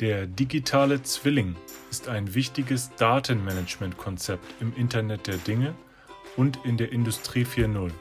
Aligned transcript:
Der 0.00 0.26
digitale 0.26 1.04
Zwilling 1.04 1.54
ist 1.88 2.08
ein 2.08 2.34
wichtiges 2.34 2.90
Datenmanagement-Konzept 2.96 4.44
im 4.60 4.74
Internet 4.74 5.28
der 5.28 5.36
Dinge 5.36 5.72
und 6.36 6.58
in 6.64 6.76
der 6.76 6.90
Industrie 6.90 7.44
4.0. 7.44 7.92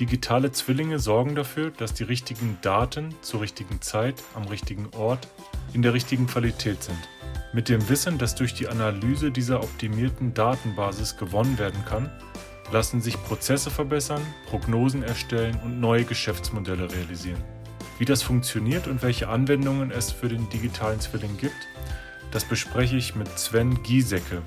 Digitale 0.00 0.52
Zwillinge 0.52 0.98
sorgen 0.98 1.34
dafür, 1.34 1.70
dass 1.70 1.92
die 1.92 2.04
richtigen 2.04 2.56
Daten 2.62 3.14
zur 3.20 3.42
richtigen 3.42 3.82
Zeit 3.82 4.14
am 4.34 4.44
richtigen 4.44 4.88
Ort 4.96 5.28
in 5.74 5.82
der 5.82 5.92
richtigen 5.92 6.26
Qualität 6.26 6.82
sind. 6.82 6.96
Mit 7.52 7.68
dem 7.68 7.86
Wissen, 7.90 8.16
das 8.16 8.34
durch 8.34 8.54
die 8.54 8.68
Analyse 8.68 9.30
dieser 9.30 9.62
optimierten 9.62 10.32
Datenbasis 10.32 11.18
gewonnen 11.18 11.58
werden 11.58 11.84
kann, 11.84 12.10
lassen 12.72 13.02
sich 13.02 13.22
Prozesse 13.24 13.70
verbessern, 13.70 14.22
Prognosen 14.48 15.02
erstellen 15.02 15.60
und 15.62 15.80
neue 15.80 16.04
Geschäftsmodelle 16.04 16.90
realisieren. 16.90 17.44
Wie 18.02 18.04
das 18.04 18.24
funktioniert 18.24 18.88
und 18.88 19.00
welche 19.04 19.28
Anwendungen 19.28 19.92
es 19.92 20.10
für 20.10 20.26
den 20.26 20.48
digitalen 20.48 20.98
Zwilling 20.98 21.36
gibt, 21.36 21.68
das 22.32 22.44
bespreche 22.44 22.96
ich 22.96 23.14
mit 23.14 23.28
Sven 23.38 23.80
Giesecke, 23.84 24.42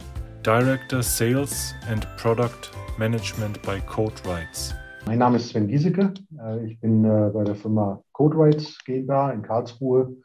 Director 0.46 1.02
Sales 1.02 1.74
and 1.90 2.06
Product 2.18 2.70
Management 2.98 3.62
bei 3.62 3.80
CodeRights. 3.80 4.76
Mein 5.06 5.20
Name 5.20 5.38
ist 5.38 5.48
Sven 5.48 5.70
Giesecke. 5.70 6.14
Äh, 6.38 6.66
ich 6.66 6.82
bin 6.82 7.06
äh, 7.06 7.32
bei 7.34 7.46
der 7.46 7.56
Firma 7.56 8.04
CodeRights 8.12 8.84
GmbH 8.84 9.32
in 9.32 9.42
Karlsruhe 9.42 10.18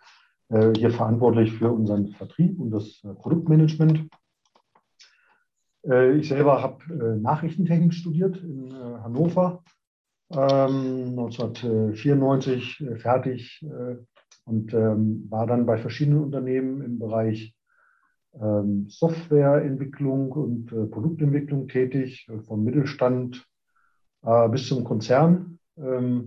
äh, 0.48 0.72
hier 0.76 0.90
verantwortlich 0.90 1.52
für 1.52 1.70
unseren 1.70 2.08
Vertrieb 2.08 2.58
und 2.58 2.72
das 2.72 3.00
Produktmanagement. 3.20 4.08
Ich 6.18 6.28
selber 6.28 6.60
habe 6.60 7.18
Nachrichtentechnik 7.22 7.94
studiert 7.94 8.36
in 8.42 8.74
Hannover 8.74 9.62
1994 10.30 12.80
ähm, 12.80 12.96
fertig 12.98 13.62
äh, 13.62 13.96
und 14.44 14.72
ähm, 14.74 15.26
war 15.28 15.46
dann 15.46 15.66
bei 15.66 15.76
verschiedenen 15.76 16.22
Unternehmen 16.22 16.82
im 16.82 17.00
Bereich 17.00 17.52
ähm, 18.40 18.86
Softwareentwicklung 18.88 20.30
und 20.32 20.72
äh, 20.72 20.86
Produktentwicklung 20.86 21.68
tätig, 21.68 22.26
äh, 22.28 22.38
vom 22.40 22.64
Mittelstand 22.64 23.46
bis 24.50 24.68
zum 24.68 24.84
Konzern. 24.84 25.58
Ja, 25.76 26.20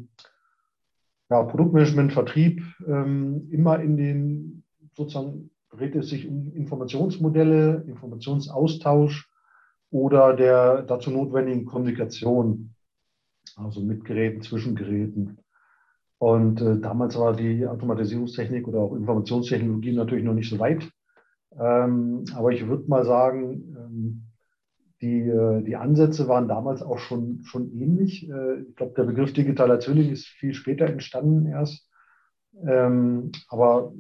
Produktmanagement, 1.30 2.12
Vertrieb, 2.12 2.64
immer 2.88 3.80
in 3.80 3.98
den 3.98 4.64
sozusagen 4.94 5.52
dreht 5.70 5.94
es 5.94 6.10
sich 6.10 6.28
um 6.28 6.52
Informationsmodelle, 6.56 7.84
Informationsaustausch 7.88 9.30
oder 9.92 10.36
der 10.36 10.82
dazu 10.82 11.12
notwendigen 11.12 11.66
Kommunikation 11.66 12.73
also 13.56 13.82
mit 13.82 14.06
Geräten, 14.06 14.42
zwischen 14.42 14.76
Geräten. 14.76 15.38
Und 16.18 16.62
äh, 16.62 16.80
damals 16.80 17.18
war 17.18 17.36
die 17.36 17.68
Automatisierungstechnik 17.68 18.68
oder 18.68 18.80
auch 18.80 18.96
Informationstechnologie 18.96 19.94
natürlich 19.94 20.24
noch 20.24 20.34
nicht 20.34 20.50
so 20.50 20.60
weit. 20.60 20.90
Ähm, 21.60 22.24
aber 22.34 22.52
ich 22.52 22.66
würde 22.68 22.90
mal 22.90 23.06
sagen, 23.06 23.76
ähm, 23.78 24.24
die, 25.02 25.20
äh, 25.20 25.62
die 25.64 25.76
Ansätze 25.76 26.28
waren 26.28 26.48
damals 26.48 26.82
auch 26.82 26.98
schon, 27.00 27.44
schon 27.44 27.74
ähnlich. 27.74 28.30
Äh, 28.30 28.62
ich 28.62 28.76
glaube, 28.76 28.94
der 28.96 29.04
Begriff 29.04 29.34
digitaler 29.34 29.80
Zwilling 29.80 30.10
ist 30.12 30.26
viel 30.26 30.54
später 30.54 30.86
entstanden 30.86 31.46
erst. 31.46 31.90
Ähm, 32.66 33.32
aber 33.50 33.94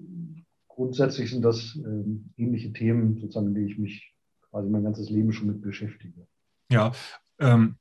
grundsätzlich 0.69 1.29
sind 1.29 1.43
das 1.43 1.75
ähm, 1.75 2.29
ähnliche 2.37 2.71
Themen, 2.71 3.17
sozusagen, 3.17 3.53
die 3.53 3.65
ich 3.65 3.77
mich 3.77 4.13
quasi 4.49 4.69
mein 4.69 4.83
ganzes 4.83 5.09
Leben 5.09 5.33
schon 5.33 5.47
mit 5.47 5.61
beschäftige. 5.61 6.25
Ja, 6.71 6.93
ähm, 7.39 7.75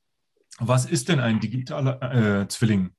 was 0.59 0.85
ist 0.85 1.09
denn 1.09 1.19
ein 1.19 1.39
digitaler 1.39 2.41
äh, 2.41 2.47
Zwilling? 2.47 2.91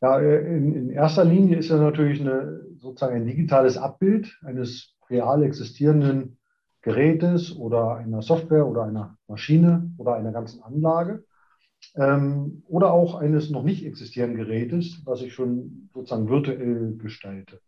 Ja, 0.00 0.18
äh, 0.18 0.56
in, 0.56 0.74
in, 0.74 0.90
erster 0.90 1.24
Linie 1.24 1.58
ist 1.58 1.70
er 1.70 1.78
natürlich 1.78 2.20
eine, 2.20 2.64
sozusagen 2.78 3.16
ein 3.16 3.26
digitales 3.26 3.76
Abbild 3.76 4.38
eines 4.44 4.96
real 5.08 5.42
existierenden 5.42 6.38
Gerätes 6.82 7.54
oder 7.54 7.96
einer 7.96 8.22
Software 8.22 8.66
oder 8.66 8.84
einer 8.84 9.18
Maschine 9.28 9.92
oder 9.98 10.14
einer 10.14 10.32
ganzen 10.32 10.62
Anlage 10.62 11.24
ähm, 11.94 12.62
oder 12.68 12.92
auch 12.92 13.14
eines 13.16 13.50
noch 13.50 13.62
nicht 13.62 13.84
existierenden 13.84 14.38
Gerätes, 14.38 15.02
was 15.04 15.20
ich 15.20 15.34
schon 15.34 15.90
sozusagen 15.92 16.28
virtuell 16.28 16.96
gestalte. 16.96 17.60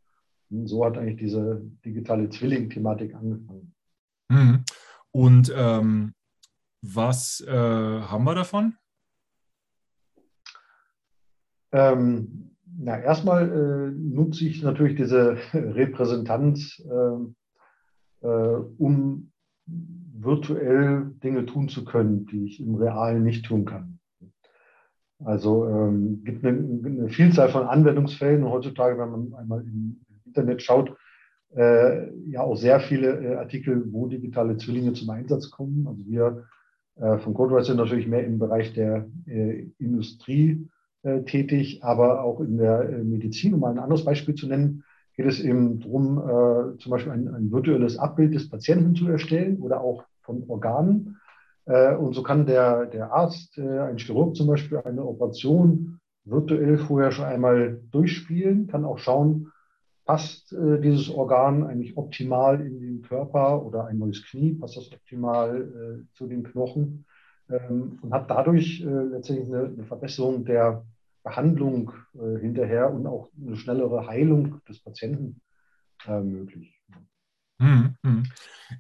Und 0.51 0.67
so 0.67 0.85
hat 0.85 0.97
eigentlich 0.97 1.19
diese 1.19 1.63
digitale 1.85 2.29
Zwilling-Thematik 2.29 3.15
angefangen. 3.15 3.75
Mhm. 4.29 4.65
Und 5.11 5.53
ähm, 5.55 6.15
was 6.83 7.41
äh, 7.47 7.51
haben 7.51 8.25
wir 8.25 8.35
davon? 8.35 8.75
Ähm, 11.73 12.57
na, 12.79 12.99
erstmal 13.01 13.49
äh, 13.49 13.91
nutze 13.93 14.45
ich 14.47 14.63
natürlich 14.63 14.97
diese 14.97 15.37
Repräsentanz, 15.55 16.81
äh, 16.81 18.27
äh, 18.27 18.65
um 18.79 19.33
virtuell 19.67 21.13
Dinge 21.23 21.47
tun 21.47 21.69
zu 21.69 21.85
können, 21.85 22.27
die 22.27 22.45
ich 22.45 22.61
im 22.61 22.75
Realen 22.75 23.23
nicht 23.23 23.47
tun 23.47 23.65
kann. 23.65 23.99
Also 25.25 25.67
ähm, 25.69 26.23
gibt 26.25 26.45
eine, 26.45 26.59
eine, 26.59 27.09
Vielzahl 27.09 27.49
von 27.49 27.67
Anwendungsfällen. 27.67 28.45
Heutzutage, 28.45 28.99
wenn 28.99 29.11
man 29.11 29.35
einmal 29.35 29.63
im 29.63 30.05
Internet 30.25 30.63
schaut, 30.63 30.97
äh, 31.55 32.11
ja 32.29 32.41
auch 32.41 32.57
sehr 32.57 32.81
viele 32.81 33.21
äh, 33.21 33.35
Artikel, 33.37 33.85
wo 33.93 34.07
digitale 34.07 34.57
Zwillinge 34.57 34.95
zum 34.95 35.11
Einsatz 35.11 35.51
kommen. 35.51 35.87
Also 35.87 36.05
wir 36.07 36.45
äh, 36.97 37.19
von 37.19 37.35
CodeWright 37.35 37.65
sind 37.65 37.77
natürlich 37.77 38.07
mehr 38.07 38.25
im 38.25 38.39
Bereich 38.39 38.73
der 38.75 39.07
äh, 39.27 39.67
Industrie 39.79 40.69
äh, 41.03 41.23
tätig, 41.23 41.83
aber 41.83 42.23
auch 42.23 42.41
in 42.41 42.59
der 42.59 42.85
Medizin. 43.03 43.55
Um 43.55 43.61
mal 43.61 43.71
ein 43.71 43.79
anderes 43.79 44.05
Beispiel 44.05 44.35
zu 44.35 44.47
nennen, 44.47 44.85
geht 45.17 45.27
es 45.27 45.41
eben 45.41 45.81
darum, 45.81 46.79
zum 46.79 46.91
Beispiel 46.91 47.13
ein, 47.13 47.29
ein 47.29 47.53
virtuelles 47.53 47.99
Abbild 47.99 48.35
des 48.35 48.49
Patienten 48.49 48.95
zu 48.95 49.07
erstellen 49.09 49.59
oder 49.59 49.83
auch 49.83 50.05
von 50.23 50.43
Organen. 50.49 51.19
Und 51.67 52.15
so 52.15 52.23
kann 52.23 52.47
der, 52.47 52.87
der 52.87 53.13
Arzt, 53.13 53.59
ein 53.59 53.99
Chirurg 53.99 54.35
zum 54.37 54.47
Beispiel, 54.47 54.79
eine 54.79 55.05
Operation 55.05 55.99
virtuell 56.25 56.79
vorher 56.79 57.13
schon 57.13 57.27
einmal 57.27 57.83
durchspielen, 57.91 58.69
kann 58.69 58.87
auch 58.87 58.97
schauen, 58.97 59.52
passt 60.05 60.53
äh, 60.53 60.81
dieses 60.81 61.09
Organ 61.11 61.65
eigentlich 61.65 61.97
optimal 61.97 62.61
in 62.61 62.81
den 62.81 63.03
Körper 63.03 63.65
oder 63.65 63.87
ein 63.87 63.99
neues 63.99 64.25
Knie, 64.25 64.55
passt 64.55 64.77
das 64.77 64.93
optimal 64.93 65.63
äh, 65.63 66.15
zu 66.15 66.27
den 66.27 66.43
Knochen 66.43 67.05
ähm, 67.49 67.99
und 68.03 68.13
hat 68.13 68.29
dadurch 68.29 68.81
äh, 68.81 68.85
letztendlich 68.85 69.49
eine, 69.49 69.67
eine, 69.67 69.85
Verbesserung 69.85 70.45
der 70.45 70.85
Behandlung 71.23 71.93
äh, 72.15 72.41
hinterher 72.41 72.93
und 72.93 73.07
auch 73.07 73.29
eine 73.41 73.57
schnellere 73.57 74.07
Heilung 74.07 74.61
des 74.69 74.83
Patienten 74.83 75.41
äh, 76.07 76.21
möglich. 76.21 76.81
Mhm, 77.59 77.95
mh. 78.03 78.23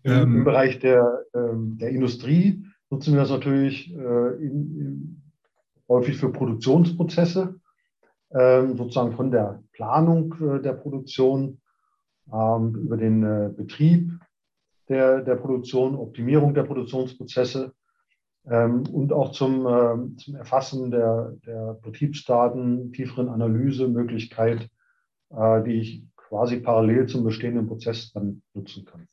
ähm, 0.05 0.37
Im 0.39 0.45
Bereich 0.45 0.81
der, 0.81 1.25
ähm, 1.35 1.79
der 1.79 1.91
Industrie 1.91 2.67
nutzen 2.91 3.15
wir 3.15 3.21
das 3.21 3.31
natürlich 3.31 3.95
äh, 3.95 4.35
in, 4.45 4.79
in, 4.79 5.23
häufig 5.89 6.17
für 6.17 6.33
Produktionsprozesse 6.33 7.61
sozusagen 8.33 9.13
von 9.13 9.31
der 9.31 9.63
Planung 9.73 10.35
äh, 10.41 10.63
der 10.63 10.73
Produktion 10.75 11.61
ähm, 12.33 12.75
über 12.77 12.97
den 12.97 13.23
äh, 13.23 13.51
Betrieb 13.55 14.13
der, 14.89 15.23
der 15.23 15.37
Produktion, 15.37 15.95
Optimierung 15.95 16.55
der 16.55 16.65
Produktionsprozesse 16.65 17.73
ähm, 18.47 18.85
und 18.87 19.13
auch 19.13 19.33
zum, 19.33 20.17
zum 20.19 20.35
Erfassen 20.35 20.91
der, 20.91 21.37
der 21.47 21.79
Betriebsdaten, 21.83 22.93
tieferen 22.93 23.29
Analysemöglichkeit, 23.29 24.69
äh, 25.31 25.63
die 25.65 25.75
ich 25.75 26.05
quasi 26.17 26.61
parallel 26.61 27.07
zum 27.07 27.25
bestehenden 27.25 27.67
Prozess 27.67 28.13
dann 28.13 28.43
nutzen 28.55 28.85
kann. 28.85 29.07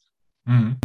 Mhm. 0.46 0.78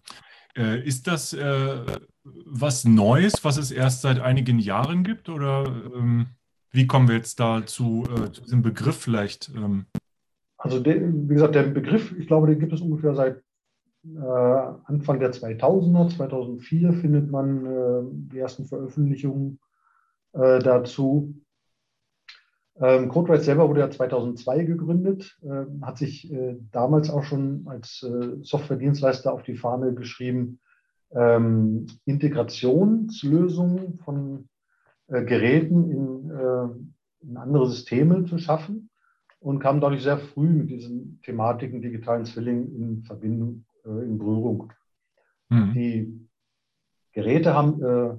Ist 0.85 1.09
das 1.09 1.33
äh, 1.33 1.85
was 2.23 2.85
Neues, 2.85 3.45
was 3.45 3.57
es 3.57 3.73
erst 3.73 4.03
seit 4.03 4.21
einigen 4.21 4.61
Jahren 4.61 5.03
gibt? 5.03 5.29
Oder 5.29 5.65
ähm, 5.95 6.29
wie 6.75 6.87
kommen 6.89 7.09
wir 7.09 7.15
jetzt 7.15 7.39
da 7.39 7.65
zu, 7.65 8.05
äh, 8.11 8.33
zu 8.33 8.43
diesem 8.43 8.63
Begriff 8.63 8.97
vielleicht? 8.97 9.51
Ähm? 9.55 9.87
Also, 10.59 10.81
der, 10.81 10.97
wie 11.01 11.35
gesagt, 11.35 11.55
der 11.55 11.63
Begriff, 11.63 12.13
ich 12.19 12.27
glaube, 12.27 12.49
den 12.49 12.59
gibt 12.59 12.73
es 12.73 12.81
ungefähr 12.81 13.15
seit 13.15 13.43
äh, 14.05 14.73
Anfang 14.85 15.21
der 15.21 15.33
2000er, 15.33 16.15
2004 16.17 16.93
findet 16.95 17.31
man 17.31 17.65
äh, 17.65 18.03
die 18.33 18.39
ersten 18.39 18.65
Veröffentlichungen 18.65 19.61
äh, 20.33 20.59
dazu. 20.59 21.35
Ähm, 22.81 23.09
CodeWright 23.09 23.45
selber 23.45 23.69
wurde 23.69 23.81
ja 23.81 23.91
2002 23.91 24.65
gegründet, 24.65 25.39
äh, 25.43 25.67
hat 25.83 25.97
sich 25.97 26.33
äh, 26.33 26.57
damals 26.73 27.09
auch 27.09 27.23
schon 27.23 27.67
als 27.69 28.05
Softwaredienstleister 28.43 29.33
auf 29.33 29.45
die 29.45 29.55
Fahne 29.57 29.95
geschrieben, 29.95 30.59
ähm, 31.13 31.87
Integrationslösungen 32.05 34.01
von 34.01 34.49
Geräten 35.23 35.91
in, 35.91 36.31
äh, 36.31 37.27
in, 37.27 37.37
andere 37.37 37.69
Systeme 37.69 38.25
zu 38.25 38.39
schaffen 38.39 38.91
und 39.41 39.61
kam 39.61 39.81
dadurch 39.81 40.03
sehr 40.03 40.19
früh 40.19 40.49
mit 40.49 40.71
diesen 40.71 41.21
Thematiken 41.23 41.83
digitalen 41.83 42.25
Zwilling 42.25 42.75
in 42.75 43.03
Verbindung, 43.05 43.65
äh, 43.85 43.89
in 43.89 44.19
Berührung. 44.19 44.73
Mhm. 45.51 45.73
Die 45.75 46.29
Geräte 47.13 47.55
haben 47.55 47.83
äh, 47.83 48.17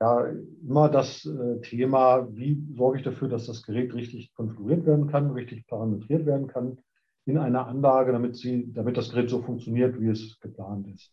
ja 0.00 0.26
immer 0.62 0.88
das 0.88 1.26
äh, 1.26 1.60
Thema, 1.62 2.28
wie 2.34 2.62
sorge 2.76 2.98
ich 2.98 3.04
dafür, 3.04 3.28
dass 3.28 3.46
das 3.46 3.62
Gerät 3.62 3.94
richtig 3.94 4.34
konfiguriert 4.34 4.86
werden 4.86 5.08
kann, 5.08 5.30
richtig 5.30 5.66
parametriert 5.66 6.26
werden 6.26 6.46
kann, 6.46 6.78
in 7.24 7.38
einer 7.38 7.66
Anlage, 7.66 8.12
damit, 8.12 8.36
sie, 8.36 8.72
damit 8.72 8.96
das 8.96 9.10
Gerät 9.10 9.28
so 9.28 9.42
funktioniert, 9.42 10.00
wie 10.00 10.08
es 10.08 10.38
geplant 10.40 10.86
ist. 10.86 11.12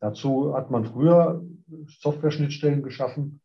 Dazu 0.00 0.54
hat 0.54 0.70
man 0.70 0.86
früher 0.86 1.44
Software-Schnittstellen 2.00 2.82
geschaffen, 2.82 3.41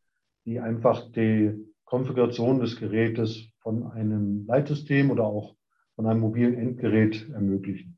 die 0.48 0.62
einfach 0.62 1.12
die 1.12 1.54
Konfiguration 1.84 2.62
des 2.62 2.80
Gerätes 2.80 3.50
von 3.60 3.92
einem 3.92 4.46
Leitsystem 4.48 5.12
oder 5.12 5.26
auch 5.26 5.56
von 5.96 6.08
einem 6.08 6.22
mobilen 6.22 6.54
Endgerät 6.56 7.30
ermöglichen. 7.30 7.98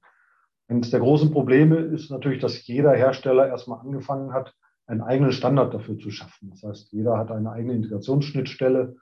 Eines 0.68 0.90
der 0.90 1.00
großen 1.00 1.32
Probleme 1.32 1.78
ist 1.78 2.10
natürlich, 2.10 2.40
dass 2.40 2.66
jeder 2.66 2.94
Hersteller 2.94 3.48
erstmal 3.48 3.80
angefangen 3.80 4.34
hat, 4.34 4.56
einen 4.88 5.02
eigenen 5.02 5.32
Standard 5.32 5.76
dafür 5.76 6.00
zu 6.00 6.10
schaffen. 6.10 6.50
Das 6.50 6.64
heißt, 6.64 6.92
jeder 6.92 7.20
hat 7.20 7.32
eine 7.32 7.52
eigene 7.52 7.76
Integrationsschnittstelle, 7.76 8.96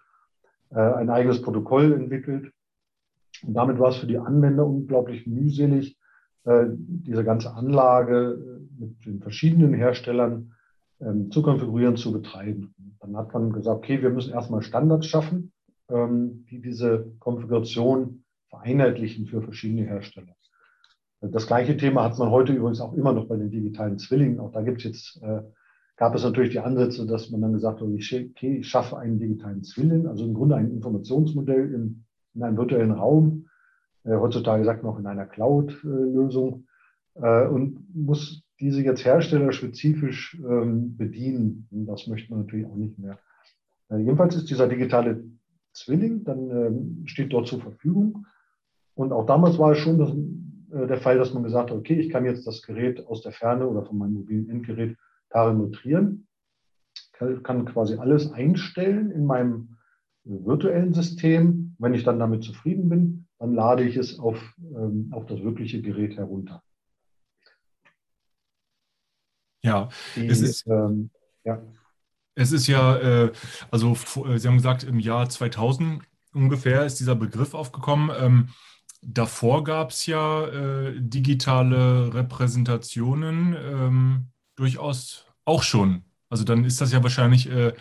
äh, 0.72 0.80
ein 0.80 1.10
eigenes 1.10 1.42
Protokoll 1.42 1.94
entwickelt. 1.94 2.52
Und 3.44 3.54
damit 3.54 3.80
war 3.80 3.90
es 3.90 3.98
für 3.98 4.08
die 4.08 4.18
Anwender 4.18 4.66
unglaublich 4.66 5.26
mühselig, 5.26 5.98
äh, 6.44 6.66
diese 6.70 7.24
ganze 7.24 7.54
Anlage 7.54 8.42
äh, 8.42 8.82
mit 8.84 9.06
den 9.06 9.22
verschiedenen 9.22 9.74
Herstellern 9.74 10.54
ähm, 11.00 11.32
zu 11.32 11.42
konfigurieren, 11.42 11.96
zu 11.96 12.12
betreiben. 12.12 12.74
Dann 13.00 13.16
hat 13.18 13.34
man 13.34 13.52
gesagt, 13.52 13.78
okay, 13.78 14.02
wir 14.02 14.10
müssen 14.10 14.34
erstmal 14.34 14.62
Standards 14.62 15.08
schaffen, 15.08 15.52
ähm, 15.90 16.46
die 16.50 16.62
diese 16.62 17.12
Konfiguration 17.20 18.24
vereinheitlichen 18.50 19.28
für 19.28 19.42
verschiedene 19.42 19.84
Hersteller. 19.84 20.36
Das 21.22 21.48
gleiche 21.48 21.76
Thema 21.78 22.04
hat 22.04 22.18
man 22.20 22.30
heute 22.30 22.54
übrigens 22.54 22.80
auch 22.80 22.94
immer 22.94 23.12
noch 23.12 23.28
bei 23.28 23.38
den 23.38 23.50
digitalen 23.50 23.98
Zwillingen. 23.98 24.40
Auch 24.40 24.52
da 24.52 24.62
gibt 24.62 24.80
es 24.80 24.84
jetzt, 24.84 25.24
äh, 25.24 25.42
gab 25.96 26.14
es 26.14 26.24
natürlich 26.24 26.52
die 26.52 26.60
Ansätze, 26.60 27.08
dass 27.08 27.32
man 27.32 27.42
dann 27.42 27.54
gesagt 27.54 27.82
hat, 27.82 27.88
okay, 27.88 28.58
ich 28.58 28.68
schaffe 28.70 28.98
einen 28.98 29.20
digitalen 29.20 29.64
Zwilling, 29.64 30.08
also 30.08 30.26
im 30.26 30.36
Grunde 30.36 30.56
ein 30.56 30.72
Informationsmodell 30.72 31.74
in, 31.74 32.06
in 32.36 32.44
einem 32.44 32.58
virtuellen 32.58 32.92
Raum, 32.92 33.48
äh, 34.04 34.16
heutzutage 34.16 34.64
sagt 34.64 34.84
man 34.84 34.94
auch 34.94 35.00
in 35.00 35.08
einer 35.08 35.26
Cloud-Lösung, 35.26 36.68
äh, 37.16 37.48
und 37.48 37.96
muss 37.96 38.44
diese 38.60 38.82
jetzt 38.82 39.06
herstellerspezifisch 39.06 40.40
ähm, 40.40 40.98
bedienen. 40.98 41.68
Das 41.72 42.08
möchte 42.08 42.32
man 42.32 42.42
natürlich 42.42 42.66
auch 42.66 42.76
nicht 42.76 42.98
mehr. 42.98 43.20
Äh, 43.90 43.98
jedenfalls 43.98 44.36
ist 44.36 44.50
dieser 44.50 44.68
digitale 44.68 45.24
Zwilling, 45.74 46.24
dann 46.24 46.50
ähm, 46.50 47.04
steht 47.06 47.32
dort 47.34 47.48
zur 47.48 47.62
Verfügung. 47.62 48.26
Und 48.96 49.12
auch 49.12 49.26
damals 49.26 49.60
war 49.60 49.74
es 49.74 49.78
schon 49.78 50.00
das, 50.00 50.10
äh, 50.72 50.88
der 50.88 50.98
Fall, 50.98 51.18
dass 51.18 51.34
man 51.34 51.44
gesagt 51.44 51.70
hat, 51.70 51.78
okay, 51.78 52.00
ich 52.00 52.10
kann 52.10 52.26
jetzt 52.26 52.48
das 52.48 52.64
Gerät 52.64 53.06
aus 53.06 53.22
der 53.22 53.32
Ferne 53.32 53.68
oder 53.68 53.86
von 53.86 53.98
meinem 53.98 54.14
mobilen 54.14 54.50
Endgerät 54.50 54.98
parametrieren, 55.30 56.28
kann, 57.14 57.44
kann 57.44 57.66
quasi 57.66 57.96
alles 57.98 58.32
einstellen 58.32 59.12
in 59.12 59.26
meinem 59.26 59.78
virtuellen 60.24 60.94
System. 60.94 61.76
Wenn 61.78 61.94
ich 61.94 62.04
dann 62.04 62.20
damit 62.20 62.44
zufrieden 62.44 62.90
bin, 62.90 63.28
dann 63.40 63.54
lade 63.54 63.84
ich 63.84 63.98
es 63.98 64.20
auf, 64.20 64.56
ähm, 64.60 65.10
auf 65.12 65.28
das 65.28 65.44
wirkliche 65.44 65.82
Gerät 65.82 66.18
herunter. 66.18 66.64
Ja, 69.68 69.90
Die, 70.16 70.28
es 70.28 70.42
ist, 70.42 70.68
ähm, 70.68 71.10
ja. 71.44 71.62
Es 72.36 72.52
ist 72.52 72.68
ja, 72.68 72.98
äh, 72.98 73.32
also 73.72 73.94
äh, 74.26 74.38
Sie 74.38 74.48
haben 74.48 74.58
gesagt, 74.58 74.84
im 74.84 75.00
Jahr 75.00 75.28
2000 75.30 76.04
ungefähr 76.34 76.86
ist 76.86 77.00
dieser 77.00 77.16
Begriff 77.16 77.54
aufgekommen. 77.54 78.12
Ähm, 78.20 78.50
davor 79.02 79.64
gab 79.64 79.92
es 79.92 80.06
ja 80.06 80.46
äh, 80.48 80.94
digitale 81.00 82.14
Repräsentationen 82.14 83.56
ähm, 83.60 84.28
durchaus 84.56 85.26
auch 85.46 85.64
schon. 85.64 86.04
Also 86.30 86.44
dann 86.44 86.64
ist 86.66 86.82
das 86.82 86.92
ja 86.92 87.02
wahrscheinlich 87.02 87.50
äh, 87.50 87.74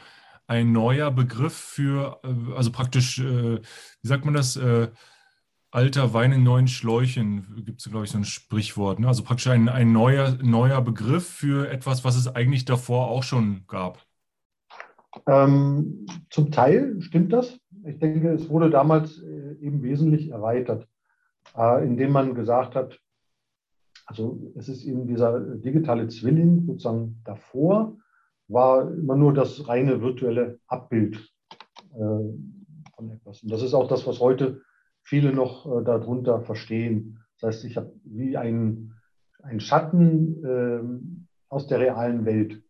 ein 0.47 0.73
neuer 0.73 1.11
Begriff 1.11 1.55
für, 1.55 2.21
äh, 2.25 2.55
also 2.55 2.71
praktisch, 2.73 3.19
äh, 3.19 3.61
wie 3.61 4.09
sagt 4.09 4.25
man 4.25 4.35
das? 4.35 4.59
Äh, 5.77 5.81
alter 5.81 6.15
Wein 6.15 6.33
in 6.33 6.43
neuen 6.43 6.69
Schläuchen, 6.69 7.63
gibt 7.65 7.81
es, 7.81 7.91
glaube 7.91 8.05
ich, 8.05 8.11
so 8.11 8.19
ein 8.19 8.25
Sprichwort. 8.25 8.99
Ne? 8.99 9.09
Also 9.09 9.23
praktisch 9.23 9.49
ein, 9.49 9.69
ein 9.69 9.93
neuer, 9.93 10.37
neuer 10.43 10.81
Begriff 10.81 11.27
für 11.27 11.71
etwas, 11.71 12.05
was 12.05 12.17
es 12.17 12.35
eigentlich 12.35 12.65
davor 12.65 13.09
auch 13.09 13.23
schon 13.23 13.65
gab. 13.69 13.99
Ähm, 15.27 16.07
zum 16.31 16.51
Teil 16.51 17.01
stimmt 17.01 17.33
das. 17.33 17.59
Ich 17.85 17.99
denke, 17.99 18.33
es 18.33 18.49
wurde 18.49 18.71
damals 18.71 19.21
eben 19.21 19.83
wesentlich 19.83 20.31
erweitert 20.31 20.87
äh, 21.57 21.85
indem 21.85 22.13
man 22.13 22.35
gesagt 22.35 22.75
hat, 22.75 22.99
also 24.07 24.53
es 24.55 24.69
ist 24.69 24.85
eben 24.85 25.07
dieser 25.07 25.41
digitale 25.41 26.09
Zwilling 26.09 26.67
sozusagen 26.67 27.21
davor, 27.25 27.97
war 28.49 28.91
immer 28.93 29.17
nur 29.17 29.35
das 29.35 29.67
reine 29.67 30.01
virtuelle 30.01 30.61
Abbild 30.69 31.17
äh, 31.95 31.99
von 31.99 33.11
etwas. 33.11 33.43
Und 33.43 33.51
das 33.51 33.63
ist 33.63 33.75
auch 33.75 33.89
das, 33.89 34.07
was 34.07 34.21
heute 34.21 34.63
viele 35.07 35.33
noch 35.33 35.67
äh, 35.67 35.85
darunter 35.85 36.43
verstehen. 36.43 37.21
Das 37.41 37.55
heißt, 37.55 37.65
ich 37.65 37.77
habe 37.77 37.93
wie 38.05 38.37
ein, 38.37 38.93
ein 39.43 39.61
Schatten 39.61 40.45
äh, 40.45 40.81
aus 41.49 41.69
der 41.69 41.81
realen 41.81 42.25
Welt. 42.25 42.63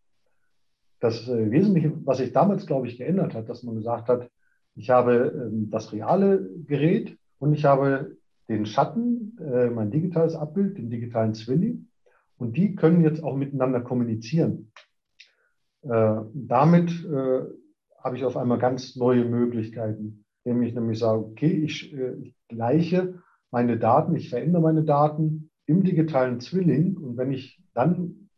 Das 1.00 1.28
äh, 1.28 1.50
Wesentliche, 1.50 1.92
was 2.04 2.18
sich 2.18 2.32
damals, 2.32 2.66
glaube 2.66 2.88
ich, 2.88 2.98
geändert 2.98 3.34
hat, 3.34 3.48
dass 3.48 3.62
man 3.62 3.74
gesagt 3.74 4.08
hat, 4.08 4.30
ich 4.74 4.90
habe 4.90 5.48
ähm, 5.50 5.70
das 5.70 5.92
reale 5.92 6.48
Gerät 6.66 7.16
und 7.38 7.54
ich 7.54 7.64
habe 7.64 8.16
den 8.48 8.66
Schatten, 8.66 9.36
äh, 9.40 9.70
mein 9.70 9.90
digitales 9.90 10.34
Abbild, 10.34 10.76
den 10.76 10.90
digitalen 10.90 11.34
Zwilling. 11.34 11.88
Und 12.36 12.56
die 12.58 12.76
können 12.76 13.02
jetzt 13.02 13.24
auch 13.24 13.34
miteinander 13.34 13.80
kommunizieren. 13.80 14.72
Äh, 15.82 16.16
damit 16.34 16.90
äh, 16.90 17.44
habe 18.04 18.16
ich 18.16 18.24
auf 18.24 18.36
einmal 18.36 18.58
ganz 18.58 18.94
neue 18.94 19.24
Möglichkeiten, 19.24 20.25
indem 20.46 20.62
ich 20.62 20.74
nämlich 20.74 20.98
sage, 20.98 21.24
okay, 21.24 21.50
ich, 21.50 21.92
äh, 21.92 22.14
ich 22.22 22.34
gleiche 22.48 23.18
meine 23.50 23.78
Daten, 23.78 24.14
ich 24.14 24.30
verändere 24.30 24.62
meine 24.62 24.84
Daten 24.84 25.50
im 25.66 25.82
digitalen 25.82 26.40
Zwilling. 26.40 26.96
Und 26.96 27.16
wenn 27.16 27.32
ich 27.32 27.60
dann 27.74 28.28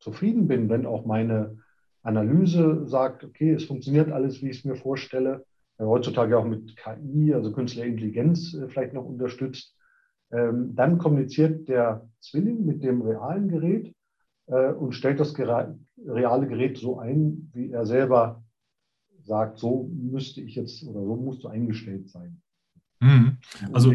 zufrieden 0.00 0.48
bin, 0.48 0.68
wenn 0.68 0.86
auch 0.86 1.04
meine 1.04 1.58
Analyse 2.02 2.86
sagt, 2.86 3.24
okay, 3.24 3.52
es 3.52 3.64
funktioniert 3.64 4.10
alles, 4.10 4.42
wie 4.42 4.48
ich 4.48 4.58
es 4.58 4.64
mir 4.64 4.76
vorstelle, 4.76 5.44
heutzutage 5.78 6.38
auch 6.38 6.44
mit 6.44 6.76
KI, 6.76 7.34
also 7.34 7.52
künstlicher 7.52 7.86
Intelligenz 7.86 8.54
äh, 8.54 8.68
vielleicht 8.68 8.94
noch 8.94 9.04
unterstützt. 9.04 9.76
Ähm, 10.32 10.74
dann 10.74 10.98
kommuniziert 10.98 11.68
der 11.68 12.08
Zwilling 12.20 12.64
mit 12.64 12.82
dem 12.82 13.02
realen 13.02 13.48
Gerät 13.48 13.94
äh, 14.46 14.72
und 14.72 14.92
stellt 14.92 15.20
das 15.20 15.38
reale 15.38 16.46
Gerät 16.48 16.78
so 16.78 16.98
ein, 16.98 17.50
wie 17.54 17.70
er 17.70 17.86
selber 17.86 18.42
sagt, 19.28 19.58
so 19.58 19.88
müsste 19.92 20.40
ich 20.40 20.56
jetzt 20.56 20.82
oder 20.84 21.04
so 21.04 21.16
musst 21.16 21.44
du 21.44 21.48
eingestellt 21.48 22.08
sein. 22.08 22.40
Mhm. 23.00 23.38
Also 23.72 23.94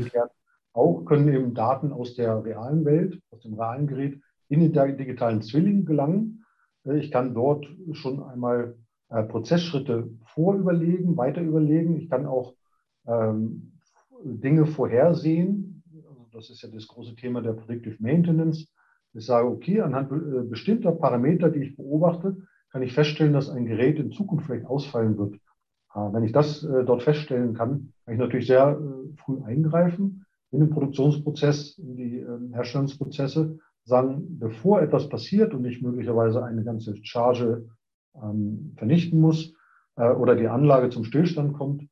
auch 0.73 1.03
können 1.05 1.27
eben 1.27 1.53
Daten 1.53 1.91
aus 1.91 2.15
der 2.15 2.43
realen 2.43 2.85
Welt, 2.85 3.21
aus 3.31 3.41
dem 3.41 3.53
realen 3.55 3.87
Gerät 3.87 4.19
in 4.49 4.59
den 4.59 4.97
digitalen 4.97 5.41
Zwilling 5.41 5.85
gelangen. 5.85 6.45
Äh, 6.85 6.99
ich 6.99 7.11
kann 7.11 7.33
dort 7.33 7.67
schon 7.91 8.23
einmal 8.23 8.77
äh, 9.09 9.23
Prozessschritte 9.23 10.09
vorüberlegen, 10.25 11.17
weiter 11.17 11.41
überlegen. 11.41 11.97
Ich 11.97 12.09
kann 12.09 12.25
auch 12.25 12.55
ähm, 13.05 13.73
Dinge 14.23 14.65
vorhersehen. 14.65 15.83
Also 16.07 16.27
das 16.31 16.49
ist 16.49 16.61
ja 16.61 16.69
das 16.69 16.87
große 16.87 17.15
Thema 17.15 17.41
der 17.41 17.53
Predictive 17.53 17.97
Maintenance. 17.99 18.67
Ich 19.13 19.25
sage, 19.25 19.47
okay, 19.47 19.81
anhand 19.81 20.11
äh, 20.11 20.43
bestimmter 20.47 20.91
Parameter, 20.91 21.49
die 21.49 21.63
ich 21.63 21.75
beobachte, 21.75 22.37
kann 22.73 22.81
ich 22.81 22.93
feststellen, 22.93 23.33
dass 23.33 23.49
ein 23.49 23.67
Gerät 23.67 23.99
in 23.99 24.11
Zukunft 24.11 24.47
vielleicht 24.47 24.65
ausfallen 24.65 25.17
wird. 25.17 25.35
Äh, 25.93 26.11
wenn 26.11 26.23
ich 26.23 26.31
das 26.31 26.63
äh, 26.63 26.83
dort 26.83 27.03
feststellen 27.03 27.53
kann, 27.53 27.93
kann 28.03 28.15
ich 28.15 28.19
natürlich 28.19 28.47
sehr 28.47 28.79
äh, 28.79 29.15
früh 29.17 29.41
eingreifen 29.43 30.25
in 30.51 30.59
den 30.59 30.71
Produktionsprozess, 30.71 31.77
in 31.77 31.95
die 31.95 32.17
ähm, 32.17 32.51
Herstellungsprozesse, 32.53 33.59
sagen, 33.85 34.39
bevor 34.39 34.81
etwas 34.81 35.07
passiert 35.07 35.53
und 35.53 35.65
ich 35.65 35.81
möglicherweise 35.81 36.43
eine 36.43 36.63
ganze 36.63 36.95
Charge 37.03 37.69
ähm, 38.21 38.73
vernichten 38.75 39.19
muss 39.21 39.53
oder 39.95 40.35
die 40.35 40.47
Anlage 40.47 40.89
zum 40.89 41.03
Stillstand 41.03 41.53
kommt, 41.53 41.87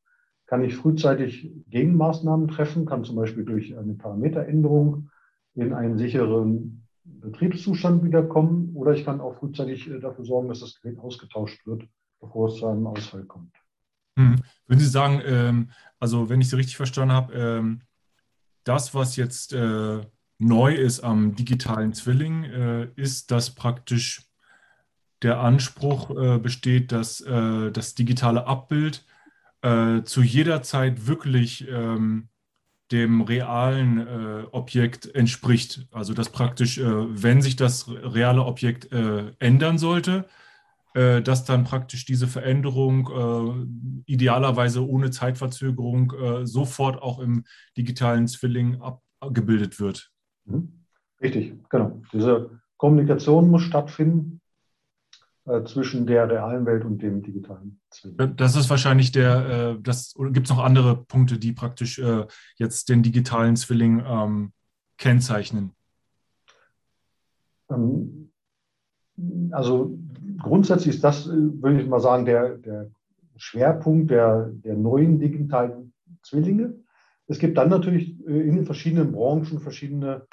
kann 0.48 0.64
ich 0.64 0.76
frühzeitig 0.76 1.52
Gegenmaßnahmen 1.70 2.48
treffen, 2.48 2.88
kann 2.88 3.04
zum 3.04 3.16
Beispiel 3.16 3.46
durch 3.46 3.78
eine 3.78 3.94
Parameteränderung 3.94 5.12
in 5.54 5.72
einen 5.72 6.00
sicheren 6.00 6.88
Betriebszustand 7.04 8.04
wiederkommen 8.04 8.61
oder 8.82 8.94
ich 8.94 9.06
kann 9.06 9.22
auch 9.22 9.36
frühzeitig 9.36 9.88
äh, 9.88 10.00
dafür 10.00 10.26
sorgen, 10.26 10.50
dass 10.50 10.62
das 10.62 10.82
Gerät 10.82 10.98
ausgetauscht 10.98 11.68
wird, 11.68 11.88
bevor 12.20 12.48
es 12.48 12.56
zu 12.56 12.66
einem 12.66 12.88
Ausfall 12.88 13.24
kommt. 13.26 13.56
Hm. 14.18 14.38
Würden 14.66 14.80
Sie 14.80 14.88
sagen, 14.88 15.22
ähm, 15.24 15.70
also 16.00 16.30
wenn 16.30 16.42
ich 16.42 16.50
Sie 16.50 16.56
richtig 16.56 16.78
verstanden 16.78 17.14
habe, 17.14 17.34
ähm, 17.34 17.82
das, 18.64 18.96
was 18.96 19.18
jetzt 19.18 19.54
äh, 19.54 20.02
neu 20.40 20.74
ist 20.74 21.02
am 21.02 21.36
digitalen 21.36 21.94
Zwilling, 21.94 22.44
äh, 22.44 22.88
ist, 22.96 23.30
dass 23.30 23.54
praktisch 23.54 24.24
der 25.22 25.40
Anspruch 25.40 26.10
äh, 26.10 26.40
besteht, 26.40 26.92
dass 26.92 27.22
äh, 27.22 27.72
das 27.72 27.94
digitale 27.94 28.48
Abbild 28.48 29.06
äh, 29.62 30.02
zu 30.02 30.24
jeder 30.24 30.64
Zeit 30.64 31.06
wirklich 31.06 31.68
ähm, 31.70 32.30
dem 32.92 33.22
realen 33.22 34.00
äh, 34.00 34.44
Objekt 34.52 35.14
entspricht. 35.16 35.88
Also 35.92 36.14
dass 36.14 36.30
praktisch, 36.30 36.78
äh, 36.78 36.84
wenn 36.86 37.42
sich 37.42 37.56
das 37.56 37.90
reale 37.90 38.44
Objekt 38.44 38.92
äh, 38.92 39.32
ändern 39.40 39.78
sollte, 39.78 40.26
dass 40.94 41.46
dann 41.46 41.64
praktisch 41.64 42.04
diese 42.04 42.28
Veränderung 42.28 44.04
idealerweise 44.08 44.86
ohne 44.86 45.10
Zeitverzögerung 45.10 46.12
sofort 46.44 47.02
auch 47.02 47.20
im 47.20 47.46
digitalen 47.78 48.28
Zwilling 48.28 48.82
ab, 48.82 49.02
gebildet 49.30 49.80
wird. 49.80 50.12
Mhm. 50.44 50.84
Richtig, 51.22 51.54
genau. 51.70 52.02
Diese 52.12 52.60
Kommunikation 52.76 53.50
muss 53.50 53.62
stattfinden 53.62 54.41
äh, 55.46 55.64
zwischen 55.64 56.06
der 56.06 56.30
realen 56.30 56.66
Welt 56.66 56.86
und 56.86 57.02
dem 57.02 57.24
digitalen 57.24 57.80
Zwilling. 57.90 58.36
Das 58.36 58.56
ist 58.56 58.70
wahrscheinlich 58.70 59.12
der, 59.12 59.76
äh, 59.76 59.82
das, 59.82 60.16
oder 60.16 60.32
gibt 60.32 60.48
es 60.48 60.56
noch 60.56 60.64
andere 60.64 60.96
Punkte, 60.96 61.40
die 61.40 61.52
praktisch 61.52 61.98
äh, 61.98 62.26
jetzt 62.58 62.90
den 62.90 63.02
digitalen 63.02 63.56
Zwilling 63.56 64.04
ähm, 64.06 64.52
kennzeichnen? 64.98 65.72
Ähm, 67.72 68.32
also 69.52 69.98
grundsätzlich 70.38 70.96
ist 70.96 71.04
das, 71.04 71.26
äh, 71.28 71.32
würde 71.32 71.82
ich 71.82 71.88
mal 71.88 72.00
sagen, 72.00 72.26
der, 72.26 72.58
der 72.58 72.92
Schwerpunkt 73.36 74.12
der, 74.12 74.52
der 74.54 74.76
neuen 74.76 75.18
digitalen 75.18 75.94
Zwillinge. 76.22 76.76
Es 77.28 77.40
gibt 77.40 77.58
dann 77.58 77.70
natürlich 77.70 78.20
äh, 78.28 78.48
in 78.48 78.58
den 78.58 78.66
verschiedenen 78.66 79.12
Branchen 79.12 79.60
verschiedene 79.60 80.28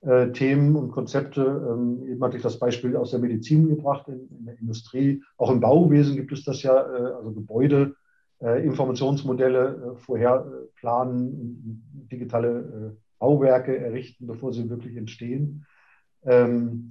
äh, 0.00 0.30
Themen 0.32 0.76
und 0.76 0.90
Konzepte. 0.90 1.42
Ähm, 1.42 2.06
eben 2.06 2.22
hatte 2.22 2.36
ich 2.36 2.42
das 2.42 2.58
Beispiel 2.58 2.96
aus 2.96 3.10
der 3.10 3.20
Medizin 3.20 3.68
gebracht, 3.68 4.08
in, 4.08 4.28
in 4.38 4.44
der 4.46 4.58
Industrie. 4.58 5.22
Auch 5.36 5.50
im 5.50 5.60
Bauwesen 5.60 6.16
gibt 6.16 6.32
es 6.32 6.44
das 6.44 6.62
ja, 6.62 6.74
äh, 6.74 7.12
also 7.14 7.32
Gebäude, 7.32 7.96
äh, 8.40 8.64
Informationsmodelle 8.64 9.94
äh, 9.96 9.98
vorher 9.98 10.46
planen, 10.76 12.06
digitale 12.12 12.96
Bauwerke 13.18 13.76
errichten, 13.76 14.26
bevor 14.26 14.52
sie 14.52 14.70
wirklich 14.70 14.96
entstehen. 14.96 15.66
Ähm, 16.24 16.90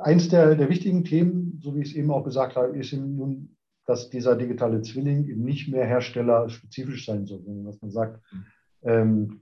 eins 0.00 0.28
der, 0.28 0.54
der 0.54 0.68
wichtigen 0.68 1.04
Themen, 1.04 1.60
so 1.62 1.74
wie 1.74 1.80
ich 1.80 1.90
es 1.90 1.96
eben 1.96 2.10
auch 2.10 2.24
gesagt 2.24 2.56
habe, 2.56 2.76
ist 2.76 2.92
nun, 2.92 3.56
dass 3.86 4.10
dieser 4.10 4.34
digitale 4.36 4.82
Zwilling 4.82 5.28
eben 5.28 5.44
nicht 5.44 5.68
mehr 5.68 5.84
herstellerspezifisch 5.84 7.06
sein 7.06 7.26
soll, 7.26 7.42
sondern 7.42 7.66
dass 7.66 7.80
man 7.80 7.90
sagt, 7.90 8.20
mhm. 8.32 8.44
ähm, 8.82 9.40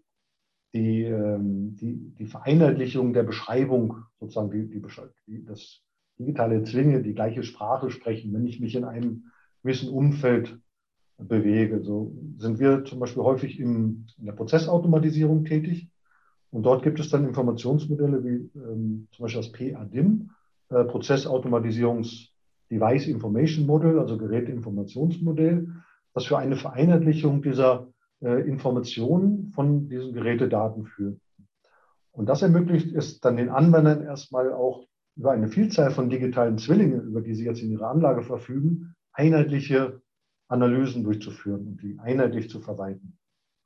die, 0.75 1.04
ähm, 1.04 1.76
die, 1.76 2.12
die 2.19 2.26
Vereinheitlichung 2.26 3.12
der 3.12 3.23
Beschreibung, 3.23 3.99
sozusagen 4.19 4.50
die, 4.50 4.69
die, 4.69 4.83
die, 5.26 5.45
das 5.45 5.81
digitale 6.19 6.64
Zwinge, 6.64 7.02
die 7.02 7.14
gleiche 7.14 7.45
Sprache 7.45 7.90
sprechen, 7.90 8.33
wenn 8.35 8.47
ich 8.47 8.61
mich 8.61 8.75
in 8.75 8.85
einem 8.85 9.31
gewissen 9.62 9.88
Umfeld 9.88 10.59
bewege. 11.16 11.83
So 11.83 12.12
sind 12.38 12.59
wir 12.59 12.85
zum 12.85 12.99
Beispiel 12.99 13.23
häufig 13.23 13.61
im, 13.61 14.07
in 14.19 14.26
der 14.26 14.33
Prozessautomatisierung 14.33 15.45
tätig. 15.45 15.88
Und 16.50 16.64
dort 16.64 16.83
gibt 16.83 17.00
es 17.00 17.09
dann 17.09 17.26
Informationsmodelle 17.26 18.25
wie 18.25 18.50
ähm, 18.59 19.09
zum 19.12 19.23
Beispiel 19.25 19.43
das 19.43 19.52
PADIM, 19.52 20.31
äh, 20.71 20.85
Prozessautomatisierungs 20.85 22.31
Device 22.71 23.07
Information 23.07 23.66
Model, 23.66 23.99
also 23.99 24.19
Geräteinformationsmodell, 24.19 25.69
das 26.14 26.26
für 26.26 26.38
eine 26.38 26.57
Vereinheitlichung 26.57 27.43
dieser 27.43 27.88
Informationen 28.33 29.52
von 29.52 29.88
diesen 29.88 30.12
Gerätedaten 30.12 30.87
führt. 30.87 31.21
Und 32.12 32.26
das 32.28 32.43
ermöglicht 32.43 32.95
es 32.95 33.21
dann 33.21 33.37
den 33.37 33.49
Anwendern 33.49 34.02
erstmal 34.02 34.52
auch 34.52 34.87
über 35.16 35.33
eine 35.33 35.49
Vielzahl 35.49 35.90
von 35.90 36.11
digitalen 36.11 36.59
Zwillingen, 36.59 37.02
über 37.02 37.21
die 37.21 37.35
sie 37.35 37.45
jetzt 37.45 37.62
in 37.62 37.71
ihrer 37.71 37.90
Anlage 37.90 38.23
verfügen, 38.23 38.95
einheitliche 39.12 40.00
Analysen 40.49 41.04
durchzuführen 41.04 41.66
und 41.66 41.83
die 41.83 41.99
einheitlich 41.99 42.50
zu 42.50 42.61
verwalten. 42.61 43.16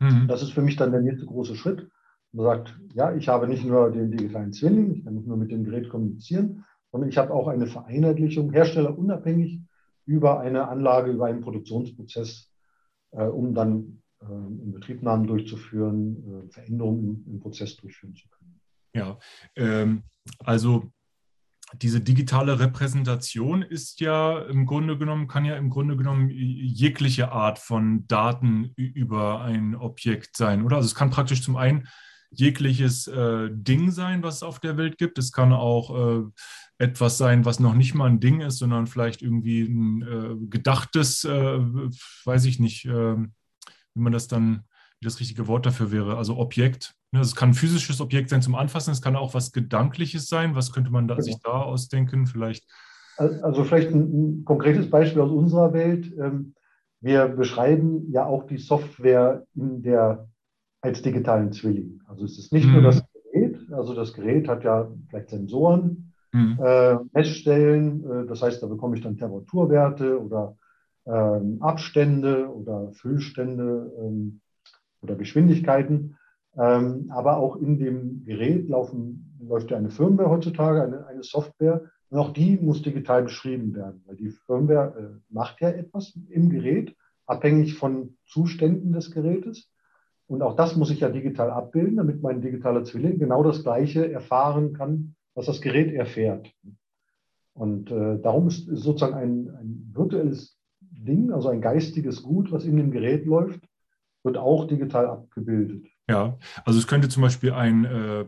Mhm. 0.00 0.28
Das 0.28 0.42
ist 0.42 0.52
für 0.52 0.62
mich 0.62 0.76
dann 0.76 0.92
der 0.92 1.00
nächste 1.00 1.26
große 1.26 1.56
Schritt. 1.56 1.88
Man 2.32 2.44
sagt, 2.44 2.78
ja, 2.92 3.14
ich 3.14 3.28
habe 3.28 3.48
nicht 3.48 3.64
nur 3.64 3.90
den 3.90 4.10
digitalen 4.10 4.52
Zwilling, 4.52 4.92
ich 4.92 5.04
kann 5.04 5.14
nicht 5.14 5.26
nur 5.26 5.36
mit 5.36 5.50
dem 5.50 5.64
Gerät 5.64 5.88
kommunizieren, 5.88 6.64
sondern 6.92 7.08
ich 7.08 7.18
habe 7.18 7.32
auch 7.32 7.48
eine 7.48 7.66
Vereinheitlichung, 7.66 8.52
herstellerunabhängig, 8.52 9.60
über 10.04 10.40
eine 10.40 10.68
Anlage, 10.68 11.10
über 11.10 11.26
einen 11.26 11.40
Produktionsprozess, 11.40 12.50
äh, 13.10 13.24
um 13.24 13.54
dann 13.54 14.02
in 14.20 14.72
Betriebnahmen 14.72 15.26
durchzuführen, 15.26 16.46
äh, 16.48 16.52
Veränderungen 16.52 17.24
im, 17.26 17.40
Prozess 17.40 17.76
durchführen 17.76 18.14
zu 18.16 18.28
können. 18.28 18.60
Ja, 18.94 19.18
ähm, 19.56 20.02
also 20.40 20.90
diese 21.76 22.00
digitale 22.00 22.58
Repräsentation 22.58 23.62
ist 23.62 24.00
ja 24.00 24.38
im 24.40 24.64
Grunde 24.66 24.96
genommen, 24.96 25.28
kann 25.28 25.44
ja 25.44 25.56
im 25.56 25.70
Grunde 25.70 25.96
genommen 25.96 26.30
jegliche 26.30 27.30
Art 27.30 27.58
von 27.58 28.06
Daten 28.08 28.72
über 28.76 29.42
ein 29.42 29.74
Objekt 29.74 30.36
sein, 30.36 30.62
oder? 30.62 30.76
Also 30.76 30.86
es 30.86 30.94
kann 30.94 31.10
praktisch 31.10 31.42
zum 31.42 31.56
einen 31.56 31.86
jegliches 32.30 33.06
äh, 33.06 33.48
Ding 33.52 33.90
sein, 33.90 34.22
was 34.22 34.36
es 34.36 34.42
auf 34.42 34.60
der 34.60 34.76
Welt 34.76 34.98
gibt. 34.98 35.18
Es 35.18 35.32
kann 35.32 35.52
auch 35.52 36.20
äh, 36.20 36.24
etwas 36.78 37.18
sein, 37.18 37.44
was 37.44 37.60
noch 37.60 37.74
nicht 37.74 37.94
mal 37.94 38.08
ein 38.08 38.20
Ding 38.20 38.40
ist, 38.40 38.58
sondern 38.58 38.86
vielleicht 38.86 39.22
irgendwie 39.22 39.62
ein 39.62 40.02
äh, 40.02 40.46
gedachtes, 40.48 41.24
äh, 41.24 41.58
weiß 42.24 42.44
ich 42.46 42.60
nicht, 42.60 42.86
ähm, 42.86 43.32
wie 43.98 44.02
man 44.02 44.12
das 44.12 44.28
dann, 44.28 44.62
wie 45.00 45.04
das 45.04 45.20
richtige 45.20 45.48
Wort 45.48 45.66
dafür 45.66 45.90
wäre, 45.90 46.16
also 46.16 46.38
Objekt. 46.38 46.94
Ne? 47.12 47.18
Also 47.18 47.30
es 47.30 47.36
kann 47.36 47.50
ein 47.50 47.54
physisches 47.54 48.00
Objekt 48.00 48.30
sein 48.30 48.42
zum 48.42 48.54
Anfassen, 48.54 48.92
es 48.92 49.02
kann 49.02 49.16
auch 49.16 49.34
was 49.34 49.52
Gedankliches 49.52 50.28
sein. 50.28 50.54
Was 50.54 50.72
könnte 50.72 50.90
man 50.90 51.08
da, 51.08 51.14
genau. 51.14 51.24
sich 51.24 51.38
da 51.42 51.62
ausdenken? 51.62 52.26
Vielleicht. 52.26 52.64
Also 53.16 53.64
vielleicht 53.64 53.90
ein, 53.90 54.02
ein, 54.38 54.44
konkretes 54.44 54.88
Beispiel 54.88 55.20
aus 55.20 55.32
unserer 55.32 55.72
Welt. 55.72 56.12
Ähm, 56.18 56.54
wir 57.00 57.26
beschreiben 57.28 58.10
ja 58.12 58.24
auch 58.24 58.46
die 58.46 58.58
Software 58.58 59.44
in 59.54 59.82
der, 59.82 60.28
als 60.80 61.02
digitalen 61.02 61.52
Zwilling. 61.52 62.00
Also 62.06 62.24
es 62.24 62.38
ist 62.38 62.52
nicht 62.52 62.66
mhm. 62.66 62.74
nur 62.74 62.82
das 62.82 63.02
Gerät, 63.32 63.58
also 63.72 63.94
das 63.94 64.14
Gerät 64.14 64.48
hat 64.48 64.62
ja 64.62 64.88
vielleicht 65.08 65.30
Sensoren, 65.30 66.12
mhm. 66.32 66.58
äh, 66.62 66.96
Messstellen, 67.12 68.04
äh, 68.04 68.26
das 68.26 68.42
heißt, 68.42 68.62
da 68.62 68.68
bekomme 68.68 68.96
ich 68.96 69.02
dann 69.02 69.16
Temperaturwerte 69.16 70.20
oder 70.20 70.56
ähm, 71.08 71.58
Abstände 71.60 72.48
oder 72.48 72.92
Füllstände 72.92 73.92
ähm, 73.98 74.40
oder 75.02 75.16
Geschwindigkeiten. 75.16 76.16
Ähm, 76.56 77.10
aber 77.14 77.36
auch 77.38 77.56
in 77.56 77.78
dem 77.78 78.24
Gerät 78.24 78.68
laufen, 78.68 79.36
läuft 79.40 79.70
ja 79.70 79.76
eine 79.76 79.90
Firmware 79.90 80.30
heutzutage, 80.30 80.82
eine, 80.82 81.06
eine 81.06 81.22
Software. 81.22 81.84
Und 82.10 82.18
auch 82.18 82.32
die 82.32 82.56
muss 82.56 82.82
digital 82.82 83.22
beschrieben 83.22 83.74
werden, 83.74 84.02
weil 84.06 84.16
die 84.16 84.30
Firmware 84.30 84.94
äh, 84.98 85.20
macht 85.28 85.60
ja 85.60 85.70
etwas 85.70 86.18
im 86.28 86.50
Gerät, 86.50 86.96
abhängig 87.26 87.74
von 87.74 88.16
Zuständen 88.26 88.92
des 88.92 89.10
Gerätes. 89.10 89.70
Und 90.26 90.42
auch 90.42 90.56
das 90.56 90.76
muss 90.76 90.90
ich 90.90 91.00
ja 91.00 91.08
digital 91.08 91.50
abbilden, 91.50 91.96
damit 91.96 92.22
mein 92.22 92.40
digitaler 92.40 92.84
Zwilling 92.84 93.18
genau 93.18 93.42
das 93.42 93.62
Gleiche 93.62 94.10
erfahren 94.10 94.74
kann, 94.74 95.14
was 95.34 95.46
das 95.46 95.60
Gerät 95.60 95.92
erfährt. 95.94 96.52
Und 97.54 97.90
äh, 97.90 98.18
darum 98.20 98.48
ist, 98.48 98.66
sozusagen 98.66 99.14
ein, 99.14 99.48
ein 99.56 99.90
virtuelles 99.94 100.57
Ding, 101.04 101.32
also 101.32 101.48
ein 101.48 101.60
geistiges 101.60 102.22
Gut, 102.22 102.50
was 102.50 102.64
in 102.64 102.76
dem 102.76 102.90
Gerät 102.90 103.24
läuft, 103.26 103.60
wird 104.24 104.36
auch 104.36 104.66
digital 104.66 105.06
abgebildet. 105.06 105.86
Ja, 106.08 106.38
also 106.64 106.78
es 106.78 106.86
könnte 106.86 107.08
zum 107.08 107.22
Beispiel 107.22 107.52
ein 107.52 107.84
äh, 107.84 108.24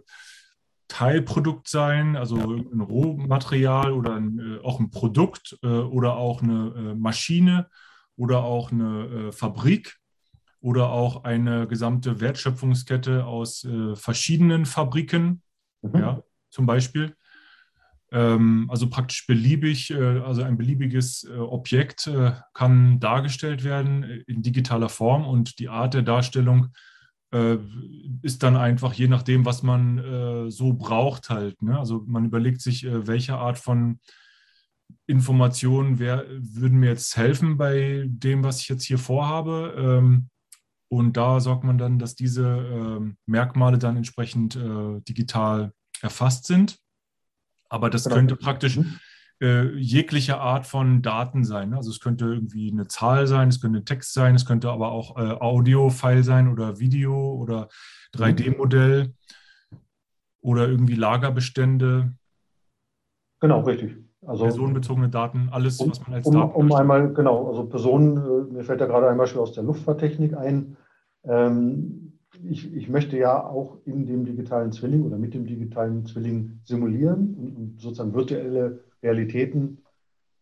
Teilprodukt 0.89 1.69
sein, 1.69 2.17
also 2.17 2.37
ein 2.37 2.81
Rohmaterial 2.81 3.93
oder 3.93 4.15
ein, 4.15 4.39
äh, 4.39 4.65
auch 4.65 4.81
ein 4.81 4.91
Produkt 4.91 5.59
äh, 5.63 5.67
oder 5.67 6.17
auch 6.17 6.43
eine 6.43 6.73
äh, 6.77 6.95
Maschine 6.95 7.69
oder 8.17 8.45
auch 8.45 8.73
eine 8.73 9.29
äh, 9.29 9.33
Fabrik 9.33 9.97
oder 10.61 10.91
auch 10.91 11.25
eine 11.25 11.67
gesamte 11.67 12.21
Wertschöpfungskette 12.21 13.25
aus 13.25 13.65
äh, 13.65 13.97
verschiedenen 13.97 14.67
Fabriken, 14.67 15.43
mhm. 15.83 15.99
ja, 15.99 16.23
zum 16.51 16.67
Beispiel. 16.67 17.17
Ähm, 18.13 18.67
also 18.69 18.89
praktisch 18.89 19.27
beliebig, 19.27 19.91
äh, 19.91 20.19
also 20.21 20.43
ein 20.43 20.57
beliebiges 20.57 21.25
äh, 21.25 21.37
Objekt 21.37 22.09
äh, 22.09 22.33
kann 22.55 22.99
dargestellt 22.99 23.63
werden 23.63 24.03
in 24.27 24.43
digitaler 24.43 24.89
Form 24.89 25.27
und 25.27 25.59
die 25.59 25.69
Art 25.69 25.95
der 25.95 26.03
Darstellung 26.03 26.69
ist 28.23 28.43
dann 28.43 28.57
einfach 28.57 28.93
je 28.93 29.07
nachdem, 29.07 29.45
was 29.45 29.63
man 29.63 30.51
so 30.51 30.73
braucht 30.73 31.31
halt. 31.31 31.63
Ne? 31.63 31.79
Also 31.79 32.03
man 32.09 32.25
überlegt 32.25 32.61
sich, 32.61 32.85
welche 32.85 33.37
Art 33.37 33.57
von 33.57 34.01
Informationen 35.07 36.01
wär, 36.01 36.27
würden 36.29 36.81
mir 36.81 36.89
jetzt 36.89 37.17
helfen 37.17 37.57
bei 37.57 38.03
dem, 38.09 38.43
was 38.43 38.63
ich 38.63 38.69
jetzt 38.69 38.83
hier 38.83 38.99
vorhabe. 38.99 39.77
Ähm, 39.79 40.29
und 40.89 41.17
da 41.17 41.39
sorgt 41.39 41.63
man 41.63 41.79
dann, 41.79 42.01
dass 42.01 42.17
diese 42.17 42.49
ähm, 42.49 43.17
Merkmale 43.27 43.79
dann 43.79 43.97
entsprechend 43.97 44.59
digital 45.09 45.73
erfasst 46.03 46.47
sind. 46.47 46.81
Aber 47.71 47.89
das 47.89 48.05
genau. 48.05 48.17
könnte 48.17 48.37
praktisch 48.37 48.77
mhm. 48.77 48.99
äh, 49.41 49.73
jegliche 49.77 50.39
Art 50.39 50.67
von 50.67 51.01
Daten 51.01 51.45
sein. 51.45 51.71
Ne? 51.71 51.77
Also 51.77 51.91
es 51.91 52.01
könnte 52.01 52.27
irgendwie 52.27 52.71
eine 52.71 52.89
Zahl 52.89 53.27
sein, 53.27 53.49
es 53.49 53.61
könnte 53.61 53.79
ein 53.79 53.87
Text 53.87 54.13
sein, 54.13 54.35
es 54.35 54.45
könnte 54.45 54.71
aber 54.71 54.93
auch 54.93 55.17
äh, 55.17 55.31
Audio-File 55.41 56.25
sein 56.25 56.49
oder 56.49 56.79
Video 56.79 57.35
oder 57.35 57.69
3D-Modell 58.15 59.15
oder 60.43 60.69
irgendwie 60.69 60.97
Lagerbestände. 60.97 62.13
Genau, 63.41 63.61
richtig. 63.61 63.97
Also, 64.27 64.45
personenbezogene 64.45 65.09
Daten, 65.09 65.49
alles, 65.51 65.79
um, 65.81 65.91
was 65.91 66.01
man 66.03 66.15
als 66.15 66.27
um, 66.27 66.35
Daten. 66.35 66.55
Um 66.55 66.73
einmal, 66.73 67.13
genau, 67.15 67.49
also 67.49 67.65
Personen, 67.65 68.17
äh, 68.19 68.53
mir 68.53 68.65
fällt 68.65 68.81
da 68.81 68.87
gerade 68.87 69.09
ein 69.09 69.17
Beispiel 69.17 69.41
aus 69.41 69.53
der 69.53 69.63
Luftfahrttechnik 69.63 70.37
ein. 70.37 70.77
Ähm, 71.25 72.10
ich, 72.45 72.73
ich 72.75 72.89
möchte 72.89 73.17
ja 73.17 73.45
auch 73.45 73.79
in 73.85 74.07
dem 74.07 74.25
digitalen 74.25 74.73
Zwilling 74.73 75.03
oder 75.03 75.19
mit 75.19 75.35
dem 75.35 75.47
digitalen 75.47 76.07
Zwilling 76.07 76.61
simulieren 76.65 77.35
und, 77.35 77.57
und 77.57 77.81
sozusagen 77.81 78.15
virtuelle 78.15 78.85
Realitäten 79.03 79.79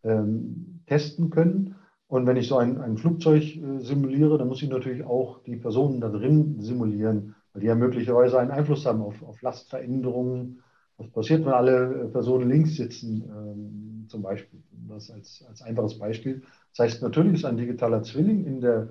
ähm, 0.02 0.80
testen 0.86 1.30
können. 1.30 1.74
Und 2.06 2.26
wenn 2.26 2.36
ich 2.36 2.48
so 2.48 2.56
ein, 2.56 2.80
ein 2.80 2.96
Flugzeug 2.96 3.42
äh, 3.56 3.80
simuliere, 3.80 4.38
dann 4.38 4.48
muss 4.48 4.62
ich 4.62 4.68
natürlich 4.68 5.04
auch 5.04 5.42
die 5.42 5.56
Personen 5.56 6.00
da 6.00 6.08
drin 6.08 6.60
simulieren. 6.60 7.34
weil 7.52 7.60
die 7.60 7.66
ja 7.66 7.74
möglicherweise 7.74 8.38
einen 8.38 8.50
Einfluss 8.50 8.86
haben 8.86 9.02
auf, 9.02 9.22
auf 9.22 9.42
Lastveränderungen. 9.42 10.62
Was 10.96 11.10
passiert, 11.10 11.44
wenn 11.44 11.52
alle 11.52 12.08
Personen 12.10 12.48
links 12.48 12.74
sitzen, 12.76 13.22
ähm, 13.22 14.06
zum 14.08 14.22
Beispiel? 14.22 14.62
Das 14.88 15.10
als, 15.10 15.44
als 15.48 15.62
einfaches 15.62 15.98
Beispiel. 15.98 16.42
Das 16.74 16.86
heißt, 16.86 17.02
natürlich 17.02 17.34
ist 17.34 17.44
ein 17.44 17.56
digitaler 17.56 18.02
Zwilling 18.02 18.44
in 18.44 18.60
der 18.60 18.88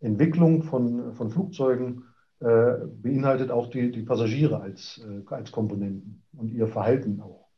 Entwicklung 0.00 0.62
von, 0.62 1.14
von 1.14 1.30
Flugzeugen 1.30 2.02
äh, 2.02 2.07
beinhaltet 2.40 3.50
auch 3.50 3.68
die, 3.68 3.90
die 3.90 4.02
Passagiere 4.02 4.60
als, 4.60 5.00
äh, 5.04 5.22
als 5.34 5.50
Komponenten 5.50 6.22
und 6.36 6.52
ihr 6.52 6.68
Verhalten 6.68 7.20
auch. 7.20 7.48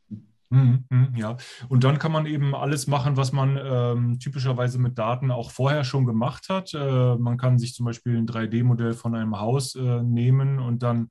Mhm, 0.51 0.83
mhm, 0.89 1.15
ja, 1.15 1.37
und 1.69 1.85
dann 1.85 1.97
kann 1.97 2.11
man 2.11 2.25
eben 2.25 2.53
alles 2.53 2.85
machen, 2.85 3.15
was 3.15 3.31
man 3.31 3.57
ähm, 3.63 4.19
typischerweise 4.19 4.79
mit 4.79 4.97
Daten 4.97 5.31
auch 5.31 5.49
vorher 5.49 5.85
schon 5.85 6.05
gemacht 6.05 6.49
hat. 6.49 6.73
Äh, 6.73 7.15
man 7.15 7.37
kann 7.37 7.57
sich 7.57 7.73
zum 7.73 7.85
Beispiel 7.85 8.17
ein 8.17 8.27
3D-Modell 8.27 8.91
von 8.91 9.15
einem 9.15 9.39
Haus 9.39 9.75
äh, 9.75 10.03
nehmen 10.03 10.59
und 10.59 10.83
dann 10.83 11.09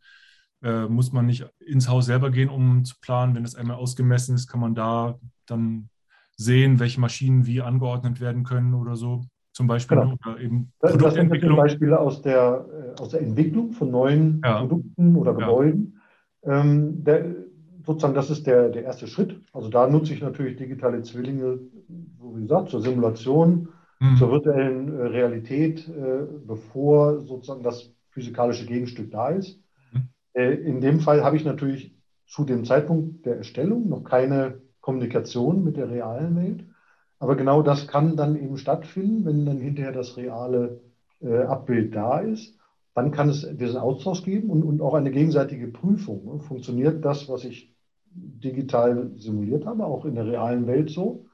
äh, 0.62 0.86
muss 0.88 1.12
man 1.12 1.24
nicht 1.24 1.46
ins 1.58 1.88
Haus 1.88 2.04
selber 2.04 2.30
gehen, 2.30 2.50
um 2.50 2.84
zu 2.84 2.96
planen. 3.00 3.34
Wenn 3.34 3.44
es 3.44 3.54
einmal 3.54 3.76
ausgemessen 3.76 4.34
ist, 4.34 4.46
kann 4.46 4.60
man 4.60 4.74
da 4.74 5.18
dann 5.46 5.88
sehen, 6.36 6.78
welche 6.78 7.00
Maschinen 7.00 7.46
wie 7.46 7.62
angeordnet 7.62 8.20
werden 8.20 8.44
können 8.44 8.74
oder 8.74 8.94
so. 8.94 9.24
Zum 9.52 9.66
Beispiel 9.66 9.98
genau. 9.98 10.14
oder 10.24 10.40
eben 10.40 10.72
das, 10.80 10.96
das 10.96 11.14
sind 11.14 11.56
Beispiele 11.56 11.98
aus 11.98 12.22
der, 12.22 12.66
äh, 12.96 13.00
aus 13.00 13.10
der 13.10 13.20
Entwicklung 13.20 13.72
von 13.72 13.90
neuen 13.90 14.40
ja. 14.44 14.60
Produkten 14.60 15.16
oder 15.16 15.34
Gebäuden. 15.34 16.00
Ja. 16.44 16.60
Ähm, 16.60 17.04
der, 17.04 17.34
sozusagen, 17.84 18.14
das 18.14 18.30
ist 18.30 18.46
der, 18.46 18.68
der 18.68 18.84
erste 18.84 19.06
Schritt. 19.06 19.40
Also 19.52 19.68
da 19.68 19.88
nutze 19.88 20.14
ich 20.14 20.20
natürlich 20.20 20.56
digitale 20.56 21.02
Zwillinge, 21.02 21.58
so 22.18 22.36
wie 22.36 22.42
gesagt, 22.42 22.70
zur 22.70 22.80
Simulation, 22.80 23.68
mhm. 23.98 24.16
zur 24.16 24.30
virtuellen 24.30 24.88
äh, 24.88 25.02
Realität, 25.06 25.88
äh, 25.88 26.26
bevor 26.46 27.20
sozusagen 27.20 27.62
das 27.62 27.92
physikalische 28.10 28.66
Gegenstück 28.66 29.10
da 29.10 29.30
ist. 29.30 29.60
Mhm. 29.92 30.08
Äh, 30.34 30.54
in 30.54 30.80
dem 30.80 31.00
Fall 31.00 31.24
habe 31.24 31.36
ich 31.36 31.44
natürlich 31.44 31.94
zu 32.26 32.44
dem 32.44 32.64
Zeitpunkt 32.64 33.26
der 33.26 33.38
Erstellung 33.38 33.88
noch 33.88 34.04
keine 34.04 34.60
Kommunikation 34.80 35.64
mit 35.64 35.76
der 35.76 35.90
realen 35.90 36.36
Welt. 36.36 36.64
Aber 37.20 37.36
genau 37.36 37.62
das 37.62 37.86
kann 37.86 38.16
dann 38.16 38.34
eben 38.36 38.56
stattfinden, 38.56 39.24
wenn 39.24 39.46
dann 39.46 39.58
hinterher 39.60 39.92
das 39.92 40.16
reale 40.16 40.80
äh, 41.20 41.42
Abbild 41.42 41.94
da 41.94 42.18
ist 42.20 42.56
dann 42.94 43.12
kann 43.12 43.28
es 43.28 43.46
diesen 43.56 43.78
Austausch 43.78 44.22
geben 44.24 44.50
und, 44.50 44.62
und 44.64 44.80
auch 44.82 44.94
eine 44.94 45.10
gegenseitige 45.10 45.68
Prüfung. 45.68 46.40
Funktioniert 46.40 47.04
das, 47.04 47.28
was 47.28 47.44
ich 47.44 47.72
digital 48.12 49.12
simuliert 49.16 49.64
habe, 49.64 49.86
auch 49.86 50.04
in 50.04 50.16
der 50.16 50.26
realen 50.26 50.66
Welt 50.66 50.90
so? 50.90 51.24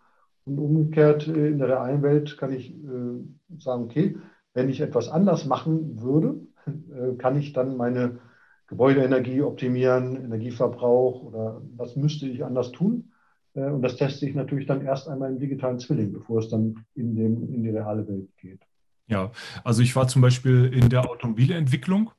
Und 0.44 0.58
umgekehrt, 0.58 1.26
äh, 1.28 1.48
in 1.48 1.58
der 1.58 1.68
realen 1.68 2.02
Welt 2.02 2.36
kann 2.38 2.52
ich 2.52 2.70
äh, 2.74 3.58
sagen, 3.58 3.84
okay, 3.84 4.16
wenn 4.54 4.68
ich 4.68 4.80
etwas 4.80 5.08
anders 5.08 5.44
machen 5.46 6.00
würde, 6.02 6.36
äh, 6.66 7.14
kann 7.16 7.36
ich 7.36 7.52
dann 7.52 7.76
meine 7.76 8.20
Gebäudeenergie 8.68 9.42
optimieren, 9.42 10.16
Energieverbrauch 10.16 11.22
oder 11.22 11.62
was 11.76 11.96
müsste 11.96 12.26
ich 12.28 12.44
anders 12.44 12.70
tun? 12.72 13.12
Äh, 13.56 13.70
und 13.70 13.82
das 13.82 13.96
teste 13.96 14.28
ich 14.28 14.34
natürlich 14.34 14.66
dann 14.66 14.84
erst 14.84 15.08
einmal 15.08 15.32
im 15.32 15.38
digitalen 15.38 15.78
Zwilling, 15.78 16.12
bevor 16.12 16.38
es 16.38 16.48
dann 16.48 16.84
in, 16.94 17.16
dem, 17.16 17.52
in 17.52 17.62
die 17.62 17.70
reale 17.70 18.06
Welt 18.06 18.28
geht. 18.36 18.60
Ja, 19.08 19.30
also 19.64 19.82
ich 19.82 19.94
war 19.96 20.08
zum 20.08 20.22
Beispiel 20.22 20.66
in 20.66 20.88
der 20.88 21.08
Automobilentwicklung 21.08 22.10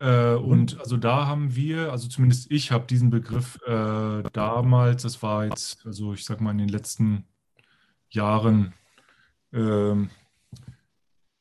äh, 0.00 0.34
mhm. 0.34 0.44
und 0.44 0.80
also 0.80 0.96
da 0.96 1.26
haben 1.26 1.54
wir, 1.54 1.90
also 1.92 2.08
zumindest 2.08 2.50
ich 2.50 2.70
habe 2.70 2.86
diesen 2.86 3.10
Begriff 3.10 3.60
äh, 3.66 4.22
damals, 4.32 5.02
das 5.02 5.22
war 5.22 5.44
jetzt, 5.44 5.84
also 5.84 6.14
ich 6.14 6.24
sag 6.24 6.40
mal 6.40 6.52
in 6.52 6.58
den 6.58 6.68
letzten 6.68 7.24
Jahren, 8.08 8.72
äh, 9.52 9.94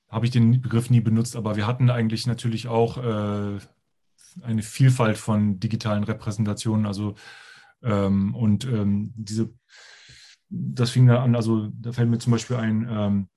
habe 0.10 0.26
ich 0.26 0.32
den 0.32 0.62
Begriff 0.62 0.90
nie 0.90 1.00
benutzt, 1.00 1.36
aber 1.36 1.56
wir 1.56 1.68
hatten 1.68 1.90
eigentlich 1.90 2.28
natürlich 2.28 2.68
auch 2.68 2.98
äh, 2.98 3.60
eine 4.42 4.62
Vielfalt 4.62 5.18
von 5.18 5.60
digitalen 5.60 6.04
Repräsentationen, 6.04 6.86
also 6.86 7.16
ähm, 7.84 8.36
und 8.36 8.66
ähm, 8.66 9.14
diese, 9.16 9.54
das 10.50 10.92
fing 10.92 11.08
da 11.08 11.24
an, 11.24 11.36
also 11.36 11.70
da 11.74 11.92
fällt 11.92 12.10
mir 12.10 12.20
zum 12.20 12.32
Beispiel 12.32 12.58
ein, 12.58 12.88
ähm, 12.90 13.28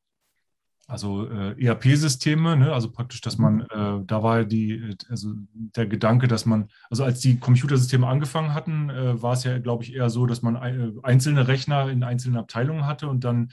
also 0.87 1.27
äh, 1.31 1.65
ERP-Systeme, 1.65 2.57
ne? 2.57 2.73
also 2.73 2.91
praktisch, 2.91 3.23
dass 3.23 3.39
man, 3.39 3.61
äh, 3.61 4.05
da 4.05 4.23
war 4.23 4.45
die, 4.45 4.95
also 5.09 5.33
der 5.49 5.87
Gedanke, 5.87 6.29
dass 6.29 6.45
man, 6.45 6.69
also 6.91 7.05
als 7.05 7.21
die 7.21 7.39
Computersysteme 7.39 8.07
angefangen 8.07 8.53
hatten, 8.53 8.91
äh, 8.91 9.23
war 9.23 9.33
es 9.33 9.45
ja, 9.45 9.59
glaube 9.59 9.85
ich, 9.85 9.95
eher 9.95 10.11
so, 10.11 10.27
dass 10.27 10.43
man 10.43 10.57
äh, 10.57 10.93
einzelne 11.03 11.49
Rechner 11.49 11.89
in 11.89 12.03
einzelnen 12.03 12.37
Abteilungen 12.37 12.87
hatte 12.87 13.09
und 13.09 13.25
dann 13.25 13.51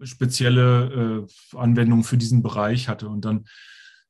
spezielle 0.00 1.26
äh, 1.52 1.56
Anwendungen 1.56 2.04
für 2.04 2.16
diesen 2.16 2.42
Bereich 2.42 2.88
hatte. 2.88 3.08
Und 3.08 3.24
dann 3.24 3.46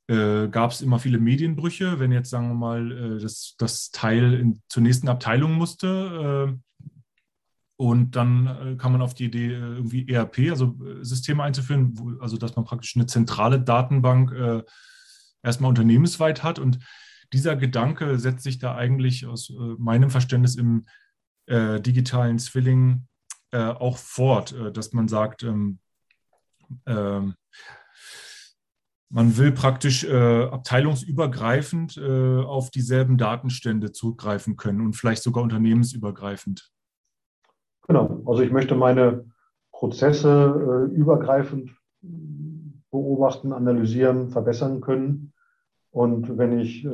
äh, 0.09 0.49
gab 0.49 0.73
es 0.73 0.81
immer 0.81 0.99
viele 0.99 1.19
Medienbrüche, 1.19 1.99
wenn 2.01 2.13
jetzt, 2.13 2.31
sagen 2.31 2.49
wir 2.49 2.55
mal, 2.55 3.19
das, 3.21 3.55
das 3.59 3.91
Teil 3.91 4.35
in, 4.35 4.63
zur 4.69 4.83
nächsten 4.83 5.09
Abteilung 5.09 5.53
musste 5.53 6.59
und 7.81 8.17
dann 8.17 8.47
äh, 8.47 8.77
kam 8.77 8.93
man 8.93 9.03
auf 9.03 9.15
die 9.15 9.27
Idee, 9.27 9.53
äh, 9.53 9.59
irgendwie 9.59 10.09
ERP, 10.09 10.51
also 10.51 10.77
äh, 10.85 11.05
Systeme 11.05 11.45
einzuführen, 11.45 11.97
wo, 11.97 12.21
also 12.21 12.37
dass 12.37 12.57
man 12.57 12.65
praktisch 12.65 12.97
eine 12.97 13.07
zentrale 13.07 13.61
Datenbank 13.61 14.33
äh, 14.33 14.63
erstmal 15.45 15.69
unternehmensweit 15.69 16.43
hat. 16.43 16.59
Und 16.59 16.81
dieser 17.33 17.55
Gedanke 17.55 18.19
setzt 18.19 18.43
sich 18.43 18.59
da 18.59 18.75
eigentlich 18.75 19.27
aus 19.27 19.51
äh, 19.51 19.55
meinem 19.79 20.11
Verständnis 20.11 20.57
im 20.57 20.87
äh, 21.47 21.81
digitalen 21.81 22.39
Zwilling 22.39 23.07
auch 23.51 23.97
fort, 23.97 24.55
dass 24.75 24.93
man 24.93 25.09
sagt, 25.09 25.43
ähm, 25.43 25.79
ähm, 26.85 27.35
man 29.11 29.39
will 29.39 29.53
praktisch 29.53 30.07
abteilungsübergreifend 30.07 31.99
auf 31.99 32.71
dieselben 32.71 33.17
Datenstände 33.17 33.93
zurückgreifen 33.93 34.57
können 34.57 34.83
und 34.83 34.97
vielleicht 34.97 35.23
sogar 35.23 35.43
unternehmensübergreifend. 35.43 36.71
Genau, 37.89 38.23
also 38.27 38.43
ich 38.43 38.53
möchte 38.53 38.75
meine 38.75 39.25
Prozesse 39.73 40.89
äh, 40.91 40.95
übergreifend 40.95 41.71
beobachten, 42.91 43.53
analysieren, 43.53 44.31
verbessern 44.31 44.81
können. 44.81 45.33
Und 45.91 46.37
wenn 46.37 46.59
ich 46.59 46.85
äh, 46.85 46.89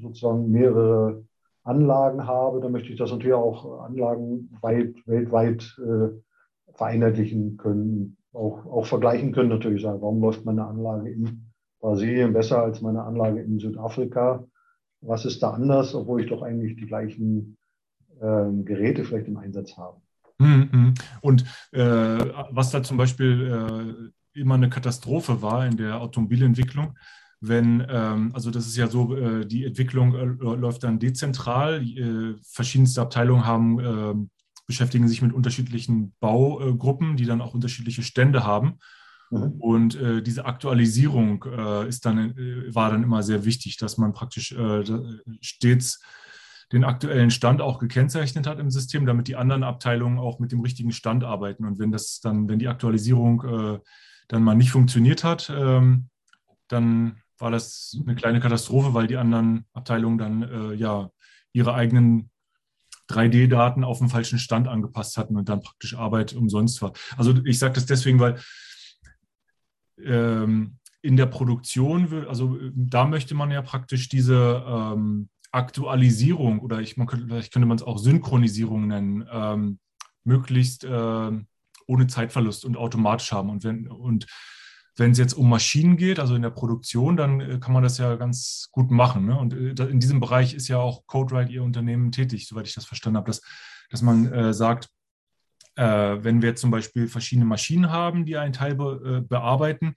sozusagen 0.00 0.50
mehrere 0.50 1.24
Anlagen 1.64 2.26
habe, 2.26 2.60
dann 2.60 2.72
möchte 2.72 2.90
ich 2.90 2.98
das 2.98 3.10
natürlich 3.10 3.34
auch 3.34 3.80
Anlagen 3.80 4.56
weit, 4.60 4.94
weltweit 5.06 5.76
äh, 5.78 6.10
vereinheitlichen 6.72 7.56
können, 7.56 8.16
auch, 8.32 8.64
auch 8.66 8.86
vergleichen 8.86 9.32
können 9.32 9.48
natürlich 9.48 9.82
sagen, 9.82 10.00
warum 10.00 10.20
läuft 10.20 10.44
meine 10.44 10.66
Anlage 10.66 11.10
in 11.10 11.47
Brasilien 11.80 12.32
besser 12.32 12.62
als 12.62 12.80
meine 12.80 13.02
Anlage 13.02 13.40
in 13.40 13.58
Südafrika? 13.58 14.44
Was 15.00 15.24
ist 15.24 15.42
da 15.42 15.50
anders, 15.50 15.94
obwohl 15.94 16.22
ich 16.22 16.28
doch 16.28 16.42
eigentlich 16.42 16.76
die 16.76 16.86
gleichen 16.86 17.56
äh, 18.20 18.62
Geräte 18.64 19.04
vielleicht 19.04 19.28
im 19.28 19.36
Einsatz 19.36 19.76
habe? 19.76 20.00
Mhm, 20.38 20.68
mhm. 20.72 20.94
Und 21.20 21.44
äh, 21.72 21.80
was 22.50 22.70
da 22.70 22.82
zum 22.82 22.96
Beispiel 22.96 24.12
äh, 24.34 24.40
immer 24.40 24.54
eine 24.54 24.70
Katastrophe 24.70 25.42
war 25.42 25.66
in 25.66 25.76
der 25.76 26.00
Automobilentwicklung, 26.00 26.96
wenn, 27.40 27.86
ähm, 27.88 28.32
also 28.34 28.50
das 28.50 28.66
ist 28.66 28.76
ja 28.76 28.88
so, 28.88 29.16
äh, 29.16 29.46
die 29.46 29.64
Entwicklung 29.64 30.14
äh, 30.14 30.24
läuft 30.24 30.82
dann 30.82 30.98
dezentral, 30.98 31.82
äh, 31.82 32.34
verschiedenste 32.42 33.00
Abteilungen 33.00 33.46
haben, 33.46 33.78
ähm, 33.78 34.30
beschäftigen 34.66 35.08
sich 35.08 35.22
mit 35.22 35.32
unterschiedlichen 35.32 36.14
Baugruppen, 36.20 37.16
die 37.16 37.26
dann 37.26 37.40
auch 37.40 37.54
unterschiedliche 37.54 38.02
Stände 38.02 38.44
haben. 38.44 38.78
Mhm. 39.30 39.52
Und 39.60 39.94
äh, 39.96 40.22
diese 40.22 40.44
Aktualisierung 40.44 41.44
ist 41.88 42.06
dann, 42.06 42.34
war 42.74 42.90
dann 42.90 43.02
immer 43.02 43.22
sehr 43.22 43.44
wichtig, 43.44 43.76
dass 43.76 43.98
man 43.98 44.12
praktisch 44.12 44.54
stets 45.40 46.00
den 46.72 46.84
aktuellen 46.84 47.30
Stand 47.30 47.60
auch 47.60 47.78
gekennzeichnet 47.78 48.46
hat 48.46 48.58
im 48.58 48.70
System, 48.70 49.06
damit 49.06 49.28
die 49.28 49.36
anderen 49.36 49.62
Abteilungen 49.62 50.18
auch 50.18 50.38
mit 50.38 50.52
dem 50.52 50.60
richtigen 50.60 50.92
Stand 50.92 51.24
arbeiten. 51.24 51.64
Und 51.64 51.78
wenn 51.78 51.90
das 51.90 52.20
dann, 52.20 52.48
wenn 52.48 52.58
die 52.58 52.68
Aktualisierung 52.68 53.42
äh, 53.44 53.78
dann 54.28 54.42
mal 54.42 54.54
nicht 54.54 54.70
funktioniert 54.70 55.24
hat, 55.24 55.50
ähm, 55.54 56.10
dann 56.68 57.16
war 57.38 57.50
das 57.50 57.96
eine 58.04 58.14
kleine 58.14 58.40
Katastrophe, 58.40 58.92
weil 58.92 59.06
die 59.06 59.16
anderen 59.16 59.64
Abteilungen 59.72 60.18
dann 60.18 60.42
äh, 60.42 60.74
ja 60.74 61.10
ihre 61.52 61.72
eigenen 61.72 62.30
3D-Daten 63.08 63.84
auf 63.84 63.98
den 63.98 64.10
falschen 64.10 64.38
Stand 64.38 64.68
angepasst 64.68 65.16
hatten 65.16 65.36
und 65.36 65.48
dann 65.48 65.62
praktisch 65.62 65.94
Arbeit 65.94 66.34
umsonst 66.34 66.82
war. 66.82 66.92
Also 67.16 67.34
ich 67.46 67.58
sage 67.58 67.74
das 67.74 67.86
deswegen, 67.86 68.18
weil 68.18 68.38
ähm, 70.04 70.78
in 71.02 71.16
der 71.16 71.26
Produktion, 71.26 72.26
also 72.26 72.58
da 72.74 73.06
möchte 73.06 73.34
man 73.34 73.50
ja 73.50 73.62
praktisch 73.62 74.08
diese 74.08 74.64
ähm, 74.66 75.28
Aktualisierung 75.52 76.60
oder 76.60 76.80
ich, 76.80 76.96
man 76.96 77.06
könnte, 77.06 77.26
vielleicht 77.26 77.52
könnte 77.52 77.68
man 77.68 77.76
es 77.76 77.82
auch 77.82 77.98
Synchronisierung 77.98 78.88
nennen, 78.88 79.26
ähm, 79.30 79.78
möglichst 80.24 80.84
äh, 80.84 81.30
ohne 81.86 82.06
Zeitverlust 82.06 82.64
und 82.64 82.76
automatisch 82.76 83.32
haben. 83.32 83.48
Und 83.48 83.64
wenn, 83.64 83.88
und 83.88 84.26
wenn 84.96 85.12
es 85.12 85.18
jetzt 85.18 85.32
um 85.34 85.48
Maschinen 85.48 85.96
geht, 85.96 86.18
also 86.18 86.34
in 86.34 86.42
der 86.42 86.50
Produktion, 86.50 87.16
dann 87.16 87.40
äh, 87.40 87.58
kann 87.58 87.72
man 87.72 87.82
das 87.82 87.98
ja 87.98 88.16
ganz 88.16 88.68
gut 88.72 88.90
machen. 88.90 89.26
Ne? 89.26 89.38
Und 89.38 89.54
äh, 89.54 89.86
in 89.86 90.00
diesem 90.00 90.20
Bereich 90.20 90.54
ist 90.54 90.68
ja 90.68 90.78
auch 90.78 91.06
CodeWrite 91.06 91.52
Ihr 91.52 91.62
Unternehmen 91.62 92.12
tätig, 92.12 92.46
soweit 92.46 92.66
ich 92.66 92.74
das 92.74 92.84
verstanden 92.84 93.16
habe, 93.16 93.28
dass, 93.28 93.40
dass 93.90 94.02
man 94.02 94.30
äh, 94.32 94.52
sagt, 94.52 94.86
äh, 94.86 94.88
wenn 95.82 96.42
wir 96.42 96.56
zum 96.56 96.70
Beispiel 96.70 97.08
verschiedene 97.08 97.46
Maschinen 97.46 97.90
haben, 97.90 98.24
die 98.24 98.36
einen 98.36 98.52
Teil 98.52 98.74
be, 98.74 99.18
äh, 99.18 99.20
bearbeiten, 99.20 99.94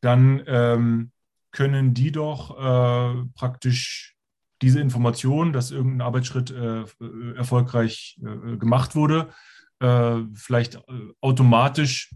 dann 0.00 0.42
ähm, 0.46 1.10
können 1.50 1.94
die 1.94 2.12
doch 2.12 2.56
äh, 2.56 3.24
praktisch 3.34 4.16
diese 4.62 4.80
Information, 4.80 5.52
dass 5.52 5.70
irgendein 5.70 6.06
Arbeitsschritt 6.06 6.50
äh, 6.50 6.84
erfolgreich 7.36 8.18
äh, 8.22 8.56
gemacht 8.56 8.94
wurde, 8.94 9.28
äh, 9.80 10.18
vielleicht 10.34 10.76
äh, 10.76 10.80
automatisch 11.20 12.12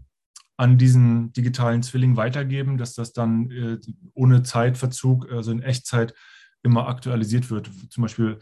an 0.57 0.77
diesen 0.77 1.33
digitalen 1.33 1.83
Zwilling 1.83 2.15
weitergeben, 2.15 2.77
dass 2.77 2.93
das 2.93 3.13
dann 3.13 3.49
äh, 3.51 3.79
ohne 4.13 4.43
Zeitverzug, 4.43 5.31
also 5.31 5.51
in 5.51 5.61
Echtzeit, 5.61 6.13
immer 6.63 6.87
aktualisiert 6.87 7.49
wird. 7.49 7.69
Zum 7.89 8.03
Beispiel 8.03 8.39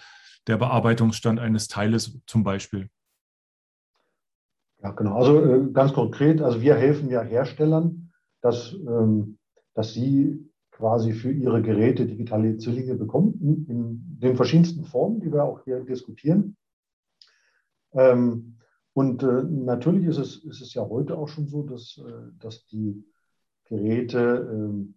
der 0.48 0.58
Bearbeitungsstand 0.58 1.40
eines 1.40 1.68
Teiles 1.68 2.20
zum 2.28 2.44
Beispiel. 2.44 2.90
Ja, 4.84 4.92
genau. 4.92 5.16
Also 5.16 5.44
äh, 5.44 5.72
ganz 5.72 5.94
konkret, 5.94 6.42
also 6.42 6.62
wir 6.62 6.76
helfen 6.76 7.10
ja 7.10 7.22
Herstellern, 7.22 8.12
dass, 8.42 8.74
ähm, 8.74 9.38
dass 9.74 9.94
sie 9.94 10.50
quasi 10.72 11.14
für 11.14 11.32
ihre 11.32 11.62
Geräte 11.62 12.08
digitale 12.08 12.58
Zwillinge 12.58 12.96
bekommen, 12.96 13.66
in, 13.68 14.18
den 14.20 14.36
verschiedensten 14.36 14.86
Formen, 14.86 15.20
die 15.20 15.32
wir 15.32 15.44
auch 15.44 15.64
hier 15.64 15.84
diskutieren. 15.84 16.58
Ähm, 17.94 18.58
und 18.94 19.24
äh, 19.24 19.44
natürlich 19.44 20.06
ist 20.06 20.18
es, 20.18 20.44
ist 20.44 20.62
es 20.62 20.74
ja 20.74 20.88
heute 20.88 21.18
auch 21.18 21.28
schon 21.28 21.48
so, 21.48 21.64
dass, 21.64 22.00
äh, 22.04 22.32
dass 22.40 22.66
die 22.68 23.04
Geräte 23.66 24.74
äh, 24.74 24.94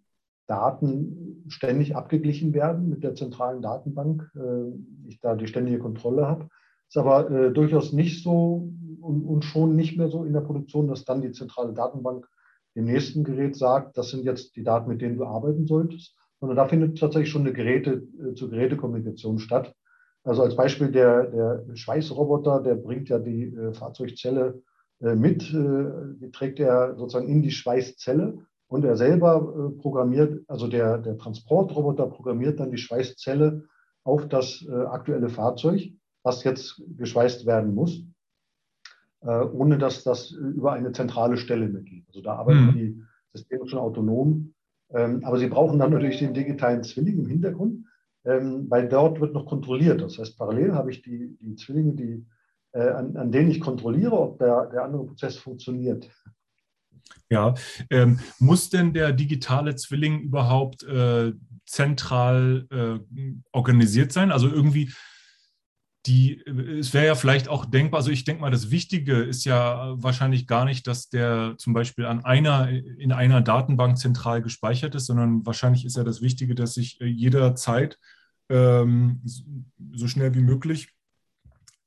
Daten 0.47 1.43
ständig 1.47 1.95
abgeglichen 1.95 2.53
werden 2.53 2.89
mit 2.89 3.03
der 3.03 3.15
zentralen 3.15 3.61
Datenbank. 3.61 4.31
Äh, 4.35 5.07
ich 5.07 5.19
da 5.19 5.35
die 5.35 5.47
ständige 5.47 5.79
Kontrolle 5.79 6.27
habe. 6.27 6.49
Ist 6.87 6.97
aber 6.97 7.29
äh, 7.29 7.51
durchaus 7.51 7.93
nicht 7.93 8.23
so 8.23 8.69
und, 9.01 9.23
und, 9.23 9.45
schon 9.45 9.75
nicht 9.75 9.97
mehr 9.97 10.09
so 10.09 10.23
in 10.23 10.33
der 10.33 10.41
Produktion, 10.41 10.87
dass 10.87 11.05
dann 11.05 11.21
die 11.21 11.31
zentrale 11.31 11.73
Datenbank 11.73 12.27
dem 12.75 12.85
nächsten 12.85 13.23
Gerät 13.23 13.55
sagt, 13.55 13.97
das 13.97 14.09
sind 14.09 14.23
jetzt 14.23 14.55
die 14.55 14.63
Daten, 14.63 14.89
mit 14.89 15.01
denen 15.01 15.17
du 15.17 15.25
arbeiten 15.25 15.65
solltest, 15.65 16.15
sondern 16.39 16.57
da 16.57 16.67
findet 16.67 16.99
tatsächlich 16.99 17.29
schon 17.29 17.43
eine 17.43 17.53
Geräte 17.53 18.07
äh, 18.19 18.33
zu 18.33 18.49
Gerätekommunikation 18.49 19.39
statt. 19.39 19.73
Also 20.23 20.41
als 20.41 20.55
Beispiel 20.55 20.91
der, 20.91 21.27
der 21.27 21.75
Schweißroboter, 21.75 22.61
der 22.61 22.75
bringt 22.75 23.09
ja 23.09 23.19
die 23.19 23.45
äh, 23.45 23.73
Fahrzeugzelle 23.73 24.61
äh, 25.01 25.15
mit, 25.15 25.53
äh, 25.53 26.17
die 26.19 26.31
trägt 26.31 26.59
er 26.59 26.95
sozusagen 26.95 27.27
in 27.27 27.41
die 27.41 27.51
Schweißzelle. 27.51 28.39
Und 28.67 28.83
er 28.83 28.97
selber 28.97 29.35
äh, 29.75 29.79
programmiert, 29.79 30.43
also 30.47 30.67
der, 30.67 30.97
der 30.97 31.17
Transportroboter 31.17 32.07
programmiert 32.07 32.59
dann 32.59 32.71
die 32.71 32.77
Schweißzelle 32.77 33.63
auf 34.03 34.27
das 34.27 34.63
aktuelle 34.69 35.29
Fahrzeug, 35.29 35.89
was 36.25 36.43
jetzt 36.43 36.81
geschweißt 36.97 37.45
werden 37.45 37.75
muss, 37.75 38.03
ohne 39.21 39.77
dass 39.77 40.03
das 40.03 40.31
über 40.31 40.73
eine 40.73 40.91
zentrale 40.91 41.37
Stelle 41.37 41.67
mitgeht. 41.67 42.03
Also 42.07 42.21
da 42.21 42.35
arbeiten 42.35 42.65
mhm. 42.65 42.73
die 42.73 43.03
Systeme 43.33 43.67
schon 43.67 43.79
autonom. 43.79 44.53
Ähm, 44.93 45.23
aber 45.23 45.39
sie 45.39 45.47
brauchen 45.47 45.79
dann 45.79 45.91
natürlich 45.91 46.19
den 46.19 46.33
digitalen 46.33 46.83
Zwilling 46.83 47.19
im 47.19 47.27
Hintergrund, 47.27 47.85
ähm, 48.23 48.69
weil 48.69 48.87
dort 48.87 49.19
wird 49.19 49.33
noch 49.33 49.45
kontrolliert. 49.45 50.01
Das 50.01 50.17
heißt, 50.17 50.37
parallel 50.37 50.73
habe 50.73 50.91
ich 50.91 51.01
die, 51.01 51.37
die 51.41 51.55
Zwillinge, 51.55 51.93
die, 51.93 52.25
äh, 52.71 52.89
an, 52.89 53.17
an 53.17 53.31
denen 53.31 53.49
ich 53.49 53.59
kontrolliere, 53.59 54.19
ob 54.19 54.37
der, 54.37 54.67
der 54.67 54.83
andere 54.83 55.05
Prozess 55.05 55.37
funktioniert. 55.37 56.09
Ja, 57.29 57.55
ähm, 57.89 58.19
muss 58.39 58.69
denn 58.69 58.93
der 58.93 59.11
digitale 59.11 59.75
Zwilling 59.75 60.21
überhaupt 60.21 60.83
äh, 60.83 61.33
zentral 61.65 62.67
äh, 62.71 63.31
organisiert 63.51 64.11
sein? 64.11 64.31
Also 64.31 64.47
irgendwie 64.47 64.91
die, 66.05 66.41
es 66.45 66.93
wäre 66.93 67.07
ja 67.07 67.15
vielleicht 67.15 67.47
auch 67.47 67.65
denkbar, 67.65 67.99
also 67.99 68.11
ich 68.11 68.25
denke 68.25 68.41
mal, 68.41 68.51
das 68.51 68.69
Wichtige 68.69 69.15
ist 69.23 69.43
ja 69.43 69.93
wahrscheinlich 69.95 70.45
gar 70.45 70.65
nicht, 70.65 70.85
dass 70.85 71.09
der 71.09 71.55
zum 71.57 71.73
Beispiel 71.73 72.05
an 72.05 72.23
einer, 72.23 72.69
in 72.69 73.11
einer 73.11 73.41
Datenbank 73.41 73.97
zentral 73.97 74.41
gespeichert 74.41 74.93
ist, 74.93 75.07
sondern 75.07 75.45
wahrscheinlich 75.45 75.83
ist 75.85 75.97
ja 75.97 76.03
das 76.03 76.21
Wichtige, 76.21 76.53
dass 76.53 76.77
ich 76.77 77.01
äh, 77.01 77.05
jederzeit 77.05 77.97
ähm, 78.49 79.21
so 79.93 80.07
schnell 80.07 80.35
wie 80.35 80.41
möglich 80.41 80.89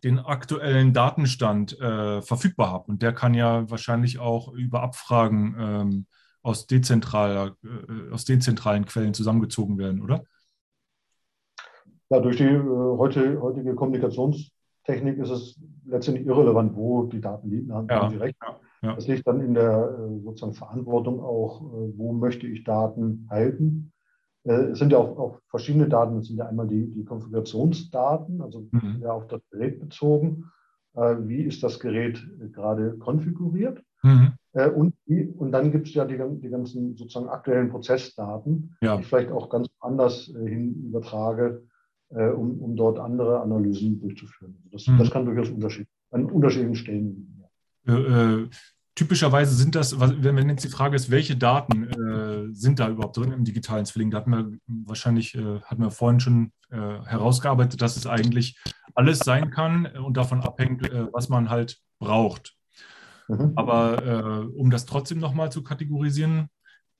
den 0.04 0.18
aktuellen 0.18 0.92
Datenstand 0.92 1.78
äh, 1.80 2.22
verfügbar 2.22 2.70
habe. 2.70 2.92
Und 2.92 3.02
der 3.02 3.12
kann 3.12 3.34
ja 3.34 3.68
wahrscheinlich 3.70 4.18
auch 4.18 4.52
über 4.52 4.82
Abfragen 4.82 5.56
ähm, 5.58 6.06
aus, 6.42 6.66
dezentraler, 6.66 7.56
äh, 7.64 8.12
aus 8.12 8.24
dezentralen 8.24 8.84
Quellen 8.84 9.14
zusammengezogen 9.14 9.78
werden, 9.78 10.02
oder? 10.02 10.24
Ja, 12.10 12.20
durch 12.20 12.36
die 12.36 12.44
äh, 12.44 12.58
heute, 12.60 13.40
heutige 13.40 13.74
Kommunikationstechnik 13.74 15.18
ist 15.18 15.30
es 15.30 15.60
letztendlich 15.86 16.26
irrelevant, 16.26 16.74
wo 16.74 17.04
die 17.04 17.20
Daten 17.20 17.50
liegen. 17.50 17.68
Da 17.68 17.74
haben 17.76 17.88
ja, 17.88 18.10
Sie 18.10 18.16
recht. 18.16 18.36
Ja. 18.82 18.94
Das 18.94 19.08
liegt 19.08 19.26
dann 19.26 19.40
in 19.40 19.54
der 19.54 19.98
äh, 19.98 20.20
sozusagen 20.20 20.54
Verantwortung 20.54 21.20
auch, 21.20 21.62
äh, 21.62 21.98
wo 21.98 22.12
möchte 22.12 22.46
ich 22.46 22.64
Daten 22.64 23.26
halten 23.30 23.92
äh, 24.48 24.70
es 24.70 24.78
sind 24.78 24.92
ja 24.92 24.98
auch, 24.98 25.18
auch, 25.18 25.40
verschiedene 25.48 25.88
Daten. 25.88 26.18
Es 26.18 26.28
sind 26.28 26.38
ja 26.38 26.46
einmal 26.46 26.66
die, 26.66 26.90
die 26.90 27.04
Konfigurationsdaten, 27.04 28.40
also 28.40 28.66
mhm. 28.70 28.98
ja, 29.02 29.12
auf 29.12 29.26
das 29.28 29.40
Gerät 29.50 29.80
bezogen. 29.80 30.50
Äh, 30.94 31.16
wie 31.20 31.42
ist 31.42 31.62
das 31.62 31.78
Gerät 31.78 32.24
gerade 32.52 32.96
konfiguriert? 32.98 33.82
Mhm. 34.02 34.32
Äh, 34.52 34.70
und, 34.70 34.94
und 35.36 35.52
dann 35.52 35.70
gibt 35.70 35.88
es 35.88 35.94
ja 35.94 36.04
die, 36.04 36.18
die 36.40 36.48
ganzen 36.48 36.96
sozusagen 36.96 37.28
aktuellen 37.28 37.68
Prozessdaten, 37.68 38.76
ja. 38.80 38.96
die 38.96 39.02
ich 39.02 39.08
vielleicht 39.08 39.30
auch 39.30 39.50
ganz 39.50 39.68
anders 39.80 40.28
äh, 40.28 40.48
hin 40.48 40.86
übertrage, 40.86 41.67
äh, 42.10 42.28
um, 42.28 42.58
um 42.60 42.76
dort 42.76 42.98
andere 42.98 43.40
Analysen 43.40 44.00
durchzuführen. 44.00 44.56
Also 44.56 44.70
das, 44.70 44.86
mhm. 44.86 44.98
das 44.98 45.10
kann 45.10 45.26
durchaus 45.26 45.50
Unterschied, 45.50 45.88
an 46.10 46.26
unterschiedlichen 46.26 46.76
Stellen 46.76 47.14
liegen. 47.14 47.38
Äh, 47.86 48.48
typischerweise 48.94 49.54
sind 49.54 49.74
das, 49.74 49.98
wenn, 49.98 50.48
jetzt 50.48 50.64
die 50.64 50.68
Frage 50.68 50.96
ist, 50.96 51.10
welche 51.10 51.36
Daten 51.36 51.84
äh, 51.84 52.54
sind 52.54 52.80
da 52.80 52.88
überhaupt 52.88 53.16
drin 53.16 53.32
im 53.32 53.44
digitalen 53.44 53.86
Zwilling, 53.86 54.10
da 54.10 54.18
hatten 54.18 54.30
wir 54.30 54.50
wahrscheinlich, 54.66 55.34
äh, 55.34 55.60
hatten 55.60 55.82
wir 55.82 55.90
vorhin 55.90 56.20
schon 56.20 56.52
äh, 56.70 56.76
herausgearbeitet, 56.76 57.80
dass 57.80 57.96
es 57.96 58.06
eigentlich 58.06 58.58
alles 58.94 59.20
sein 59.20 59.50
kann 59.50 59.86
und 59.86 60.16
davon 60.16 60.40
abhängt, 60.40 60.90
äh, 60.90 61.06
was 61.12 61.28
man 61.28 61.48
halt 61.48 61.78
braucht. 61.98 62.56
Mhm. 63.28 63.52
Aber 63.56 64.04
äh, 64.04 64.58
um 64.58 64.70
das 64.70 64.84
trotzdem 64.84 65.18
nochmal 65.18 65.52
zu 65.52 65.62
kategorisieren, 65.62 66.48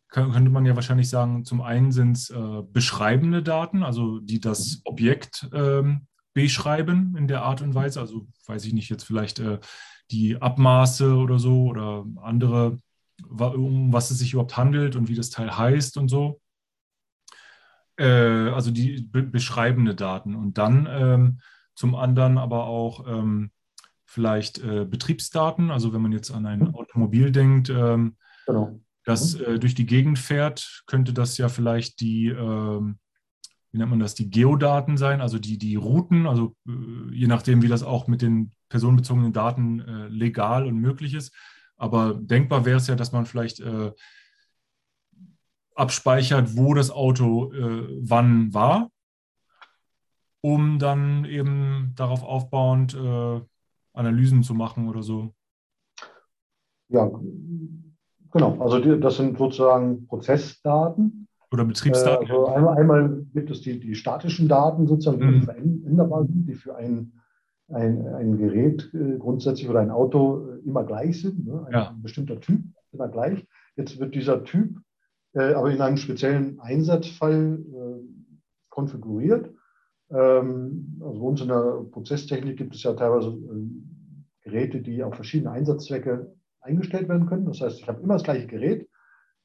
könnte 0.09 0.51
man 0.51 0.67
ja 0.67 0.75
wahrscheinlich 0.75 1.09
sagen, 1.09 1.45
zum 1.45 1.61
einen 1.61 1.93
sind 1.93 2.17
es 2.17 2.31
äh, 2.31 2.63
beschreibende 2.73 3.43
Daten, 3.43 3.83
also 3.83 4.21
die 4.21 4.41
das 4.41 4.81
Objekt 4.85 5.49
ähm, 5.53 6.07
beschreiben 6.35 7.17
in 7.17 7.29
der 7.29 7.43
Art 7.43 7.63
und 7.63 7.75
Weise. 7.75 8.01
Also 8.01 8.27
weiß 8.47 8.65
ich 8.65 8.73
nicht, 8.73 8.89
jetzt 8.89 9.05
vielleicht 9.05 9.43
die 10.11 10.41
Abmaße 10.41 11.15
oder 11.17 11.39
so 11.39 11.67
oder 11.67 12.05
andere, 12.23 12.79
um 13.29 13.93
was 13.93 14.11
es 14.11 14.19
sich 14.19 14.33
überhaupt 14.33 14.57
handelt 14.57 14.97
und 14.97 15.09
wie 15.09 15.15
das 15.15 15.31
Teil 15.31 15.57
heißt 15.57 15.97
und 15.99 16.09
so. 16.09 16.41
Äh, 17.99 18.51
also 18.51 18.71
die 18.71 19.03
be 19.03 19.23
beschreibende 19.23 19.95
Daten. 19.95 20.35
Und 20.35 20.59
dann 20.59 20.89
ähm, 20.91 21.41
zum 21.75 21.95
anderen 21.95 22.39
aber 22.39 22.67
auch 22.67 23.07
ähm, 23.07 23.51
vielleicht 24.05 24.59
äh, 24.59 24.85
Betriebsdaten. 24.85 25.71
Also 25.71 25.93
wenn 25.93 26.03
man 26.03 26.13
jetzt 26.13 26.31
an 26.31 26.47
ein 26.47 26.75
Automobil 26.75 27.31
denkt, 27.33 27.69
ähm, 27.69 28.17
genau. 28.47 28.81
Das 29.09 29.35
äh, 29.35 29.59
durch 29.59 29.75
die 29.75 29.87
Gegend 29.87 30.19
fährt, 30.19 30.83
könnte 30.87 31.13
das 31.13 31.39
ja 31.39 31.49
vielleicht 31.49 32.01
die 32.01 32.29
ähm, 32.29 32.99
wie 33.71 33.79
nennt 33.79 33.91
man 33.91 34.01
das, 34.01 34.15
die 34.15 34.31
Geodaten 34.31 34.97
sein, 34.97 35.21
also 35.21 35.39
die, 35.39 35.59
die 35.59 35.77
Routen, 35.77 36.27
also 36.27 36.57
äh, 36.67 37.15
je 37.15 37.27
nachdem, 37.27 37.63
wie 37.63 37.69
das 37.69 37.83
auch 37.83 38.07
mit 38.07 38.23
den 38.23 38.53
personenbezogenen 38.69 39.33
Daten 39.33 39.81
äh, 39.81 40.09
legal 40.09 40.67
und 40.67 40.79
möglich 40.79 41.15
ist. 41.15 41.35
Aber 41.77 42.15
denkbar 42.15 42.65
wäre 42.65 42.79
es 42.79 42.87
ja, 42.87 42.95
dass 42.95 43.13
man 43.13 43.27
vielleicht 43.27 43.61
äh, 43.61 43.93
abspeichert, 45.75 46.57
wo 46.57 46.75
das 46.75 46.91
Auto 46.91 47.53
äh, 47.53 47.89
wann 48.01 48.53
war, 48.55 48.91
um 50.41 50.79
dann 50.79 51.25
eben 51.25 51.93
darauf 51.95 52.23
aufbauend 52.23 52.95
äh, 52.95 53.41
Analysen 53.93 54.43
zu 54.43 54.55
machen 54.55 54.89
oder 54.89 55.03
so. 55.03 55.35
Ja, 56.89 57.11
genau. 58.33 58.59
Also 58.61 58.79
die, 58.81 58.99
das 59.01 59.17
sind 59.17 59.39
sozusagen 59.39 60.07
Prozessdaten. 60.07 61.27
Oder 61.51 61.65
Betriebsdaten? 61.65 62.27
Äh, 62.27 62.31
also 62.31 62.47
einmal, 62.47 62.77
einmal, 62.79 63.27
gibt 63.33 63.51
es 63.51 63.63
die, 63.63 63.81
die 63.81 63.95
statischen 63.95 64.49
Daten 64.49 64.87
sozusagen, 64.87 65.21
die 65.21 65.27
mhm. 65.27 65.43
veränderbar 65.43 66.27
sind, 66.27 66.47
die 66.47 66.55
für 66.55 66.77
ein, 66.77 67.13
ein, 67.69 68.07
ein 68.15 68.39
Gerät 68.39 68.91
äh, 68.95 69.19
grundsätzlich 69.19 69.69
oder 69.69 69.81
ein 69.81 69.91
Auto 69.91 70.47
äh, 70.47 70.67
immer 70.67 70.85
gleich 70.85 71.23
sind. 71.23 71.47
Ne? 71.47 71.65
Ein 71.67 71.73
ja. 71.73 71.95
bestimmter 72.03 72.41
Typ 72.41 72.61
immer 72.93 73.09
gleich. 73.09 73.47
Jetzt 73.77 73.99
wird 73.99 74.15
dieser 74.15 74.45
Typ 74.45 74.79
äh, 75.35 75.53
aber 75.55 75.71
in 75.71 75.81
einem 75.81 75.97
speziellen 75.97 76.59
Einsatzfall 76.61 77.59
äh, 77.59 78.39
konfiguriert. 78.69 79.55
Ähm, 80.11 81.01
also 81.01 81.21
bei 81.21 81.27
uns 81.27 81.41
in 81.41 81.49
der 81.49 81.85
Prozesstechnik 81.91 82.57
gibt 82.57 82.75
es 82.75 82.83
ja 82.83 82.95
teilweise 82.95 83.29
äh, 83.29 84.43
Geräte, 84.43 84.81
die 84.81 85.03
auf 85.03 85.15
verschiedene 85.15 85.51
Einsatzzwecke 85.51 86.35
eingestellt 86.61 87.09
werden 87.09 87.27
können. 87.27 87.47
Das 87.47 87.61
heißt, 87.61 87.81
ich 87.81 87.89
habe 87.89 88.03
immer 88.03 88.15
das 88.15 88.25
gleiche 88.25 88.47
Gerät, 88.47 88.89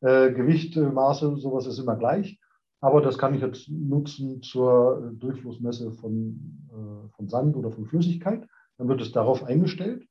äh, 0.04 0.34
Gewicht, 0.34 0.76
äh, 0.76 0.82
Maße, 0.82 1.38
sowas 1.38 1.65
ist 1.65 1.80
immer 1.80 1.95
gleich. 1.95 2.38
Aber 2.82 3.02
das 3.02 3.17
kann 3.17 3.34
ich 3.34 3.41
jetzt 3.41 3.69
nutzen 3.69 4.41
zur 4.41 5.13
Durchflussmesse 5.15 5.93
von, 5.93 6.67
äh, 6.69 7.15
von 7.15 7.30
Sand 7.30 7.56
oder 7.56 7.71
von 7.71 7.86
Flüssigkeit. 7.86 8.45
Dann 8.78 8.89
wird 8.89 8.99
es 9.02 9.12
darauf 9.12 9.43
eingestellt. 9.43 10.06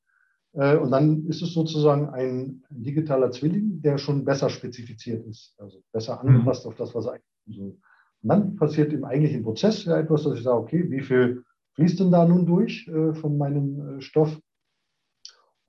Und 0.55 0.91
dann 0.91 1.25
ist 1.25 1.41
es 1.41 1.51
sozusagen 1.51 2.09
ein, 2.09 2.63
digitaler 2.69 3.31
Zwilling, 3.31 3.81
der 3.81 3.97
schon 3.97 4.23
besser 4.23 4.49
spezifiziert 4.49 5.25
ist, 5.25 5.55
also 5.57 5.81
besser 5.91 6.21
mhm. 6.21 6.29
angepasst 6.29 6.67
auf 6.67 6.75
das, 6.75 6.93
was 6.93 7.07
er 7.07 7.13
eigentlich 7.13 7.57
So. 7.57 7.63
Und 7.63 7.79
dann 8.21 8.55
passiert 8.55 8.93
im 8.93 9.03
eigentlichen 9.03 9.41
Prozess 9.41 9.83
ja 9.85 9.97
etwas, 9.97 10.21
dass 10.21 10.37
ich 10.37 10.43
sage, 10.43 10.59
okay, 10.59 10.91
wie 10.91 11.01
viel 11.01 11.43
fließt 11.73 11.99
denn 11.99 12.11
da 12.11 12.27
nun 12.27 12.45
durch 12.45 12.87
von 13.13 13.35
meinem 13.39 13.99
Stoff? 13.99 14.39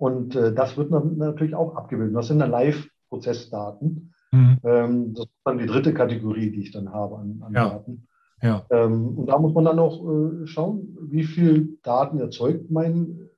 Und 0.05 0.37
äh, 0.37 0.53
das 0.53 0.77
wird 0.77 0.93
dann 0.93 1.17
natürlich 1.17 1.55
auch 1.55 1.77
abgebildet. 1.77 2.15
Das 2.15 2.29
sind 2.29 2.39
dann 2.39 2.51
Live-Prozessdaten. 2.51 4.13
Mhm. 4.33 4.59
Ähm, 4.63 5.15
das 5.15 5.25
ist 5.25 5.41
dann 5.47 5.57
die 5.57 5.65
dritte 5.65 5.95
Kategorie, 5.95 6.51
die 6.51 6.61
ich 6.61 6.73
dann 6.73 6.93
habe 6.93 7.17
an, 7.17 7.43
an 7.43 7.55
ja. 7.55 7.71
Daten. 7.71 8.07
Ja. 8.43 8.67
Ähm, 8.69 9.17
und 9.17 9.27
da 9.31 9.39
muss 9.39 9.55
man 9.55 9.65
dann 9.65 9.79
auch 9.79 10.05
äh, 10.07 10.47
schauen, 10.47 10.99
wie 11.01 11.25
viel 11.25 11.79
Daten 11.83 12.21
erzeugt 12.21 12.71
mein, 12.71 13.31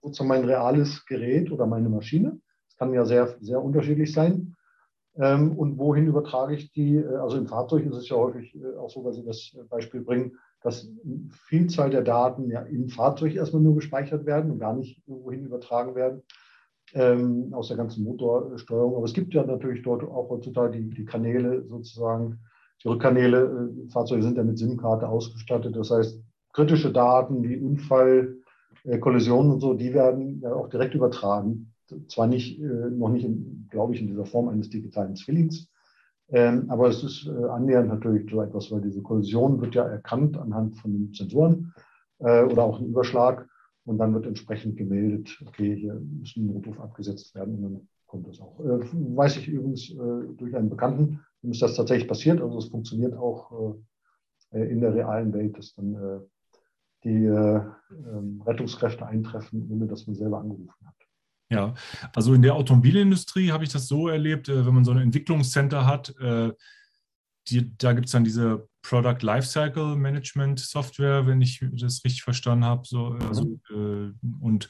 sozusagen 0.00 0.28
mein 0.28 0.44
reales 0.44 1.04
Gerät 1.06 1.50
oder 1.50 1.66
meine 1.66 1.88
Maschine. 1.88 2.38
Das 2.68 2.76
kann 2.76 2.94
ja 2.94 3.04
sehr, 3.04 3.34
sehr 3.40 3.60
unterschiedlich 3.60 4.12
sein. 4.12 4.54
Ähm, 5.16 5.58
und 5.58 5.76
wohin 5.76 6.06
übertrage 6.06 6.54
ich 6.54 6.70
die? 6.70 6.98
Äh, 6.98 7.16
also 7.16 7.36
im 7.36 7.48
Fahrzeug 7.48 7.84
ist 7.84 7.96
es 7.96 8.08
ja 8.08 8.14
häufig 8.14 8.54
äh, 8.54 8.76
auch 8.76 8.90
so, 8.90 9.04
weil 9.04 9.12
Sie 9.12 9.24
das 9.24 9.56
Beispiel 9.68 10.02
bringen, 10.02 10.38
dass 10.66 10.90
Vielzahl 11.46 11.90
der 11.90 12.02
Daten 12.02 12.50
ja 12.50 12.62
im 12.62 12.88
Fahrzeug 12.88 13.36
erstmal 13.36 13.62
nur 13.62 13.76
gespeichert 13.76 14.26
werden 14.26 14.50
und 14.50 14.58
gar 14.58 14.74
nicht 14.74 15.00
wohin 15.06 15.44
übertragen 15.44 15.94
werden 15.94 16.22
ähm, 16.92 17.54
aus 17.54 17.68
der 17.68 17.76
ganzen 17.76 18.02
Motorsteuerung. 18.02 18.96
Aber 18.96 19.04
es 19.04 19.14
gibt 19.14 19.32
ja 19.32 19.44
natürlich 19.44 19.82
dort 19.84 20.02
auch 20.02 20.28
heutzutage 20.28 20.76
die, 20.76 20.90
die 20.90 21.04
Kanäle 21.04 21.64
sozusagen, 21.68 22.40
die 22.82 22.88
Rückkanäle. 22.88 23.70
Äh, 23.86 23.90
Fahrzeuge 23.92 24.24
sind 24.24 24.36
ja 24.36 24.42
mit 24.42 24.58
SIM-Karte 24.58 25.08
ausgestattet. 25.08 25.76
Das 25.76 25.92
heißt, 25.92 26.20
kritische 26.52 26.92
Daten 26.92 27.44
wie 27.44 27.58
Unfall, 27.58 28.38
äh, 28.82 28.98
Kollisionen 28.98 29.52
und 29.52 29.60
so, 29.60 29.74
die 29.74 29.94
werden 29.94 30.40
ja 30.40 30.52
auch 30.52 30.68
direkt 30.68 30.96
übertragen. 30.96 31.72
Zwar 32.08 32.26
nicht, 32.26 32.60
äh, 32.60 32.90
noch 32.90 33.10
nicht, 33.10 33.28
glaube 33.70 33.94
ich, 33.94 34.00
in 34.00 34.08
dieser 34.08 34.26
Form 34.26 34.48
eines 34.48 34.68
digitalen 34.68 35.14
Zwillings, 35.14 35.68
ähm, 36.28 36.68
aber 36.68 36.88
es 36.88 37.02
ist 37.04 37.26
äh, 37.26 37.44
annähernd 37.44 37.88
natürlich 37.88 38.30
so 38.30 38.42
etwas, 38.42 38.70
weil 38.70 38.80
diese 38.80 39.02
Kollision 39.02 39.60
wird 39.60 39.74
ja 39.74 39.84
erkannt 39.84 40.36
anhand 40.36 40.76
von 40.78 40.92
den 40.92 41.12
Sensoren 41.12 41.72
äh, 42.18 42.42
oder 42.42 42.64
auch 42.64 42.80
ein 42.80 42.86
Überschlag. 42.86 43.48
Und 43.84 43.98
dann 43.98 44.14
wird 44.14 44.26
entsprechend 44.26 44.76
gemeldet, 44.76 45.40
okay, 45.46 45.76
hier 45.76 45.94
muss 45.94 46.36
ein 46.36 46.46
Notruf 46.46 46.80
abgesetzt 46.80 47.32
werden 47.36 47.54
und 47.54 47.62
dann 47.62 47.88
kommt 48.06 48.26
das 48.26 48.40
auch. 48.40 48.58
Äh, 48.58 48.80
weiß 48.92 49.36
ich 49.36 49.46
übrigens 49.46 49.90
äh, 49.90 50.34
durch 50.36 50.56
einen 50.56 50.70
Bekannten, 50.70 51.20
dem 51.42 51.52
ist 51.52 51.62
das 51.62 51.76
tatsächlich 51.76 52.08
passiert. 52.08 52.40
Also 52.40 52.58
es 52.58 52.66
funktioniert 52.66 53.14
auch 53.14 53.74
äh, 54.50 54.68
in 54.68 54.80
der 54.80 54.94
realen 54.94 55.32
Welt, 55.32 55.56
dass 55.56 55.74
dann 55.74 55.94
äh, 55.94 56.20
die 57.04 57.26
äh, 57.26 57.60
ähm, 57.90 58.42
Rettungskräfte 58.44 59.06
eintreffen, 59.06 59.68
ohne 59.70 59.86
dass 59.86 60.06
man 60.06 60.16
selber 60.16 60.40
angerufen 60.40 60.74
hat. 60.84 60.95
Ja, 61.48 61.74
also 62.14 62.34
in 62.34 62.42
der 62.42 62.54
Automobilindustrie 62.54 63.52
habe 63.52 63.64
ich 63.64 63.70
das 63.70 63.86
so 63.86 64.08
erlebt, 64.08 64.48
äh, 64.48 64.66
wenn 64.66 64.74
man 64.74 64.84
so 64.84 64.90
ein 64.90 64.98
Entwicklungscenter 64.98 65.86
hat, 65.86 66.14
die, 67.48 67.76
da 67.78 67.92
gibt 67.92 68.06
es 68.06 68.12
dann 68.12 68.24
diese 68.24 68.68
Product 68.82 69.18
Lifecycle 69.20 69.96
Management 69.96 70.60
Software, 70.60 71.26
wenn 71.26 71.40
ich 71.40 71.64
das 71.72 72.04
richtig 72.04 72.22
verstanden 72.22 72.64
habe. 72.64 72.82
So, 72.86 73.18
also, 73.28 73.60
äh, 73.70 74.12
und 74.40 74.68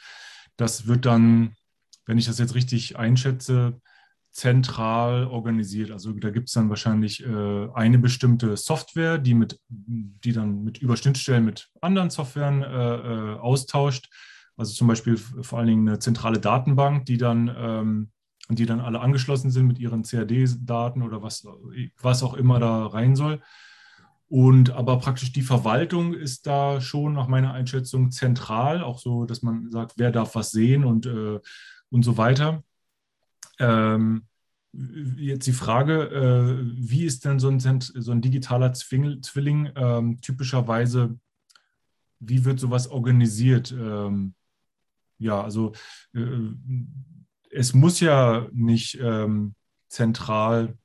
das 0.57 0.87
wird 0.87 1.07
dann, 1.07 1.55
wenn 2.07 2.19
ich 2.19 2.27
das 2.27 2.39
jetzt 2.39 2.55
richtig 2.55 2.99
einschätze, 2.99 3.81
zentral 4.31 5.27
organisiert. 5.27 5.91
Also 5.91 6.13
da 6.13 6.29
gibt 6.29 6.49
es 6.49 6.55
dann 6.55 6.69
wahrscheinlich 6.69 7.25
äh, 7.25 7.69
eine 7.73 7.99
bestimmte 7.99 8.57
Software, 8.59 9.17
die, 9.17 9.33
mit, 9.33 9.59
die 9.69 10.33
dann 10.33 10.63
mit 10.63 10.79
Überschnittstellen 10.79 11.45
mit 11.45 11.71
anderen 11.81 12.11
Softwaren 12.11 12.63
äh, 12.63 12.67
äh 12.67 13.39
austauscht. 13.39 14.11
Also 14.57 14.73
zum 14.73 14.89
Beispiel 14.89 15.17
vor 15.17 15.59
allen 15.59 15.69
Dingen 15.69 15.89
eine 15.89 15.99
zentrale 15.99 16.41
Datenbank, 16.41 17.05
die 17.07 17.19
dann 17.19 17.55
ähm, 17.57 18.11
die 18.49 18.67
dann 18.67 18.81
alle 18.81 19.01
angeschlossen 19.01 19.51
sind 19.51 19.67
mit 19.67 19.79
ihren 19.79 20.03
CAD-Daten 20.03 21.03
oder 21.03 21.23
was, 21.23 21.47
was 22.01 22.23
auch 22.23 22.35
immer 22.35 22.61
da 22.61 22.87
rein 22.87 23.17
soll. 23.17 23.43
Und 24.29 24.71
aber 24.71 24.99
praktisch 24.99 25.33
die 25.33 25.43
Verwaltung 25.43 26.15
ist 26.15 26.47
da 26.47 26.81
schon 26.81 27.15
nach 27.15 27.29
meiner 27.29 27.53
Einschätzung 27.53 28.11
zentral, 28.11 28.83
auch 28.83 28.99
so, 28.99 29.25
dass 29.25 29.43
man 29.43 29.71
sagt, 29.71 29.95
wer 29.97 30.11
darf 30.11 30.35
was 30.35 30.51
sehen 30.51 30.85
und, 30.85 31.07
äh, 31.07 31.41
und 31.91 32.03
so 32.03 32.17
weiter. 32.17 32.65
Ähm, 33.59 34.27
jetzt 35.17 35.47
die 35.47 35.53
Frage, 35.53 36.03
äh, 36.11 36.71
wie 36.77 37.05
ist 37.05 37.25
denn 37.25 37.39
so 37.39 37.49
ein, 37.49 37.61
so 37.61 38.13
ein 38.13 38.21
digitaler 38.21 38.73
Zwilling 38.73 39.71
ähm, 39.77 40.21
typischerweise, 40.21 41.19
wie 42.19 42.45
wird 42.45 42.59
sowas 42.59 42.89
organisiert? 42.89 43.73
Ähm, 43.73 44.35
ja, 45.19 45.41
also 45.41 45.73
äh, 46.15 46.51
es 47.51 47.75
muss 47.75 48.01
ja 48.01 48.47
nicht 48.53 48.99
ähm, 49.01 49.55
zentral 49.89 50.77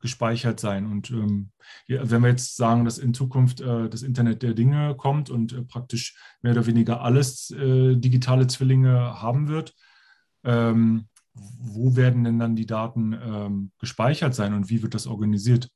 gespeichert 0.00 0.60
sein. 0.60 0.86
Und 0.86 1.10
ähm, 1.10 1.50
ja, 1.86 2.10
wenn 2.10 2.22
wir 2.22 2.28
jetzt 2.28 2.56
sagen, 2.56 2.84
dass 2.84 2.98
in 2.98 3.14
Zukunft 3.14 3.62
äh, 3.62 3.88
das 3.88 4.02
Internet 4.02 4.42
der 4.42 4.52
Dinge 4.52 4.94
kommt 4.96 5.30
und 5.30 5.54
äh, 5.54 5.62
praktisch 5.62 6.16
mehr 6.42 6.52
oder 6.52 6.66
weniger 6.66 7.00
alles 7.00 7.50
äh, 7.50 7.96
digitale 7.96 8.46
Zwillinge 8.46 9.22
haben 9.22 9.48
wird, 9.48 9.74
ähm, 10.44 11.08
wo 11.32 11.96
werden 11.96 12.22
denn 12.22 12.38
dann 12.38 12.54
die 12.54 12.66
Daten 12.66 13.14
ähm, 13.14 13.70
gespeichert 13.78 14.34
sein 14.34 14.52
und 14.52 14.68
wie 14.68 14.82
wird 14.82 14.94
das 14.94 15.06
organisiert? 15.06 15.70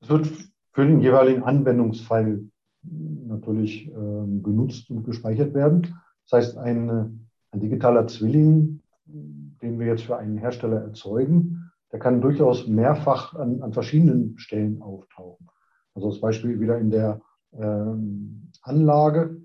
Es 0.00 0.08
wird 0.08 0.28
für 0.72 0.86
den 0.86 1.00
jeweiligen 1.00 1.42
Anwendungsfall 1.42 2.44
natürlich 2.82 3.88
ähm, 3.88 4.42
genutzt 4.42 4.88
und 4.90 5.02
gespeichert 5.02 5.52
werden. 5.52 5.98
Das 6.28 6.46
heißt, 6.46 6.58
eine 6.58 7.12
ein 7.56 7.60
digitaler 7.60 8.06
Zwilling, 8.06 8.82
den 9.06 9.78
wir 9.78 9.86
jetzt 9.86 10.04
für 10.04 10.16
einen 10.16 10.38
Hersteller 10.38 10.82
erzeugen, 10.82 11.70
der 11.92 11.98
kann 11.98 12.20
durchaus 12.20 12.66
mehrfach 12.66 13.34
an, 13.34 13.62
an 13.62 13.72
verschiedenen 13.72 14.38
Stellen 14.38 14.82
auftauchen. 14.82 15.48
Also 15.94 16.10
das 16.10 16.20
Beispiel 16.20 16.60
wieder 16.60 16.78
in 16.78 16.90
der 16.90 17.20
ähm, 17.52 18.50
Anlage 18.62 19.40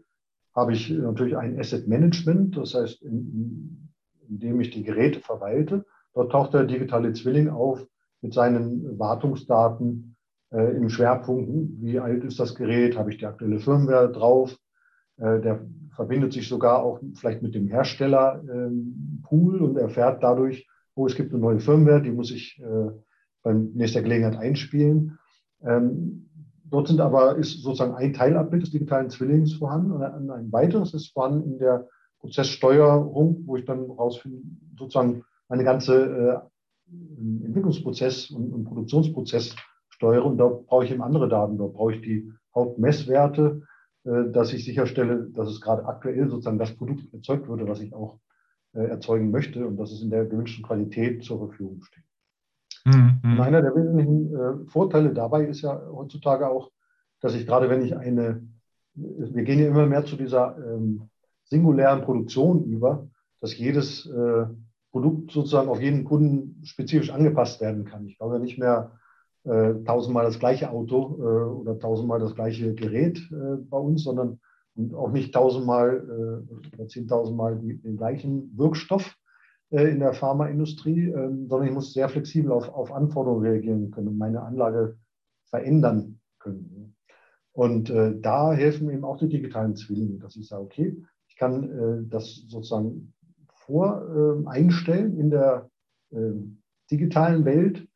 habe 0.53 0.73
ich 0.73 0.89
natürlich 0.89 1.37
ein 1.37 1.57
Asset 1.57 1.87
Management, 1.87 2.57
das 2.57 2.73
heißt, 2.73 3.01
in, 3.03 3.89
indem 4.27 4.59
ich 4.59 4.71
die 4.71 4.83
Geräte 4.83 5.21
verwalte. 5.21 5.85
Dort 6.13 6.31
taucht 6.33 6.53
der 6.53 6.65
digitale 6.65 7.13
Zwilling 7.13 7.47
auf 7.47 7.87
mit 8.21 8.33
seinen 8.33 8.99
Wartungsdaten 8.99 10.17
äh, 10.51 10.75
im 10.75 10.89
Schwerpunkt. 10.89 11.49
Wie 11.81 11.99
alt 11.99 12.25
ist 12.25 12.39
das 12.39 12.55
Gerät? 12.55 12.97
Habe 12.97 13.11
ich 13.11 13.17
die 13.17 13.25
aktuelle 13.25 13.59
Firmware 13.59 14.11
drauf? 14.11 14.57
Äh, 15.17 15.41
der 15.41 15.65
verbindet 15.95 16.33
sich 16.33 16.47
sogar 16.47 16.83
auch 16.83 16.99
vielleicht 17.15 17.41
mit 17.41 17.53
dem 17.53 17.67
Herstellerpool 17.67 19.57
ähm, 19.57 19.63
und 19.63 19.77
erfährt 19.77 20.23
dadurch, 20.23 20.67
oh, 20.95 21.05
es 21.05 21.15
gibt 21.15 21.31
eine 21.31 21.41
neue 21.41 21.59
Firmware, 21.59 22.01
die 22.01 22.11
muss 22.11 22.31
ich 22.31 22.59
äh, 22.59 22.91
beim 23.43 23.71
nächster 23.73 24.01
Gelegenheit 24.01 24.37
einspielen. 24.37 25.17
Ähm, 25.63 26.29
dort 26.65 26.87
sind 26.87 27.01
aber, 27.01 27.35
ist 27.35 27.61
sozusagen 27.61 27.95
ein 27.95 28.13
Teilabbild 28.13 28.63
des 28.63 28.71
digitalen 28.71 29.09
Zwillings 29.09 29.53
vorhanden 29.53 29.91
und 29.91 30.03
ein 30.03 30.51
weiteres 30.51 30.93
ist 30.93 31.13
vorhanden 31.13 31.53
in 31.53 31.59
der 31.59 31.87
Prozesssteuerung, 32.19 33.43
wo 33.45 33.57
ich 33.57 33.65
dann 33.65 33.89
rausfinde, 33.89 34.41
sozusagen 34.77 35.23
meine 35.49 35.63
ganze 35.63 36.05
äh, 36.05 37.45
Entwicklungsprozess 37.45 38.29
und, 38.31 38.53
und 38.53 38.65
Produktionsprozess 38.65 39.55
steuere. 39.89 40.25
Und 40.25 40.37
da 40.37 40.47
brauche 40.47 40.85
ich 40.85 40.91
eben 40.91 41.01
andere 41.01 41.27
Daten. 41.27 41.57
Da 41.57 41.65
brauche 41.65 41.95
ich 41.95 42.01
die 42.01 42.31
Hauptmesswerte, 42.53 43.63
dass 44.03 44.51
ich 44.53 44.65
sicherstelle, 44.65 45.29
dass 45.29 45.49
es 45.49 45.61
gerade 45.61 45.85
aktuell 45.85 46.27
sozusagen 46.29 46.57
das 46.57 46.75
Produkt 46.75 47.13
erzeugt 47.13 47.47
wurde, 47.47 47.67
was 47.67 47.81
ich 47.81 47.93
auch 47.93 48.19
äh, 48.73 48.85
erzeugen 48.85 49.31
möchte 49.31 49.67
und 49.67 49.77
dass 49.77 49.91
es 49.91 50.01
in 50.01 50.09
der 50.09 50.25
gewünschten 50.25 50.63
Qualität 50.63 51.23
zur 51.23 51.39
Verfügung 51.39 51.83
steht. 51.83 52.03
Mhm. 52.85 53.19
Und 53.23 53.39
einer 53.41 53.61
der 53.61 53.75
wesentlichen 53.75 54.33
äh, 54.33 54.69
Vorteile 54.69 55.13
dabei 55.13 55.45
ist 55.45 55.61
ja 55.61 55.81
heutzutage 55.91 56.49
auch, 56.49 56.71
dass 57.19 57.35
ich 57.35 57.45
gerade 57.45 57.69
wenn 57.69 57.83
ich 57.83 57.95
eine, 57.95 58.47
wir 58.93 59.43
gehen 59.43 59.59
ja 59.59 59.67
immer 59.67 59.85
mehr 59.85 60.05
zu 60.05 60.15
dieser 60.15 60.57
ähm, 60.57 61.09
singulären 61.43 62.01
Produktion 62.01 62.63
über, 62.63 63.07
dass 63.39 63.57
jedes 63.57 64.05
äh, 64.05 64.45
Produkt 64.91 65.31
sozusagen 65.31 65.69
auf 65.69 65.81
jeden 65.81 66.05
Kunden 66.05 66.63
spezifisch 66.63 67.11
angepasst 67.11 67.61
werden 67.61 67.85
kann. 67.85 68.05
Ich 68.07 68.17
glaube 68.17 68.35
ja 68.35 68.39
nicht 68.39 68.57
mehr, 68.57 68.91
äh, 69.43 69.73
tausendmal 69.85 70.25
das 70.25 70.37
gleiche 70.37 70.69
Auto 70.69 71.17
äh, 71.19 71.49
oder 71.49 71.79
tausendmal 71.79 72.19
das 72.19 72.35
gleiche 72.35 72.75
Gerät 72.75 73.17
äh, 73.31 73.55
bei 73.57 73.77
uns, 73.77 74.03
sondern 74.03 74.39
auch 74.93 75.11
nicht 75.11 75.33
tausendmal 75.33 76.47
oder 76.73 76.87
zehntausendmal 76.87 77.59
den 77.59 77.97
gleichen 77.97 78.57
Wirkstoff 78.57 79.17
in 79.69 79.99
der 79.99 80.13
Pharmaindustrie, 80.13 81.09
ähm, 81.09 81.49
sondern 81.49 81.67
ich 81.67 81.73
muss 81.73 81.93
sehr 81.93 82.07
flexibel 82.07 82.53
auf, 82.53 82.69
auf 82.69 82.89
Anforderungen 82.91 83.45
reagieren 83.45 83.91
können 83.91 84.07
und 84.07 84.17
meine 84.17 84.41
Anlage 84.41 84.97
verändern 85.49 86.21
können. 86.39 86.95
Und 87.51 87.89
äh, 87.89 88.17
da 88.21 88.53
helfen 88.53 88.89
eben 88.89 89.03
auch 89.03 89.17
die 89.17 89.27
digitalen 89.27 89.75
Zwillinge, 89.75 90.19
dass 90.19 90.37
ich 90.37 90.47
sage, 90.47 90.63
okay, 90.63 90.97
ich 91.27 91.35
kann 91.35 91.63
äh, 91.63 92.09
das 92.09 92.45
sozusagen 92.47 93.13
vor 93.53 94.07
äh, 94.09 94.47
einstellen 94.47 95.17
in 95.17 95.29
der 95.29 95.69
digitalen 96.91 97.45
Welt 97.45 97.79
äh, 97.79 97.90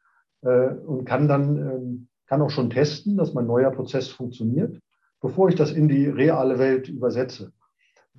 und 0.45 1.05
kann 1.05 1.27
dann 1.27 1.57
ähm, 1.57 2.07
kann 2.27 2.41
auch 2.41 2.49
schon 2.49 2.69
testen, 2.69 3.17
dass 3.17 3.33
mein 3.33 3.47
neuer 3.47 3.71
Prozess 3.71 4.09
funktioniert, 4.09 4.79
bevor 5.21 5.49
ich 5.49 5.55
das 5.55 5.71
in 5.71 5.87
die 5.87 6.07
reale 6.07 6.59
Welt 6.59 6.89
übersetze. 6.89 7.51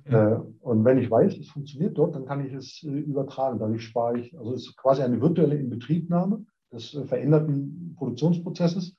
Ja. 0.09 0.35
Äh, 0.35 0.39
und 0.61 0.85
wenn 0.85 0.97
ich 0.97 1.11
weiß, 1.11 1.37
es 1.37 1.49
funktioniert 1.49 1.97
dort, 1.97 2.15
dann 2.15 2.25
kann 2.25 2.45
ich 2.45 2.53
es 2.53 2.83
äh, 2.83 2.89
übertragen. 2.89 3.59
Dadurch 3.59 3.83
spare 3.83 4.19
ich, 4.19 4.37
also 4.37 4.53
es 4.53 4.67
ist 4.67 4.77
quasi 4.77 5.01
eine 5.01 5.21
virtuelle 5.21 5.55
Inbetriebnahme 5.55 6.45
des 6.71 6.91
veränderten 7.05 7.95
Produktionsprozesses. 7.97 8.95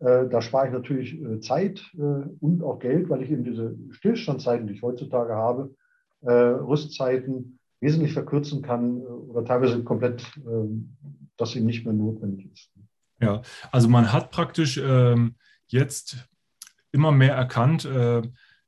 Da 0.00 0.40
spare 0.42 0.68
ich 0.68 0.72
natürlich 0.72 1.20
Zeit 1.40 1.82
und 1.96 2.62
auch 2.62 2.78
Geld, 2.78 3.08
weil 3.08 3.22
ich 3.22 3.32
eben 3.32 3.42
diese 3.42 3.76
Stillstandzeiten, 3.90 4.68
die 4.68 4.74
ich 4.74 4.82
heutzutage 4.82 5.34
habe, 5.34 5.74
Rüstzeiten 6.22 7.58
wesentlich 7.80 8.12
verkürzen 8.12 8.62
kann 8.62 9.00
oder 9.00 9.44
teilweise 9.44 9.82
komplett, 9.82 10.22
dass 11.38 11.52
sie 11.52 11.60
nicht 11.60 11.84
mehr 11.84 11.94
notwendig 11.94 12.52
ist. 12.52 12.70
Ja, 13.20 13.42
also 13.72 13.88
man 13.88 14.12
hat 14.12 14.30
praktisch 14.30 14.78
ähm, 14.82 15.36
jetzt 15.68 16.28
immer 16.92 17.12
mehr 17.12 17.34
erkannt, 17.34 17.84
äh, 17.84 18.22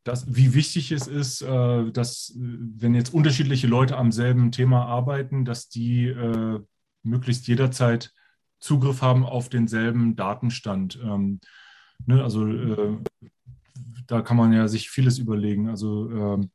dass, 0.05 0.35
wie 0.35 0.55
wichtig 0.55 0.93
es 0.93 1.07
ist, 1.07 1.43
äh, 1.43 1.91
dass 1.91 2.33
wenn 2.37 2.95
jetzt 2.95 3.13
unterschiedliche 3.13 3.67
Leute 3.67 3.97
am 3.97 4.13
selben 4.13 4.51
Thema 4.51 4.87
arbeiten, 4.87 5.45
dass 5.45 5.69
die 5.69 6.07
äh, 6.07 6.61
möglichst 7.03 7.47
jederzeit 7.49 8.13
Zugriff 8.61 9.03
haben 9.03 9.25
auf 9.25 9.49
denselben 9.49 10.17
Datenstand. 10.17 10.99
Ähm, 11.03 11.41
ne, 12.07 12.23
also 12.23 12.47
äh, 12.47 12.99
da 14.07 14.23
kann 14.23 14.37
man 14.37 14.53
ja 14.53 14.69
sich 14.69 14.91
vieles 14.91 15.19
überlegen. 15.19 15.69
Also 15.69 16.11
ähm, 16.11 16.51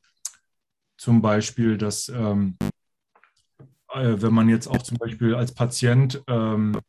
zum 0.97 1.21
Beispiel, 1.21 1.78
dass 1.78 2.10
ähm, 2.10 2.58
äh, 2.62 2.64
wenn 3.95 4.34
man 4.34 4.49
jetzt 4.49 4.67
auch 4.67 4.81
zum 4.81 4.97
Beispiel 4.97 5.36
als 5.36 5.53
Patient 5.53 6.21
ähm, 6.27 6.79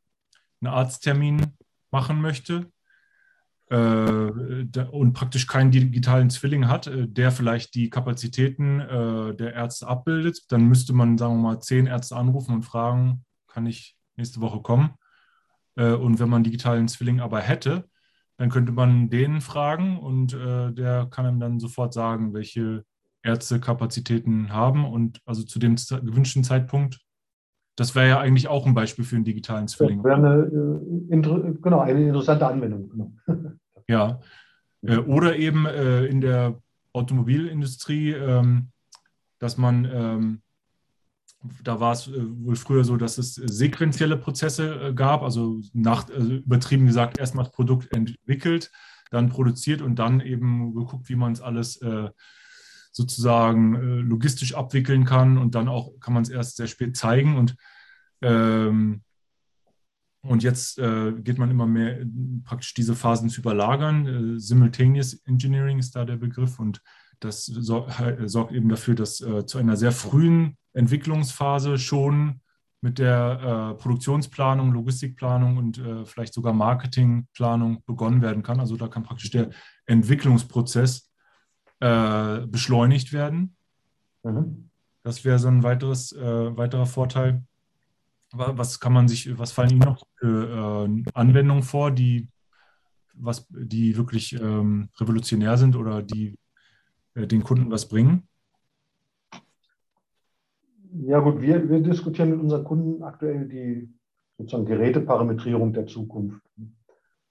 einen 0.61 0.73
Arzttermin 0.73 1.47
machen 1.91 2.21
möchte, 2.21 2.71
äh, 3.69 4.31
und 4.93 5.13
praktisch 5.13 5.49
keinen 5.49 5.73
digitalen 5.73 6.31
Zwilling 6.31 6.69
hat, 6.69 6.87
äh, 6.87 7.09
der 7.09 7.33
vielleicht 7.33 7.75
die 7.75 7.91
Kapazitäten 7.91 8.81
äh, 8.81 9.35
der 9.35 9.55
Ärzte 9.55 9.89
abbildet, 9.89 10.45
dann 10.51 10.67
müsste 10.69 10.93
man, 10.93 11.19
sagen 11.19 11.37
wir 11.37 11.43
mal, 11.43 11.61
zehn 11.61 11.87
Ärzte 11.87 12.15
anrufen 12.15 12.55
und 12.55 12.63
fragen, 12.63 13.25
kann 13.49 13.67
ich 13.67 13.97
nächste 14.17 14.41
Woche 14.41 14.61
kommen? 14.61 14.91
und 15.79 16.19
wenn 16.21 16.31
man 16.31 16.43
digitalen 16.43 16.89
Zwilling 16.89 17.21
aber 17.21 17.43
hätte, 17.43 17.87
dann 18.39 18.49
könnte 18.49 18.73
man 18.73 19.11
den 19.11 19.43
fragen 19.43 19.99
und 19.99 20.33
der 20.33 21.07
kann 21.11 21.27
einem 21.27 21.39
dann 21.39 21.61
sofort 21.61 21.93
sagen, 21.93 22.33
welche 22.33 22.87
Ärzte 23.27 23.61
Kapazitäten 23.61 24.53
haben 24.53 24.85
und 24.85 25.21
also 25.27 25.43
zu 25.43 25.59
dem 25.59 25.77
gewünschten 25.77 26.45
Zeitpunkt 26.45 27.07
das 27.77 27.95
wäre 27.95 28.09
ja 28.09 28.19
eigentlich 28.19 28.49
auch 28.49 28.67
ein 28.67 28.75
Beispiel 28.75 29.05
für 29.05 29.17
einen 29.17 29.25
digitalen 29.25 29.69
Zwilling. 29.69 30.03
Das 30.03 30.05
wäre 30.07 30.17
eine, 30.17 30.43
äh, 31.11 31.53
genau, 31.63 31.81
eine 31.81 32.07
interessante 32.09 32.47
Anwendung. 32.47 32.89
Genau. 32.91 33.13
Ja. 33.89 34.19
Äh, 34.83 34.97
oder 34.97 35.37
eben 35.37 35.65
äh, 35.65 36.07
in 36.07 36.21
der 36.21 36.61
Automobilindustrie, 36.93 38.15
ähm, 38.15 38.73
dass 39.39 39.59
man, 39.59 39.85
ähm, 39.85 40.41
da 41.63 41.79
war 41.79 41.93
es 41.93 42.11
wohl 42.13 42.57
früher 42.57 42.83
so, 42.83 42.97
dass 42.97 43.17
es 43.17 43.37
sequentielle 43.37 44.17
Prozesse 44.17 44.93
gab, 44.93 45.23
also, 45.23 45.61
nach, 45.73 46.09
also 46.09 46.33
übertrieben 46.33 46.87
gesagt, 46.87 47.21
erstmal 47.21 47.45
das 47.45 47.53
Produkt 47.53 47.95
entwickelt, 47.95 48.73
dann 49.13 49.29
produziert 49.29 49.83
und 49.83 50.01
dann 50.01 50.21
eben 50.21 50.75
geguckt, 50.75 51.09
wie 51.09 51.15
man 51.15 51.31
es 51.31 51.41
alles 51.41 51.81
sozusagen 52.97 53.75
äh, 53.75 54.01
logistisch 54.01 54.55
abwickeln 54.55 55.05
kann 55.05 55.37
und 55.37 55.55
dann 55.55 55.69
auch 55.69 56.01
kann 56.01 56.15
man 56.15 56.23
es 56.23 56.31
erst 56.31 56.57
sehr 56.57 56.67
spät 56.67 56.97
zeigen 56.97 57.37
und 57.37 57.55
ähm, 58.23 59.03
und 60.23 60.43
jetzt 60.43 60.79
äh, 60.79 61.13
geht 61.13 61.39
man 61.39 61.51
immer 61.51 61.67
mehr 61.67 62.05
praktisch 62.45 62.75
diese 62.75 62.97
Phasen 62.97 63.29
zu 63.29 63.43
überlagern. 63.43 64.07
Äh, 64.07 64.41
Simultaneous 64.41 65.15
Engineering 65.27 65.79
ist 65.79 65.95
da 65.95 66.05
der 66.05 66.17
Begriff 66.17 66.59
und 66.59 66.81
das 67.21 67.45
so, 67.45 67.87
äh, 67.87 68.27
sorgt 68.27 68.53
eben 68.53 68.71
dafür, 68.71 68.95
dass 68.95 69.21
äh, 69.21 69.45
zu 69.45 69.59
einer 69.59 69.77
sehr 69.77 69.93
frühen 69.93 70.57
Entwicklungsphase 70.73 71.79
schon 71.79 72.41
mit 72.81 72.99
der 72.99 73.75
äh, 73.77 73.81
Produktionsplanung, 73.81 74.73
Logistikplanung 74.73 75.59
und 75.59 75.83
vielleicht 76.07 76.33
sogar 76.35 76.55
Marketingplanung 76.55 77.83
begonnen 77.85 78.23
werden 78.23 78.43
kann. 78.43 78.59
Also 78.59 78.77
da 78.77 78.89
kann 78.89 79.03
praktisch 79.03 79.31
der 79.31 79.51
Entwicklungsprozess 79.85 81.11
äh, 81.81 82.47
beschleunigt 82.47 83.13
werden. 83.13 83.57
Mhm. 84.23 84.71
Das 85.03 85.25
wäre 85.25 85.39
so 85.39 85.49
ein 85.49 85.63
weiteres, 85.63 86.13
äh, 86.13 86.57
weiterer 86.57 86.87
Vorteil. 86.87 87.45
Was 88.33 88.81
kann 88.81 88.93
man 88.93 89.07
sich, 89.07 89.39
was 89.39 89.53
fallen 89.53 89.71
Ihnen 89.71 89.81
noch 89.81 90.05
für 90.17 90.89
äh, 90.89 91.03
Anwendungen 91.15 91.63
vor, 91.63 91.91
die, 91.93 92.29
was, 93.15 93.47
die 93.51 93.97
wirklich 93.97 94.33
ähm, 94.33 94.89
revolutionär 94.99 95.57
sind 95.57 95.77
oder 95.77 96.03
die 96.03 96.37
äh, 97.15 97.27
den 97.27 97.43
Kunden 97.43 97.71
was 97.71 97.89
bringen? 97.89 98.27
Ja 100.93 101.21
gut, 101.21 101.41
wir, 101.41 101.69
wir 101.69 101.81
diskutieren 101.81 102.31
mit 102.31 102.41
unseren 102.41 102.65
Kunden 102.65 103.03
aktuell 103.03 103.47
die 103.49 103.89
sozusagen 104.39 104.67
Geräteparametrierung 104.67 105.73
der 105.73 105.87
Zukunft. 105.87 106.43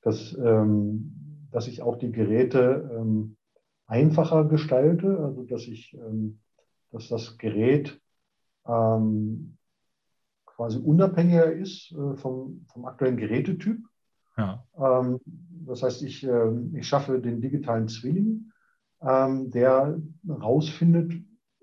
Dass, 0.01 0.37
ähm, 0.37 1.47
dass 1.51 1.67
ich 1.67 1.81
auch 1.81 1.97
die 1.97 2.11
Geräte 2.11 2.89
ähm, 2.95 3.34
einfacher 3.87 4.45
gestalte, 4.45 5.19
also 5.19 5.43
dass 5.43 5.63
ich, 5.63 5.93
ähm, 5.93 6.39
dass 6.91 7.07
das 7.09 7.37
Gerät 7.37 7.99
ähm, 8.67 9.57
quasi 10.45 10.79
unabhängiger 10.79 11.51
ist 11.51 11.91
äh, 11.91 12.15
vom, 12.15 12.65
vom 12.71 12.85
aktuellen 12.85 13.17
Gerätetyp. 13.17 13.85
Ja. 14.37 14.65
Ähm, 14.77 15.19
das 15.65 15.83
heißt, 15.83 16.01
ich, 16.03 16.25
äh, 16.25 16.51
ich 16.73 16.87
schaffe 16.87 17.19
den 17.19 17.41
digitalen 17.41 17.87
Zwilling, 17.87 18.51
ähm, 19.01 19.51
der 19.51 19.99
herausfindet, 20.25 21.13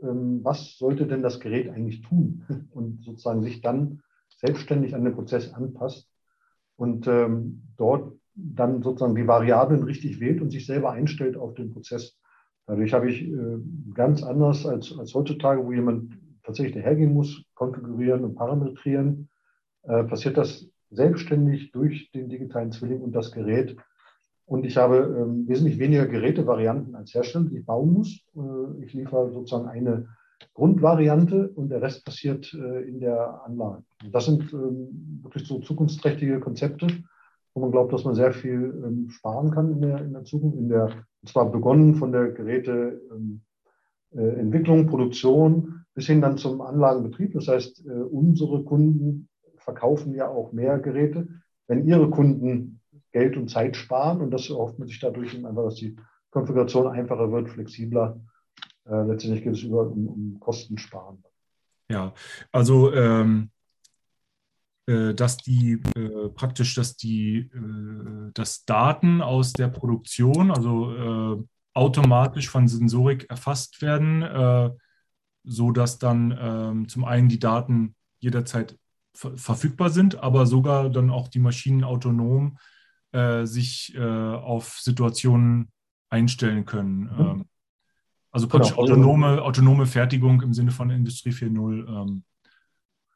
ähm, 0.02 0.40
was 0.42 0.76
sollte 0.78 1.06
denn 1.06 1.22
das 1.22 1.40
Gerät 1.40 1.70
eigentlich 1.70 2.02
tun 2.02 2.44
und 2.72 3.02
sozusagen 3.04 3.42
sich 3.42 3.60
dann 3.60 4.02
selbstständig 4.36 4.94
an 4.94 5.04
den 5.04 5.14
Prozess 5.14 5.52
anpasst 5.52 6.08
und 6.76 7.06
ähm, 7.06 7.68
dort 7.76 8.12
dann 8.34 8.82
sozusagen 8.82 9.14
die 9.14 9.26
Variablen 9.26 9.82
richtig 9.82 10.20
wählt 10.20 10.40
und 10.40 10.50
sich 10.50 10.66
selber 10.66 10.92
einstellt 10.92 11.36
auf 11.36 11.54
den 11.54 11.72
Prozess. 11.72 12.18
Dadurch 12.66 12.92
habe 12.92 13.10
ich 13.10 13.22
äh, 13.22 13.58
ganz 13.94 14.22
anders 14.22 14.66
als, 14.66 14.96
als 14.98 15.14
heutzutage, 15.14 15.64
wo 15.64 15.72
jemand 15.72 16.18
tatsächlich 16.42 16.74
dahergehen 16.74 17.12
muss, 17.12 17.44
konfigurieren 17.54 18.24
und 18.24 18.34
parametrieren, 18.34 19.28
äh, 19.82 20.04
passiert 20.04 20.36
das 20.36 20.68
selbstständig 20.90 21.72
durch 21.72 22.10
den 22.12 22.28
digitalen 22.28 22.72
Zwilling 22.72 23.00
und 23.00 23.12
das 23.12 23.32
Gerät. 23.32 23.76
Und 24.44 24.64
ich 24.64 24.76
habe 24.76 25.16
ähm, 25.18 25.48
wesentlich 25.48 25.78
weniger 25.78 26.06
Gerätevarianten 26.06 26.94
als 26.94 27.14
Hersteller, 27.14 27.46
die 27.46 27.58
ich 27.58 27.66
bauen 27.66 27.92
muss. 27.92 28.20
Äh, 28.36 28.84
ich 28.84 28.92
liefere 28.92 29.32
sozusagen 29.32 29.68
eine 29.68 30.08
Grundvariante 30.54 31.48
und 31.50 31.70
der 31.70 31.80
Rest 31.82 32.04
passiert 32.04 32.52
äh, 32.54 32.82
in 32.82 33.00
der 33.00 33.42
Anlage. 33.44 33.84
Das 34.10 34.26
sind 34.26 34.52
ähm, 34.52 35.20
wirklich 35.22 35.46
so 35.46 35.60
zukunftsträchtige 35.60 36.40
Konzepte, 36.40 36.88
wo 37.54 37.60
man 37.60 37.70
glaubt, 37.70 37.92
dass 37.92 38.04
man 38.04 38.14
sehr 38.14 38.32
viel 38.32 38.82
ähm, 38.84 39.08
sparen 39.10 39.50
kann 39.50 39.72
in 39.72 39.80
der, 39.80 39.98
in 39.98 40.12
der 40.12 40.24
Zukunft. 40.24 40.58
In 40.58 40.68
der, 40.68 41.04
und 41.20 41.28
zwar 41.28 41.50
begonnen 41.50 41.96
von 41.96 42.12
der 42.12 42.32
Geräteentwicklung, 42.32 44.78
ähm, 44.78 44.84
äh, 44.84 44.90
Produktion 44.90 45.84
bis 45.94 46.06
hin 46.06 46.20
dann 46.20 46.38
zum 46.38 46.60
Anlagenbetrieb. 46.60 47.34
Das 47.34 47.48
heißt, 47.48 47.86
äh, 47.86 47.90
unsere 47.90 48.64
Kunden 48.64 49.28
verkaufen 49.58 50.14
ja 50.14 50.28
auch 50.28 50.52
mehr 50.52 50.78
Geräte. 50.78 51.28
Wenn 51.66 51.86
ihre 51.86 52.10
Kunden 52.10 52.80
Geld 53.12 53.36
und 53.36 53.48
Zeit 53.48 53.76
sparen 53.76 54.20
und 54.20 54.30
das 54.30 54.48
erhofft 54.48 54.78
man 54.78 54.88
sich 54.88 54.98
dadurch 54.98 55.34
einfach, 55.34 55.64
dass 55.64 55.76
die 55.76 55.96
Konfiguration 56.30 56.86
einfacher 56.86 57.30
wird, 57.30 57.50
flexibler. 57.50 58.18
Äh, 58.86 59.02
letztendlich 59.02 59.44
geht 59.44 59.52
es 59.52 59.62
über 59.62 59.86
um, 59.86 60.08
um 60.08 60.40
Kostensparen. 60.40 61.22
Ja, 61.90 62.14
also 62.50 62.92
ähm, 62.94 63.50
äh, 63.50 63.51
dass 64.86 65.36
die 65.36 65.80
äh, 65.96 66.28
praktisch, 66.30 66.74
dass 66.74 66.96
die, 66.96 67.50
äh, 67.54 68.32
dass 68.34 68.64
Daten 68.64 69.22
aus 69.22 69.52
der 69.52 69.68
Produktion, 69.68 70.50
also 70.50 71.46
automatisch 71.74 72.50
von 72.50 72.68
Sensorik 72.68 73.30
erfasst 73.30 73.80
werden, 73.80 74.74
so 75.44 75.72
dass 75.72 75.98
dann 75.98 76.36
ähm, 76.38 76.88
zum 76.88 77.04
einen 77.04 77.28
die 77.28 77.38
Daten 77.38 77.94
jederzeit 78.18 78.78
verfügbar 79.14 79.90
sind, 79.90 80.16
aber 80.16 80.46
sogar 80.46 80.90
dann 80.90 81.10
auch 81.10 81.28
die 81.28 81.38
Maschinen 81.38 81.84
autonom 81.84 82.58
sich 83.44 83.98
auf 83.98 84.78
Situationen 84.80 85.70
einstellen 86.12 86.64
können. 86.64 87.00
Mhm. 87.00 87.20
Ähm, 87.20 87.44
also 88.30 88.48
praktisch 88.48 88.70
genau. 88.70 88.82
Autonome, 88.82 89.42
autonome 89.42 89.86
Fertigung 89.86 90.40
im 90.42 90.54
Sinne 90.54 90.70
von 90.70 90.90
Industrie 90.90 91.30
4.0 91.30 91.88
ähm, 91.88 92.24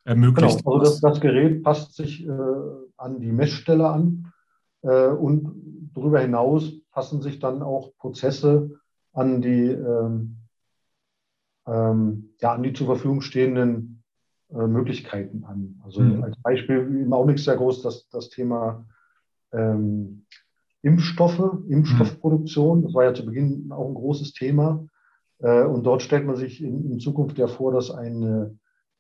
ermöglicht. 0.07 0.59
Genau, 0.59 0.77
also 0.77 0.85
das, 0.85 1.01
das 1.01 1.21
Gerät 1.21 1.63
passt 1.63 1.95
sich 1.95 2.27
äh, 2.27 2.31
an 2.97 3.21
die 3.21 3.33
Messstelle 3.33 3.89
an 3.89 4.33
äh, 4.83 5.09
und 5.09 5.91
darüber 5.95 6.21
hinaus 6.21 6.73
passen 6.91 7.21
sich 7.21 7.39
dann 7.39 7.63
auch 7.63 7.97
Prozesse 7.99 8.71
an 9.13 9.43
die, 9.43 9.69
ähm, 9.69 10.37
ähm, 11.67 12.31
ja, 12.41 12.53
an 12.53 12.63
die 12.63 12.73
zur 12.73 12.87
Verfügung 12.87 13.21
stehenden 13.21 14.03
äh, 14.51 14.67
Möglichkeiten 14.67 15.45
an. 15.45 15.81
Also 15.85 16.01
mhm. 16.01 16.23
als 16.23 16.37
Beispiel 16.41 16.79
im 16.79 17.13
Augenblick 17.13 17.39
sehr 17.39 17.57
groß 17.57 17.83
das, 17.83 18.09
das 18.09 18.29
Thema 18.29 18.87
ähm, 19.53 20.27
Impfstoffe, 20.83 21.59
Impfstoffproduktion. 21.69 22.83
Das 22.83 22.95
war 22.95 23.05
ja 23.05 23.15
zu 23.15 23.27
Beginn 23.27 23.73
auch 23.73 23.89
ein 23.89 23.95
großes 23.95 24.35
Thema. 24.35 24.87
Äh, 25.39 25.65
und 25.65 25.85
dort 25.85 26.03
stellt 26.03 26.27
man 26.27 26.37
sich 26.37 26.63
in, 26.63 26.93
in 26.93 27.01
Zukunft 27.01 27.39
ja 27.39 27.49
vor, 27.49 27.73
dass 27.73 27.91
eine 27.91 28.57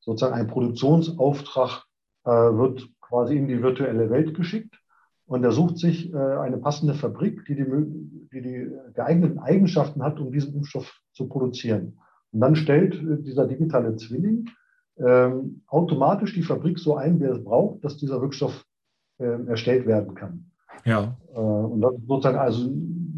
sozusagen 0.07 0.35
ein 0.35 0.47
Produktionsauftrag 0.47 1.85
äh, 2.25 2.31
wird 2.31 2.89
quasi 3.01 3.37
in 3.37 3.49
die 3.49 3.63
virtuelle 3.63 4.09
Welt 4.09 4.35
geschickt 4.35 4.81
und 5.27 5.45
er 5.45 5.53
sucht 5.53 5.79
sich 5.79 6.13
äh, 6.15 6.17
eine 6.17 6.59
passende 6.59 6.95
Fabrik, 6.95 7.45
die 7.47 7.57
die, 7.57 7.67
die 8.33 8.41
die 8.41 8.71
geeigneten 8.95 9.41
Eigenschaften 9.41 10.03
hat, 10.03 10.21
um 10.21 10.33
diesen 10.33 10.55
Impfstoff 10.55 11.01
zu 11.13 11.29
produzieren. 11.29 11.99
Und 12.33 12.41
dann 12.41 12.57
stellt 12.57 12.95
äh, 12.95 13.23
dieser 13.23 13.47
digitale 13.47 13.97
Zwilling 13.97 14.49
ähm, 14.99 15.63
automatisch 15.67 16.33
die 16.35 16.43
Fabrik 16.43 16.79
so 16.79 16.97
ein, 16.97 17.21
wie 17.21 17.25
er 17.25 17.33
es 17.33 17.45
braucht, 17.45 17.85
dass 17.85 17.99
dieser 17.99 18.21
Wirkstoff 18.23 18.65
äh, 19.19 19.47
erstellt 19.47 19.87
werden 19.87 20.15
kann. 20.15 20.51
Ja. 20.85 21.17
Äh, 21.35 21.39
und 21.39 21.81
das 21.81 21.95
ist 21.95 22.07
sozusagen 22.07 22.39
also 22.39 22.71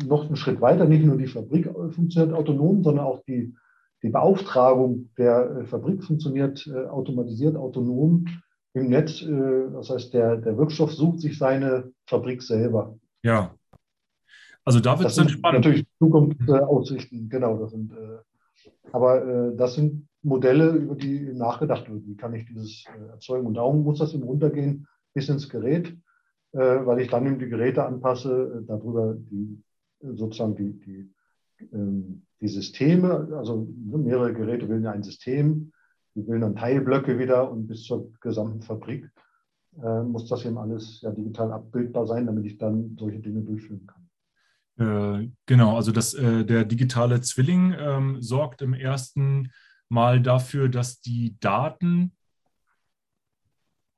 noch 0.06 0.26
einen 0.26 0.36
Schritt 0.36 0.60
weiter. 0.60 0.86
Nicht 0.86 1.04
nur 1.04 1.18
die 1.18 1.26
Fabrik 1.26 1.70
funktioniert 1.90 2.36
autonom, 2.36 2.82
sondern 2.82 3.04
auch 3.04 3.22
die, 3.28 3.54
die 4.02 4.10
Beauftragung 4.10 5.10
der 5.18 5.50
äh, 5.50 5.64
Fabrik 5.64 6.04
funktioniert 6.04 6.66
äh, 6.66 6.86
automatisiert, 6.86 7.56
autonom 7.56 8.26
im 8.74 8.88
Netz. 8.88 9.22
Äh, 9.22 9.70
das 9.72 9.90
heißt, 9.90 10.14
der, 10.14 10.36
der 10.36 10.56
Wirkstoff 10.56 10.92
sucht 10.92 11.20
sich 11.20 11.38
seine 11.38 11.92
Fabrik 12.06 12.42
selber. 12.42 12.98
Ja. 13.22 13.54
Also 14.64 14.80
da 14.80 14.98
wird 14.98 15.08
es 15.08 15.16
dann 15.16 15.28
spannend. 15.28 15.64
Natürlich 15.64 15.86
Zukunftsaussichten, 15.98 17.28
genau. 17.28 17.56
Das 17.56 17.70
sind, 17.70 17.90
aber 18.92 19.52
das 19.56 19.74
sind 19.74 20.06
Modelle, 20.22 20.72
über 20.72 20.94
die 20.94 21.32
nachgedacht 21.32 21.90
wird. 21.90 22.06
Wie 22.06 22.16
kann 22.16 22.34
ich 22.34 22.44
dieses 22.44 22.84
erzeugen? 23.10 23.46
Und 23.46 23.54
darum 23.54 23.82
muss 23.82 23.98
das 23.98 24.12
im 24.12 24.24
Runtergehen 24.24 24.86
bis 25.14 25.30
ins 25.30 25.48
Gerät, 25.48 25.96
weil 26.52 27.00
ich 27.00 27.08
dann 27.08 27.26
eben 27.26 27.38
die 27.38 27.48
Geräte 27.48 27.82
anpasse, 27.82 28.62
darüber 28.66 29.14
die 29.14 29.62
sozusagen 30.02 30.54
die, 30.54 30.78
die, 30.80 31.14
ähm, 31.72 32.26
die 32.40 32.48
Systeme, 32.48 33.28
also 33.36 33.68
mehrere 33.76 34.32
Geräte 34.32 34.66
ja 34.66 34.90
ein 34.90 35.02
System, 35.02 35.72
die 36.14 36.22
bilden 36.22 36.42
dann 36.42 36.56
Teilblöcke 36.56 37.18
wieder 37.18 37.50
und 37.50 37.66
bis 37.66 37.84
zur 37.84 38.12
gesamten 38.20 38.62
Fabrik 38.62 39.10
äh, 39.82 40.02
muss 40.02 40.28
das 40.28 40.44
eben 40.44 40.58
alles 40.58 41.00
ja 41.02 41.10
digital 41.10 41.52
abbildbar 41.52 42.06
sein, 42.06 42.26
damit 42.26 42.46
ich 42.46 42.58
dann 42.58 42.96
solche 42.98 43.20
Dinge 43.20 43.42
durchführen 43.42 43.86
kann. 43.86 44.08
Äh, 44.78 45.30
genau, 45.46 45.76
also 45.76 45.92
das, 45.92 46.14
äh, 46.14 46.44
der 46.44 46.64
digitale 46.64 47.20
Zwilling 47.20 47.74
ähm, 47.78 48.22
sorgt 48.22 48.62
im 48.62 48.74
ersten 48.74 49.50
Mal 49.88 50.20
dafür, 50.20 50.68
dass 50.68 51.00
die 51.00 51.36
Daten 51.40 52.12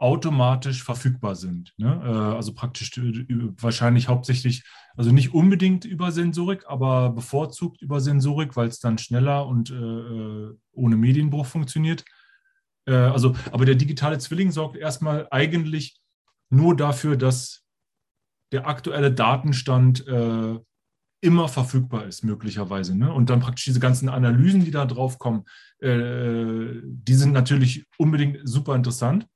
automatisch 0.01 0.83
verfügbar 0.83 1.37
sind. 1.37 1.75
Ne? 1.77 2.01
Äh, 2.03 2.37
also 2.37 2.55
praktisch 2.55 2.97
äh, 2.97 3.27
wahrscheinlich 3.61 4.09
hauptsächlich, 4.09 4.65
also 4.97 5.13
nicht 5.13 5.35
unbedingt 5.35 5.85
über 5.85 6.11
Sensorik, 6.11 6.65
aber 6.67 7.11
bevorzugt 7.11 7.83
über 7.83 8.01
Sensorik, 8.01 8.57
weil 8.57 8.69
es 8.69 8.81
dann 8.81 8.97
schneller 8.97 9.47
und 9.47 9.71
äh, 9.71 10.57
ohne 10.73 10.97
Medienbruch 10.97 11.47
funktioniert. 11.47 12.05
also, 12.87 13.37
aber 13.53 13.67
der 13.67 13.75
digitale 13.75 14.19
Zwilling 14.19 14.51
sorgt 14.51 14.77
erstmal 14.77 15.29
eigentlich 15.31 16.01
nur 16.49 16.75
dafür, 16.75 17.17
dass 17.17 17.63
der 18.53 18.67
aktuelle 18.67 19.13
Datenstand 19.13 20.05
immer 21.21 21.49
verfügbar 21.49 22.07
ist, 22.07 22.25
möglicherweise. 22.25 22.97
Ne? 22.97 23.13
Und 23.13 23.29
dann 23.29 23.41
praktisch 23.41 23.67
diese 23.67 23.81
ganzen 23.81 24.09
Analysen, 24.09 24.65
die 24.65 24.71
da 24.71 24.87
drauf 24.87 25.19
kommen, 25.19 25.45
die 25.81 27.15
sind 27.15 27.33
natürlich 27.33 27.85
unbedingt 27.99 28.41
super 28.45 28.75
interessant. 28.75 29.27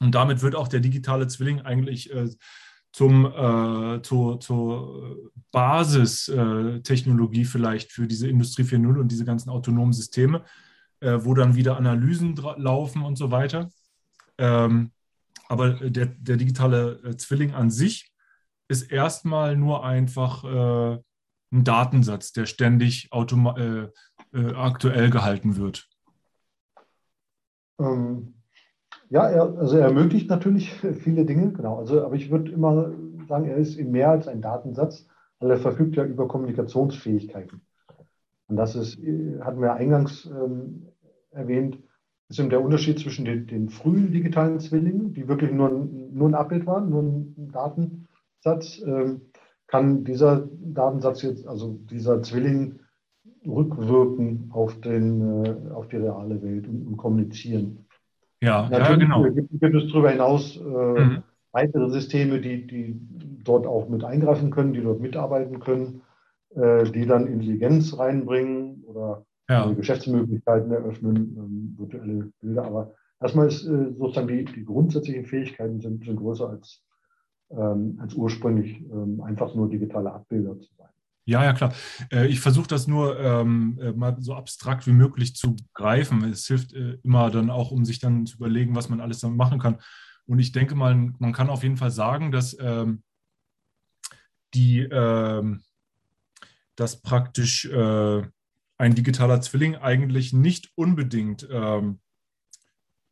Und 0.00 0.14
damit 0.14 0.42
wird 0.42 0.54
auch 0.54 0.68
der 0.68 0.80
digitale 0.80 1.26
Zwilling 1.28 1.60
eigentlich 1.62 2.12
äh, 2.12 2.28
zum, 2.92 3.26
äh, 3.26 4.02
zur, 4.02 4.38
zur 4.40 5.32
Basistechnologie 5.50 7.44
vielleicht 7.44 7.92
für 7.92 8.06
diese 8.06 8.28
Industrie 8.28 8.62
4.0 8.62 9.00
und 9.00 9.08
diese 9.08 9.24
ganzen 9.24 9.50
autonomen 9.50 9.92
Systeme, 9.92 10.44
äh, 11.00 11.18
wo 11.20 11.34
dann 11.34 11.56
wieder 11.56 11.76
Analysen 11.76 12.36
laufen 12.56 13.02
und 13.02 13.16
so 13.16 13.30
weiter. 13.30 13.70
Ähm, 14.38 14.92
aber 15.48 15.70
der, 15.90 16.06
der 16.06 16.36
digitale 16.36 17.00
äh, 17.04 17.16
Zwilling 17.16 17.52
an 17.52 17.70
sich 17.70 18.12
ist 18.68 18.90
erstmal 18.90 19.56
nur 19.56 19.84
einfach 19.84 20.44
äh, 20.44 20.98
ein 21.52 21.64
Datensatz, 21.64 22.32
der 22.32 22.46
ständig 22.46 23.10
äh, 23.12 23.88
aktuell 24.54 25.10
gehalten 25.10 25.56
wird. 25.56 25.88
Ähm, 27.78 28.33
ja, 29.14 29.28
er, 29.28 29.58
also 29.58 29.76
er 29.76 29.86
ermöglicht 29.86 30.28
natürlich 30.28 30.72
viele 30.72 31.24
Dinge, 31.24 31.52
genau. 31.52 31.76
Also, 31.78 32.04
aber 32.04 32.16
ich 32.16 32.32
würde 32.32 32.50
immer 32.50 32.90
sagen, 33.28 33.46
er 33.46 33.58
ist 33.58 33.80
mehr 33.80 34.10
als 34.10 34.26
ein 34.26 34.42
Datensatz, 34.42 35.06
weil 35.38 35.52
er 35.52 35.56
verfügt 35.56 35.94
ja 35.94 36.04
über 36.04 36.26
Kommunikationsfähigkeiten. 36.26 37.60
Und 38.48 38.56
das 38.56 38.74
ist, 38.74 38.98
hatten 39.40 39.60
wir 39.60 39.74
eingangs 39.74 40.26
ähm, 40.26 40.88
erwähnt, 41.30 41.78
ist 42.28 42.40
eben 42.40 42.50
der 42.50 42.60
Unterschied 42.60 42.98
zwischen 42.98 43.24
den, 43.24 43.46
den, 43.46 43.68
frühen 43.68 44.10
digitalen 44.10 44.58
Zwillingen, 44.58 45.12
die 45.12 45.28
wirklich 45.28 45.52
nur, 45.52 45.70
nur 45.70 46.28
ein 46.28 46.34
Abbild 46.34 46.66
waren, 46.66 46.90
nur 46.90 47.02
ein 47.04 47.52
Datensatz, 47.52 48.82
ähm, 48.84 49.20
kann 49.68 50.02
dieser 50.02 50.48
Datensatz 50.60 51.22
jetzt, 51.22 51.46
also 51.46 51.78
dieser 51.88 52.20
Zwilling 52.22 52.80
rückwirken 53.46 54.50
auf, 54.52 54.80
den, 54.80 55.44
äh, 55.44 55.70
auf 55.72 55.86
die 55.86 55.98
reale 55.98 56.42
Welt 56.42 56.66
und, 56.66 56.84
und 56.84 56.96
kommunizieren. 56.96 57.86
Ja, 58.44 58.68
ja 58.70 58.96
genau. 58.96 59.22
Gibt, 59.22 59.50
gibt 59.50 59.74
es 59.74 59.90
darüber 59.90 60.10
hinaus 60.10 60.56
äh, 60.56 60.60
mhm. 60.60 61.22
weitere 61.52 61.90
Systeme, 61.90 62.40
die, 62.40 62.66
die 62.66 63.00
dort 63.42 63.66
auch 63.66 63.88
mit 63.88 64.04
eingreifen 64.04 64.50
können, 64.50 64.72
die 64.72 64.82
dort 64.82 65.00
mitarbeiten 65.00 65.60
können, 65.60 66.02
äh, 66.54 66.84
die 66.84 67.06
dann 67.06 67.26
Intelligenz 67.26 67.98
reinbringen 67.98 68.84
oder 68.84 69.24
ja. 69.48 69.70
Geschäftsmöglichkeiten 69.72 70.72
eröffnen, 70.72 71.16
ähm, 71.16 71.74
virtuelle 71.78 72.30
Bilder. 72.40 72.64
Aber 72.64 72.94
erstmal 73.20 73.48
ist 73.48 73.66
äh, 73.66 73.92
sozusagen 73.98 74.28
die, 74.28 74.44
die 74.44 74.64
grundsätzlichen 74.64 75.26
Fähigkeiten 75.26 75.80
sind, 75.80 76.04
sind 76.04 76.16
größer 76.16 76.48
als, 76.48 76.82
ähm, 77.50 77.98
als 78.00 78.14
ursprünglich 78.14 78.80
ähm, 78.90 79.20
einfach 79.22 79.54
nur 79.54 79.68
digitale 79.68 80.12
Abbilder 80.12 80.58
zu 80.58 80.74
sein. 80.76 80.88
Ja, 81.26 81.42
ja, 81.42 81.54
klar. 81.54 81.72
Äh, 82.12 82.26
ich 82.26 82.40
versuche 82.40 82.66
das 82.66 82.86
nur 82.86 83.18
ähm, 83.18 83.78
äh, 83.80 83.92
mal 83.92 84.16
so 84.20 84.34
abstrakt 84.34 84.86
wie 84.86 84.92
möglich 84.92 85.34
zu 85.34 85.56
greifen. 85.72 86.22
Es 86.24 86.46
hilft 86.46 86.74
äh, 86.74 86.98
immer 87.02 87.30
dann 87.30 87.50
auch, 87.50 87.70
um 87.70 87.84
sich 87.84 87.98
dann 87.98 88.26
zu 88.26 88.36
überlegen, 88.36 88.76
was 88.76 88.90
man 88.90 89.00
alles 89.00 89.20
damit 89.20 89.38
machen 89.38 89.58
kann. 89.58 89.78
Und 90.26 90.38
ich 90.38 90.52
denke 90.52 90.74
mal, 90.74 90.94
man 91.18 91.32
kann 91.32 91.48
auf 91.50 91.62
jeden 91.62 91.78
Fall 91.78 91.90
sagen, 91.90 92.30
dass 92.30 92.56
ähm, 92.60 93.02
die, 94.52 94.80
ähm, 94.80 95.62
dass 96.76 97.00
praktisch 97.00 97.64
äh, 97.66 98.22
ein 98.76 98.94
digitaler 98.94 99.40
Zwilling 99.40 99.76
eigentlich 99.76 100.32
nicht 100.32 100.70
unbedingt 100.74 101.46
ähm, 101.50 102.00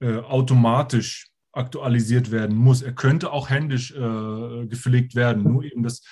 äh, 0.00 0.18
automatisch 0.18 1.28
aktualisiert 1.52 2.30
werden 2.30 2.56
muss. 2.56 2.82
Er 2.82 2.92
könnte 2.92 3.32
auch 3.32 3.50
händisch 3.50 3.92
äh, 3.92 4.66
gepflegt 4.66 5.14
werden. 5.14 5.44
Nur 5.44 5.64
eben 5.64 5.82
das 5.82 6.02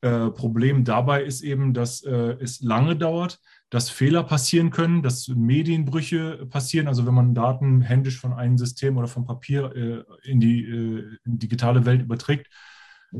äh, 0.00 0.30
Problem 0.30 0.84
dabei 0.84 1.24
ist 1.24 1.42
eben, 1.42 1.74
dass 1.74 2.04
äh, 2.04 2.36
es 2.40 2.60
lange 2.60 2.96
dauert, 2.96 3.40
dass 3.70 3.90
Fehler 3.90 4.22
passieren 4.22 4.70
können, 4.70 5.02
dass 5.02 5.26
Medienbrüche 5.28 6.46
passieren. 6.46 6.86
Also 6.86 7.04
wenn 7.04 7.14
man 7.14 7.34
Daten 7.34 7.80
händisch 7.80 8.18
von 8.18 8.32
einem 8.32 8.58
System 8.58 8.96
oder 8.96 9.08
vom 9.08 9.24
Papier 9.24 9.74
äh, 9.74 10.30
in, 10.30 10.38
die, 10.38 10.64
äh, 10.64 11.18
in 11.24 11.38
digitale 11.38 11.84
Welt 11.84 12.02
überträgt. 12.02 12.46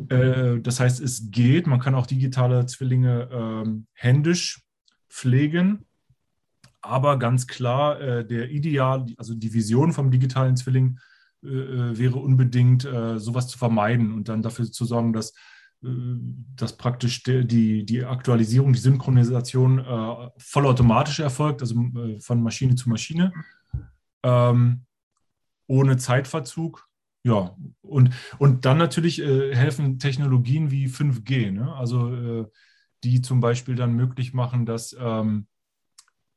Äh, 0.09 0.61
das 0.61 0.79
heißt, 0.79 1.01
es 1.01 1.31
geht, 1.31 1.67
man 1.67 1.81
kann 1.81 1.97
auch 1.97 2.07
digitale 2.07 2.65
Zwillinge 2.67 3.29
ähm, 3.33 3.87
händisch 3.93 4.63
pflegen. 5.09 5.85
Aber 6.81 7.19
ganz 7.19 7.49
klar, 7.49 8.23
der 8.23 8.51
Ideal, 8.51 9.05
also 9.17 9.35
die 9.35 9.53
Vision 9.53 9.93
vom 9.93 10.13
digitalen 10.13 10.57
Zwilling 10.57 11.01
wäre 11.43 12.19
unbedingt, 12.19 12.83
sowas 12.83 13.49
zu 13.49 13.59
vermeiden 13.59 14.15
und 14.15 14.29
dann 14.29 14.43
dafür 14.43 14.71
zu 14.71 14.85
sorgen, 14.85 15.13
dass 15.13 15.35
dass 15.81 16.77
praktisch 16.77 17.23
die, 17.23 17.85
die 17.87 18.05
Aktualisierung, 18.05 18.73
die 18.73 18.81
Synchronisation 18.81 19.79
äh, 19.79 20.31
vollautomatisch 20.37 21.21
erfolgt, 21.21 21.61
also 21.61 21.81
äh, 21.81 22.19
von 22.19 22.43
Maschine 22.43 22.75
zu 22.75 22.89
Maschine, 22.89 23.33
ähm, 24.25 24.85
ohne 25.69 25.97
Zeitverzug. 25.97 26.89
Ja, 27.23 27.57
und, 27.83 28.11
und 28.39 28.65
dann 28.65 28.79
natürlich 28.79 29.21
äh, 29.21 29.55
helfen 29.55 29.99
Technologien 29.99 30.71
wie 30.71 30.87
5G, 30.87 31.53
ne? 31.53 31.73
also 31.75 32.15
äh, 32.15 32.47
die 33.05 33.21
zum 33.23 33.41
Beispiel 33.41 33.77
dann 33.77 33.95
möglich 33.95 34.35
machen, 34.35 34.67
dass 34.67 34.97
ähm, 34.99 35.47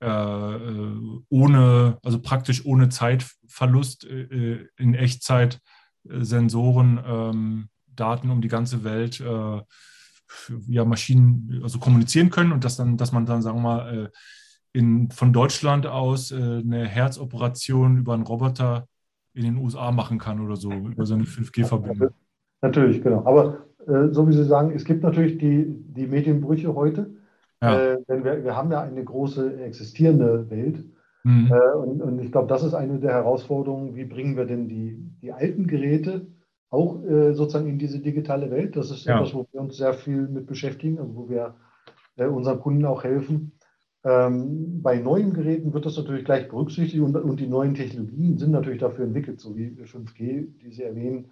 äh, 0.01 0.05
äh, 0.05 1.23
ohne, 1.29 1.97
also 2.03 2.21
praktisch 2.21 2.63
ohne 2.65 2.89
Zeitverlust 2.89 4.03
in 4.03 4.93
Echtzeit 4.93 5.59
Sensoren 6.03 6.99
ähm, 7.05 7.69
Daten 7.95 8.29
um 8.29 8.41
die 8.41 8.47
ganze 8.47 8.83
Welt 8.83 9.19
äh, 9.19 9.61
ja, 10.67 10.85
Maschinen 10.85 11.59
also 11.63 11.79
kommunizieren 11.79 12.29
können 12.29 12.51
und 12.51 12.63
dass 12.63 12.77
dann, 12.77 12.97
dass 12.97 13.11
man 13.11 13.25
dann, 13.25 13.41
sagen 13.41 13.57
wir 13.57 13.61
mal, 13.61 14.05
äh, 14.05 14.09
in, 14.73 15.09
von 15.11 15.33
Deutschland 15.33 15.85
aus 15.85 16.31
äh, 16.31 16.35
eine 16.35 16.87
Herzoperation 16.87 17.97
über 17.97 18.13
einen 18.13 18.23
Roboter 18.23 18.87
in 19.33 19.43
den 19.43 19.57
USA 19.57 19.91
machen 19.91 20.17
kann 20.17 20.39
oder 20.39 20.55
so, 20.55 20.71
über 20.71 21.05
so 21.05 21.15
eine 21.15 21.23
5G-Verbindung. 21.23 22.11
Natürlich, 22.61 23.01
genau. 23.01 23.25
Aber 23.25 23.65
äh, 23.87 24.09
so 24.11 24.27
wie 24.27 24.33
Sie 24.33 24.45
sagen, 24.45 24.71
es 24.71 24.85
gibt 24.85 25.03
natürlich 25.03 25.37
die, 25.37 25.65
die 25.67 26.07
Medienbrüche 26.07 26.73
heute. 26.75 27.11
Ja. 27.61 27.93
Äh, 27.93 28.03
denn 28.07 28.23
wir, 28.23 28.43
wir 28.43 28.55
haben 28.55 28.71
ja 28.71 28.81
eine 28.81 29.03
große 29.03 29.61
existierende 29.61 30.49
Welt. 30.49 30.83
Mhm. 31.23 31.51
Äh, 31.51 31.77
und, 31.77 32.01
und 32.01 32.19
ich 32.19 32.31
glaube, 32.31 32.47
das 32.47 32.63
ist 32.63 32.73
eine 32.73 32.99
der 32.99 33.11
Herausforderungen. 33.11 33.95
Wie 33.95 34.05
bringen 34.05 34.35
wir 34.35 34.45
denn 34.45 34.67
die, 34.67 34.97
die 35.21 35.31
alten 35.31 35.67
Geräte 35.67 36.27
auch 36.72 37.03
äh, 37.03 37.34
sozusagen 37.34 37.67
in 37.67 37.78
diese 37.78 37.99
digitale 37.99 38.49
Welt. 38.49 38.76
Das 38.76 38.89
ist 38.89 39.05
ja. 39.05 39.17
etwas, 39.17 39.34
wo 39.34 39.45
wir 39.51 39.61
uns 39.61 39.78
sehr 39.78 39.93
viel 39.93 40.28
mit 40.28 40.47
beschäftigen, 40.47 40.97
also 40.99 41.15
wo 41.15 41.30
wir 41.30 41.55
äh, 42.15 42.26
unseren 42.26 42.59
Kunden 42.59 42.86
auch 42.86 43.03
helfen. 43.03 43.51
Ähm, 44.03 44.82
bei 44.82 44.97
neuen 44.97 45.34
Geräten 45.34 45.74
wird 45.74 45.86
das 45.86 45.97
natürlich 45.97 46.26
gleich 46.26 46.47
berücksichtigt 46.47 47.03
und, 47.03 47.15
und, 47.15 47.39
die 47.39 47.47
neuen 47.47 47.76
Technologien 47.76 48.38
sind 48.38 48.51
natürlich 48.51 48.80
dafür 48.80 49.05
entwickelt, 49.05 49.39
so 49.39 49.55
wie 49.55 49.67
5G, 49.67 50.47
die 50.57 50.72
Sie 50.72 50.82
erwähnen, 50.82 51.32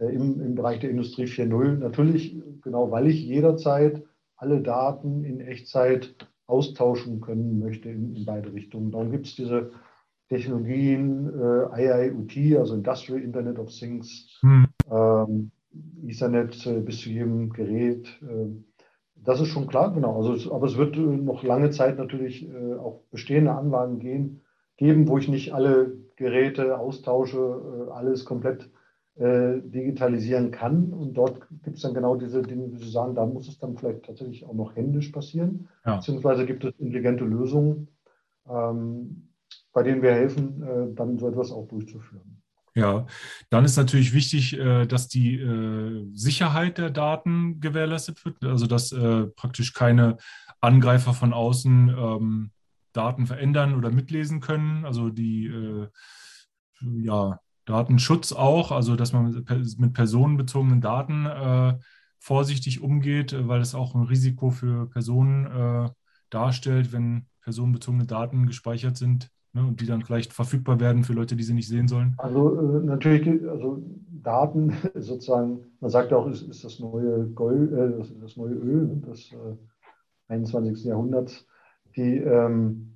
äh, 0.00 0.06
im, 0.06 0.40
im 0.40 0.54
Bereich 0.56 0.80
der 0.80 0.90
Industrie 0.90 1.26
4.0. 1.26 1.76
Natürlich, 1.76 2.42
genau, 2.62 2.90
weil 2.90 3.06
ich 3.06 3.22
jederzeit 3.22 4.02
alle 4.36 4.62
Daten 4.62 5.22
in 5.22 5.40
Echtzeit 5.40 6.16
austauschen 6.46 7.20
können 7.20 7.58
möchte 7.58 7.90
in, 7.90 8.16
in 8.16 8.24
beide 8.24 8.52
Richtungen. 8.52 8.90
Darum 8.90 9.12
gibt 9.12 9.26
es 9.26 9.36
diese 9.36 9.70
Technologien, 10.28 11.30
äh, 11.40 11.82
IIoT, 11.82 12.58
also 12.58 12.74
Industrial 12.74 13.20
Internet 13.20 13.58
of 13.58 13.70
Things, 13.70 14.38
hm. 14.40 14.66
Ähm, 14.90 15.50
Ethernet 16.06 16.66
äh, 16.66 16.80
bis 16.80 17.00
zu 17.00 17.10
jedem 17.10 17.50
Gerät. 17.50 18.08
Äh, 18.22 18.48
das 19.16 19.40
ist 19.40 19.48
schon 19.48 19.66
klar, 19.66 19.92
genau. 19.92 20.16
Also 20.16 20.54
aber 20.54 20.66
es 20.66 20.76
wird 20.76 20.96
äh, 20.96 21.00
noch 21.00 21.42
lange 21.42 21.70
Zeit 21.70 21.98
natürlich 21.98 22.48
äh, 22.48 22.74
auch 22.74 23.02
bestehende 23.10 23.52
Anlagen 23.52 23.98
gehen, 23.98 24.40
geben, 24.76 25.08
wo 25.08 25.18
ich 25.18 25.28
nicht 25.28 25.52
alle 25.52 25.96
Geräte 26.16 26.78
austausche, 26.78 27.90
alles 27.92 28.24
komplett 28.24 28.70
digitalisieren 29.16 30.52
kann. 30.52 30.92
Und 30.92 31.14
dort 31.14 31.48
gibt 31.64 31.76
es 31.76 31.82
dann 31.82 31.94
genau 31.94 32.14
diese 32.14 32.42
Dinge, 32.42 32.72
wie 32.72 32.78
Sie 32.78 32.90
sagen, 32.90 33.16
da 33.16 33.26
muss 33.26 33.48
es 33.48 33.58
dann 33.58 33.76
vielleicht 33.76 34.04
tatsächlich 34.04 34.44
auch 34.46 34.54
noch 34.54 34.76
händisch 34.76 35.08
passieren. 35.08 35.68
Ja. 35.84 35.96
Beziehungsweise 35.96 36.46
gibt 36.46 36.64
es 36.64 36.72
intelligente 36.78 37.24
Lösungen, 37.24 37.88
ähm, 38.48 39.30
bei 39.72 39.82
denen 39.82 40.02
wir 40.02 40.12
helfen, 40.12 40.62
äh, 40.62 40.94
dann 40.94 41.18
so 41.18 41.28
etwas 41.28 41.50
auch 41.50 41.66
durchzuführen. 41.66 42.37
Ja, 42.78 43.06
dann 43.50 43.64
ist 43.64 43.76
natürlich 43.76 44.12
wichtig, 44.12 44.56
äh, 44.56 44.86
dass 44.86 45.08
die 45.08 45.34
äh, 45.34 46.06
Sicherheit 46.14 46.78
der 46.78 46.90
Daten 46.90 47.60
gewährleistet 47.60 48.24
wird, 48.24 48.44
also 48.44 48.68
dass 48.68 48.92
äh, 48.92 49.26
praktisch 49.26 49.72
keine 49.72 50.16
Angreifer 50.60 51.12
von 51.12 51.32
außen 51.32 51.88
ähm, 51.88 52.50
Daten 52.92 53.26
verändern 53.26 53.74
oder 53.74 53.90
mitlesen 53.90 54.40
können. 54.40 54.84
Also 54.84 55.10
die 55.10 55.52
ja, 56.80 57.38
Datenschutz 57.64 58.32
auch, 58.32 58.72
also 58.72 58.96
dass 58.96 59.12
man 59.12 59.44
mit 59.76 59.92
personenbezogenen 59.92 60.80
Daten 60.80 61.78
vorsichtig 62.18 62.80
umgeht, 62.80 63.36
weil 63.38 63.60
es 63.60 63.74
auch 63.74 63.94
ein 63.94 64.02
Risiko 64.02 64.50
für 64.50 64.88
Personen 64.88 65.92
darstellt, 66.30 66.92
wenn 66.92 67.26
personenbezogene 67.42 68.06
Daten 68.06 68.46
gespeichert 68.46 68.96
sind 68.96 69.30
ne, 69.52 69.62
und 69.62 69.80
die 69.80 69.86
dann 69.86 70.02
vielleicht 70.02 70.32
verfügbar 70.32 70.80
werden 70.80 71.04
für 71.04 71.12
Leute, 71.12 71.36
die 71.36 71.42
sie 71.42 71.54
nicht 71.54 71.68
sehen 71.68 71.88
sollen. 71.88 72.14
Also 72.18 72.58
äh, 72.58 72.84
natürlich, 72.84 73.48
also 73.48 73.82
Daten 74.22 74.74
sozusagen, 74.94 75.60
man 75.80 75.90
sagt 75.90 76.10
ja 76.10 76.16
auch, 76.16 76.26
ist, 76.26 76.42
ist 76.42 76.64
das 76.64 76.80
neue 76.80 77.26
Gold, 77.28 77.72
äh, 77.72 77.98
das, 77.98 78.12
das, 78.20 78.36
neue 78.36 78.54
Öl 78.54 79.00
des 79.06 79.34
21. 80.28 80.84
Äh, 80.84 80.88
Jahrhunderts. 80.88 81.46
Die 81.96 82.18
ähm, 82.18 82.94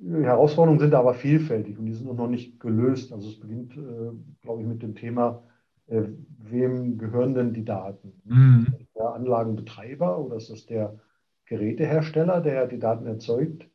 Herausforderungen 0.00 0.80
sind 0.80 0.94
aber 0.94 1.14
vielfältig 1.14 1.78
und 1.78 1.86
die 1.86 1.94
sind 1.94 2.14
noch 2.14 2.28
nicht 2.28 2.60
gelöst. 2.60 3.12
Also 3.12 3.28
es 3.28 3.40
beginnt, 3.40 3.76
äh, 3.76 4.12
glaube 4.42 4.62
ich, 4.62 4.68
mit 4.68 4.82
dem 4.82 4.94
Thema, 4.94 5.42
äh, 5.86 6.02
wem 6.38 6.98
gehören 6.98 7.34
denn 7.34 7.52
die 7.52 7.64
Daten? 7.64 8.12
Mhm. 8.24 8.74
Der 8.94 9.14
Anlagenbetreiber 9.14 10.18
oder 10.18 10.36
ist 10.36 10.50
das 10.50 10.66
der 10.66 10.98
Gerätehersteller, 11.46 12.40
der 12.40 12.66
die 12.66 12.78
Daten 12.78 13.06
erzeugt? 13.06 13.68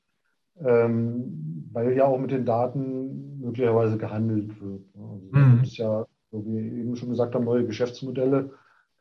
Ähm, 0.59 1.69
weil 1.71 1.97
ja 1.97 2.05
auch 2.05 2.19
mit 2.19 2.31
den 2.31 2.45
Daten 2.45 3.39
möglicherweise 3.39 3.97
gehandelt 3.97 4.61
wird. 4.61 4.83
Also 4.95 5.29
mhm. 5.31 5.59
Das 5.59 5.69
ist 5.69 5.77
ja, 5.77 6.05
so 6.31 6.45
wie 6.45 6.53
wir 6.53 6.71
eben 6.71 6.95
schon 6.95 7.09
gesagt 7.09 7.35
haben, 7.35 7.45
neue 7.45 7.65
Geschäftsmodelle, 7.65 8.51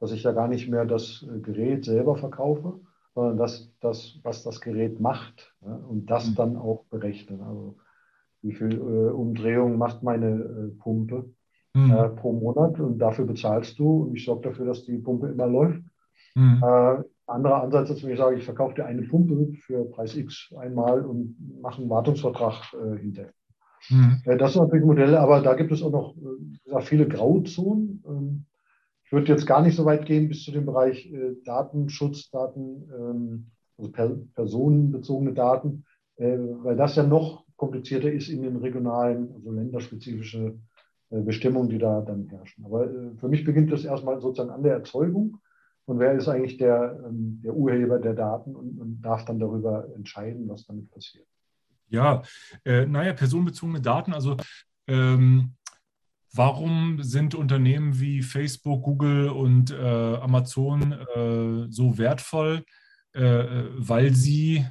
dass 0.01 0.13
ich 0.13 0.23
ja 0.23 0.33
gar 0.33 0.49
nicht 0.49 0.69
mehr 0.69 0.85
das 0.85 1.25
äh, 1.29 1.39
Gerät 1.41 1.85
selber 1.85 2.17
verkaufe, 2.17 2.81
sondern 3.15 3.37
das, 3.37 3.71
das 3.81 4.19
was 4.23 4.43
das 4.43 4.61
Gerät 4.61 5.01
macht 5.01 5.55
ja, 5.65 5.75
und 5.75 6.07
das 6.07 6.31
mhm. 6.31 6.35
dann 6.35 6.57
auch 6.57 6.85
berechnen. 6.91 7.41
Also 7.43 7.77
wie 8.43 8.53
viel 8.53 8.73
äh, 8.73 9.11
Umdrehung 9.11 9.79
macht 9.79 10.03
meine 10.03 10.31
äh, 10.31 10.69
Pumpe 10.81 11.31
mhm. 11.75 11.91
äh, 11.91 12.09
pro 12.09 12.33
Monat 12.33 12.81
und 12.81 12.99
dafür 12.99 13.27
bezahlst 13.27 13.79
du 13.79 14.05
und 14.05 14.17
ich 14.17 14.25
sorge 14.25 14.49
dafür, 14.49 14.67
dass 14.67 14.85
die 14.85 14.99
Pumpe 14.99 15.29
immer 15.29 15.47
läuft. 15.47 15.83
Mhm. 16.35 16.63
Anderer 17.33 17.63
Ansatz 17.63 17.91
ist, 17.91 18.03
wenn 18.03 18.13
ich 18.13 18.19
sage, 18.19 18.37
ich 18.37 18.45
verkaufe 18.45 18.75
dir 18.75 18.87
eine 18.87 19.03
Pumpe 19.03 19.53
für 19.61 19.85
Preis 19.91 20.17
X 20.17 20.53
einmal 20.57 21.05
und 21.05 21.37
mache 21.61 21.81
einen 21.81 21.91
Wartungsvertrag 21.91 22.73
äh, 22.75 22.99
hinterher. 22.99 23.33
Mhm. 23.91 24.23
Das 24.39 24.53
sind 24.53 24.63
natürlich 24.63 24.85
Modelle, 24.85 25.21
aber 25.21 25.41
da 25.41 25.55
gibt 25.55 25.73
es 25.73 25.83
auch 25.83 25.91
noch 25.91 26.15
gesagt, 26.65 26.85
viele 26.85 27.09
Grauzonen. 27.09 28.03
Ähm, 28.07 28.45
ich 29.05 29.13
würde 29.13 29.29
jetzt 29.29 29.47
gar 29.47 29.63
nicht 29.63 29.77
so 29.77 29.85
weit 29.85 30.07
gehen 30.07 30.29
bis 30.29 30.45
zu 30.45 30.53
dem 30.53 30.65
Bereich 30.65 31.13
äh, 31.13 31.35
Datenschutz, 31.45 32.31
Daten, 32.31 32.91
ähm, 32.97 33.51
also 33.77 33.91
per, 33.91 34.17
personenbezogene 34.35 35.35
Daten, 35.35 35.85
äh, 36.17 36.39
weil 36.63 36.77
das 36.77 36.97
ja 36.97 37.03
noch 37.03 37.45
komplizierter 37.57 38.11
ist 38.11 38.29
in 38.29 38.43
den 38.43 38.57
regionalen, 38.57 39.33
also 39.35 39.53
länderspezifische 39.53 40.59
äh, 41.11 41.21
Bestimmungen, 41.21 41.69
die 41.69 41.79
da 41.79 42.01
dann 42.01 42.27
herrschen. 42.29 42.65
Aber 42.65 42.91
äh, 42.91 43.15
für 43.19 43.29
mich 43.29 43.45
beginnt 43.45 43.71
das 43.71 43.85
erstmal 43.85 44.21
sozusagen 44.21 44.51
an 44.51 44.63
der 44.63 44.75
Erzeugung. 44.75 45.39
Und 45.85 45.99
wer 45.99 46.13
ist 46.13 46.29
eigentlich 46.29 46.59
der, 46.59 47.01
ähm, 47.05 47.41
der 47.43 47.55
Urheber 47.55 47.99
der 47.99 48.15
Daten 48.15 48.55
und, 48.55 48.79
und, 48.79 49.03
darf 49.03 49.25
dann 49.25 49.41
darüber 49.41 49.89
entscheiden, 49.95 50.49
was 50.49 50.65
damit 50.67 50.91
passiert? 50.91 51.27
Ja, 51.89 52.23
äh, 52.65 52.87
naja, 52.87 53.13
personenbezogene 53.13 53.81
Daten, 53.81 54.13
also 54.13 54.37
ähm, 54.87 55.55
Warum 56.35 57.03
sind 57.03 57.35
Unternehmen 57.35 58.01
wie 58.01 58.23
Facebook, 58.23 58.85
Google 58.85 59.29
und 59.29 59.71
äh, 59.71 60.17
Amazon 60.17 60.93
äh, 60.93 61.71
so 61.71 61.99
wertvoll? 61.99 62.65
Äh, 63.13 63.65
weil 63.77 64.15
sie, 64.15 64.67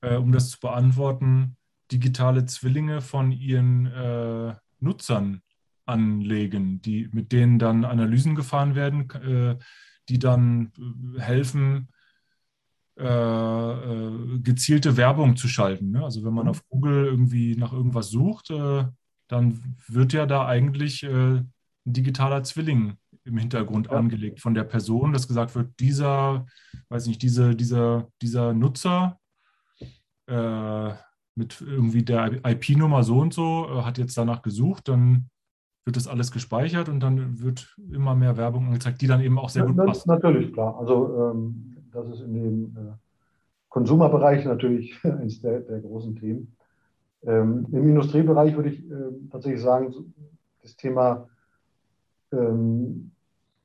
äh, 0.00 0.16
um 0.16 0.32
das 0.32 0.50
zu 0.50 0.58
beantworten, 0.58 1.56
digitale 1.92 2.44
Zwillinge 2.46 3.00
von 3.00 3.30
ihren 3.30 3.86
äh, 3.86 4.56
Nutzern 4.80 5.42
anlegen, 5.92 6.80
die, 6.82 7.08
mit 7.12 7.32
denen 7.32 7.58
dann 7.58 7.84
Analysen 7.84 8.34
gefahren 8.34 8.74
werden, 8.74 9.10
äh, 9.10 9.56
die 10.08 10.18
dann 10.18 10.72
helfen, 11.18 11.88
gezielte 12.94 14.98
Werbung 14.98 15.36
zu 15.36 15.48
schalten. 15.48 15.92
Ne? 15.92 16.04
Also 16.04 16.24
wenn 16.24 16.34
man 16.34 16.46
auf 16.46 16.62
Google 16.68 17.06
irgendwie 17.06 17.56
nach 17.56 17.72
irgendwas 17.72 18.10
sucht, 18.10 18.50
dann 19.32 19.76
wird 19.88 20.12
ja 20.12 20.26
da 20.26 20.46
eigentlich 20.46 21.02
äh, 21.04 21.06
ein 21.06 21.52
digitaler 21.86 22.44
Zwilling 22.44 22.98
im 23.24 23.38
Hintergrund 23.38 23.86
ja. 23.86 23.96
angelegt 23.96 24.40
von 24.40 24.52
der 24.52 24.64
Person, 24.64 25.12
dass 25.12 25.26
gesagt 25.26 25.54
wird, 25.54 25.80
dieser, 25.80 26.44
weiß 26.90 27.06
nicht, 27.06 27.22
diese, 27.22 27.56
dieser, 27.56 28.08
dieser 28.20 28.52
Nutzer 28.52 29.18
äh, 30.26 30.92
mit 31.34 31.62
irgendwie 31.62 32.04
der 32.04 32.44
IP-Nummer 32.44 33.04
so 33.04 33.20
und 33.20 33.32
so 33.32 33.68
äh, 33.70 33.82
hat 33.82 33.96
jetzt 33.96 34.18
danach 34.18 34.42
gesucht, 34.42 34.88
dann 34.88 35.30
wird 35.84 35.96
das 35.96 36.06
alles 36.06 36.30
gespeichert 36.30 36.88
und 36.88 37.00
dann 37.00 37.40
wird 37.40 37.76
immer 37.90 38.14
mehr 38.14 38.36
Werbung 38.36 38.66
angezeigt, 38.66 39.00
die 39.00 39.06
dann 39.06 39.20
eben 39.20 39.38
auch 39.38 39.48
sehr 39.48 39.64
ja, 39.64 39.70
gut 39.70 39.86
passt. 39.86 40.06
Natürlich, 40.06 40.52
klar. 40.52 40.78
Also 40.78 41.32
ähm, 41.32 41.76
das 41.92 42.08
ist 42.08 42.20
in 42.20 42.34
dem 42.34 42.76
äh, 42.76 42.92
Konsumerbereich 43.68 44.44
natürlich 44.44 44.94
eines 45.04 45.40
der, 45.40 45.60
der 45.60 45.80
großen 45.80 46.16
Themen. 46.16 46.56
Ähm, 47.24 47.66
Im 47.72 47.88
Industriebereich 47.88 48.56
würde 48.56 48.70
ich 48.70 48.90
äh, 48.90 49.28
tatsächlich 49.30 49.62
sagen, 49.62 50.14
das 50.62 50.76
Thema, 50.76 51.28
ähm, 52.32 53.12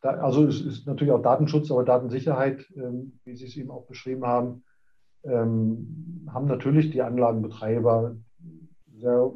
da, 0.01 0.11
also 0.11 0.45
es 0.45 0.61
ist 0.61 0.87
natürlich 0.87 1.13
auch 1.13 1.21
Datenschutz, 1.21 1.71
aber 1.71 1.83
Datensicherheit, 1.83 2.65
ähm, 2.75 3.19
wie 3.25 3.35
Sie 3.35 3.45
es 3.45 3.57
eben 3.57 3.71
auch 3.71 3.85
beschrieben 3.85 4.25
haben, 4.25 4.63
ähm, 5.23 6.27
haben 6.31 6.45
natürlich 6.45 6.91
die 6.91 7.01
Anlagenbetreiber 7.01 8.15
sehr 8.99 9.31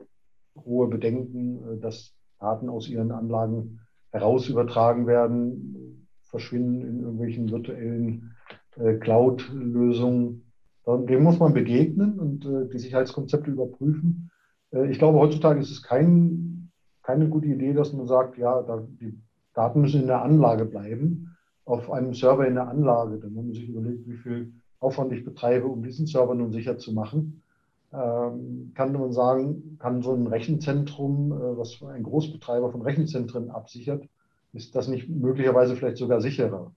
hohe 0.56 0.88
Bedenken, 0.88 1.78
äh, 1.78 1.80
dass 1.80 2.14
Daten 2.42 2.70
aus 2.70 2.90
ihren 2.90 3.12
Anlagen 3.12 3.80
heraus 4.12 4.50
übertragen 4.50 5.08
werden, 5.08 6.08
verschwinden 6.24 6.82
in 6.82 7.00
irgendwelchen 7.02 7.52
virtuellen 7.52 8.36
äh, 8.78 8.96
Cloud-Lösungen. 8.96 10.44
Dem 10.86 11.24
muss 11.24 11.40
man 11.40 11.54
begegnen 11.54 12.20
und 12.20 12.46
äh, 12.46 12.68
die 12.68 12.80
Sicherheitskonzepte 12.80 13.52
überprüfen. 13.52 14.32
Äh, 14.72 14.90
ich 14.90 14.98
glaube, 14.98 15.20
heutzutage 15.20 15.60
ist 15.60 15.72
es 15.72 15.84
kein, 15.84 16.72
keine 17.04 17.30
gute 17.30 17.48
Idee, 17.48 17.74
dass 17.74 17.94
man 17.94 18.08
sagt, 18.08 18.38
ja, 18.38 18.62
da, 18.64 18.86
die 19.00 19.20
Daten 19.54 19.82
müssen 19.82 20.02
in 20.02 20.08
der 20.08 20.24
Anlage 20.24 20.66
bleiben, 20.66 21.38
auf 21.66 21.92
einem 21.92 22.14
Server 22.14 22.48
in 22.48 22.56
der 22.56 22.68
Anlage. 22.68 23.20
Dann 23.20 23.36
wenn 23.36 23.46
man 23.46 23.54
sich 23.54 23.70
überlegt, 23.70 24.08
wie 24.08 24.18
viel 24.18 24.54
Aufwand 24.80 25.12
ich 25.14 25.24
betreibe, 25.24 25.68
um 25.68 25.84
diesen 25.84 26.08
Server 26.08 26.34
nun 26.34 26.52
sicher 26.52 26.78
zu 26.78 26.94
machen, 26.94 27.44
kann 27.92 28.94
man 28.94 29.12
sagen, 29.12 29.78
kann 29.80 30.02
so 30.02 30.14
ein 30.14 30.28
Rechenzentrum, 30.28 31.32
äh, 31.32 31.58
was 31.58 31.82
ein 31.84 32.04
Großbetreiber 32.04 32.72
von 32.72 32.82
Rechenzentren 32.82 33.50
absichert, 33.50 34.08
ist 34.54 34.76
das 34.76 34.88
nicht 34.88 35.10
möglicherweise 35.10 35.76
vielleicht 35.76 35.98
sogar 35.98 36.22
sicherer. 36.22 36.72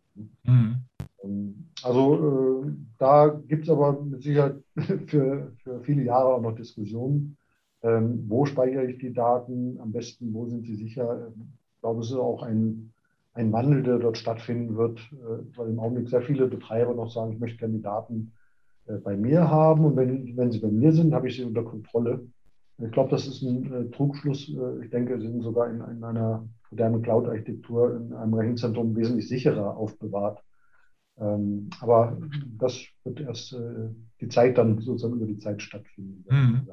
Mhm. 0.44 0.76
Ähm, 1.22 1.68
also 1.82 2.64
äh, 2.64 2.72
da 2.98 3.28
gibt 3.28 3.64
es 3.64 3.70
aber 3.70 4.00
mit 4.00 4.22
Sicherheit 4.22 4.56
für, 5.06 5.52
für 5.62 5.80
viele 5.82 6.02
Jahre 6.02 6.34
auch 6.34 6.42
noch 6.42 6.54
Diskussionen. 6.54 7.36
Ähm, 7.82 8.24
wo 8.28 8.46
speichere 8.46 8.86
ich 8.86 8.98
die 8.98 9.12
Daten 9.12 9.78
am 9.80 9.92
besten? 9.92 10.32
Wo 10.32 10.46
sind 10.46 10.64
sie 10.64 10.76
sicher? 10.76 11.32
glaube, 11.84 12.00
es 12.00 12.10
ist 12.10 12.16
auch 12.16 12.42
ein, 12.42 12.94
ein 13.34 13.52
Wandel, 13.52 13.82
der 13.82 13.98
dort 13.98 14.16
stattfinden 14.16 14.74
wird, 14.78 15.00
äh, 15.12 15.56
weil 15.56 15.68
im 15.68 15.78
Augenblick 15.78 16.08
sehr 16.08 16.22
viele 16.22 16.46
Betreiber 16.46 16.94
noch 16.94 17.10
sagen, 17.10 17.32
ich 17.32 17.38
möchte 17.38 17.58
gerne 17.58 17.74
die 17.74 17.82
Daten 17.82 18.32
bei 19.03 19.16
mir 19.16 19.49
haben 19.51 19.85
und 19.85 19.97
wenn, 19.97 20.37
wenn 20.37 20.53
sie 20.53 20.61
bei 20.61 20.68
mir 20.68 20.93
sind, 20.93 21.14
habe 21.14 21.28
ich 21.28 21.37
sie 21.37 21.45
unter 21.45 21.62
Kontrolle. 21.62 22.26
Ich 22.78 22.91
glaube, 22.91 23.11
das 23.11 23.26
ist 23.26 23.43
ein 23.43 23.72
äh, 23.72 23.91
Trugschluss. 23.91 24.49
Äh, 24.49 24.85
ich 24.85 24.91
denke, 24.91 25.20
sie 25.20 25.28
sind 25.28 25.43
sogar 25.43 25.70
in, 25.70 25.80
in 25.80 26.03
einer 26.03 26.47
modernen 26.70 27.03
Cloud-Architektur 27.03 27.97
in 27.97 28.12
einem 28.12 28.35
Rechenzentrum 28.35 28.97
wesentlich 28.97 29.28
sicherer 29.28 29.76
aufbewahrt. 29.76 30.43
Ähm, 31.18 31.70
aber 31.80 32.18
das 32.59 32.85
wird 33.05 33.20
erst 33.20 33.53
äh, 33.53 33.91
die 34.20 34.28
Zeit 34.28 34.59
dann 34.59 34.80
sozusagen 34.80 35.14
über 35.14 35.26
die 35.26 35.39
Zeit 35.39 35.62
stattfinden. 35.62 36.24
Mhm. 36.28 36.66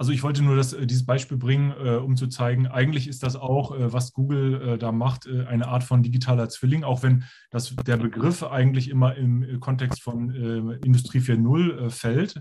Also 0.00 0.12
ich 0.12 0.22
wollte 0.22 0.42
nur 0.42 0.56
das, 0.56 0.72
äh, 0.72 0.86
dieses 0.86 1.04
Beispiel 1.04 1.36
bringen, 1.36 1.74
äh, 1.78 1.96
um 1.96 2.16
zu 2.16 2.26
zeigen, 2.26 2.66
eigentlich 2.66 3.06
ist 3.06 3.22
das 3.22 3.36
auch, 3.36 3.76
äh, 3.76 3.92
was 3.92 4.14
Google 4.14 4.62
äh, 4.62 4.78
da 4.78 4.92
macht, 4.92 5.26
äh, 5.26 5.44
eine 5.44 5.68
Art 5.68 5.84
von 5.84 6.02
digitaler 6.02 6.48
Zwilling, 6.48 6.84
auch 6.84 7.02
wenn 7.02 7.24
das, 7.50 7.76
der 7.76 7.98
Begriff 7.98 8.42
eigentlich 8.42 8.88
immer 8.88 9.14
im 9.16 9.60
Kontext 9.60 10.02
von 10.02 10.30
Industrie 10.82 11.18
4.0 11.18 11.90
fällt. 11.90 12.40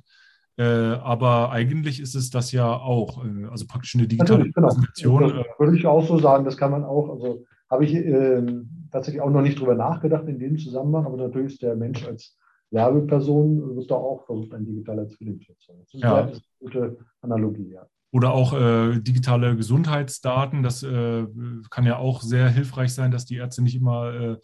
aber 0.57 1.51
eigentlich 1.51 1.99
ist 1.99 2.15
es 2.15 2.29
das 2.29 2.51
ja 2.51 2.71
auch, 2.71 3.23
also 3.49 3.65
praktisch 3.65 3.95
eine 3.95 4.07
digitale 4.07 4.49
genau. 4.49 4.67
Präsentation. 4.67 5.21
Das 5.21 5.45
würde 5.57 5.77
ich 5.77 5.85
auch 5.85 6.05
so 6.05 6.17
sagen, 6.19 6.45
das 6.45 6.57
kann 6.57 6.71
man 6.71 6.83
auch, 6.83 7.09
also 7.09 7.45
habe 7.69 7.85
ich 7.85 7.93
ähm, 7.93 8.87
tatsächlich 8.91 9.21
auch 9.21 9.29
noch 9.29 9.41
nicht 9.41 9.59
drüber 9.59 9.75
nachgedacht 9.75 10.27
in 10.27 10.39
dem 10.39 10.57
Zusammenhang, 10.57 11.05
aber 11.05 11.17
natürlich 11.17 11.53
ist 11.53 11.61
der 11.61 11.75
Mensch 11.75 12.05
als 12.05 12.37
Werbeperson 12.71 13.75
wird 13.75 13.89
da 13.89 13.95
auch 13.95 14.25
versucht, 14.25 14.53
ein 14.53 14.65
digitaler 14.65 15.07
Zwilling 15.07 15.41
zu 15.41 15.51
erzeugen. 15.51 15.79
Das 15.79 15.93
ist 15.93 16.01
ja. 16.03 16.23
eine 16.23 16.41
gute 16.59 16.97
Analogie, 17.21 17.71
ja. 17.71 17.87
Oder 18.11 18.33
auch 18.33 18.53
äh, 18.53 18.99
digitale 18.99 19.55
Gesundheitsdaten. 19.55 20.63
Das 20.63 20.81
äh, 20.81 21.27
kann 21.69 21.85
ja 21.85 21.97
auch 21.97 22.21
sehr 22.21 22.49
hilfreich 22.49 22.93
sein, 22.93 23.11
dass 23.11 23.25
die 23.25 23.35
Ärzte 23.35 23.61
nicht 23.61 23.75
immer 23.75 24.13
äh, 24.13 24.37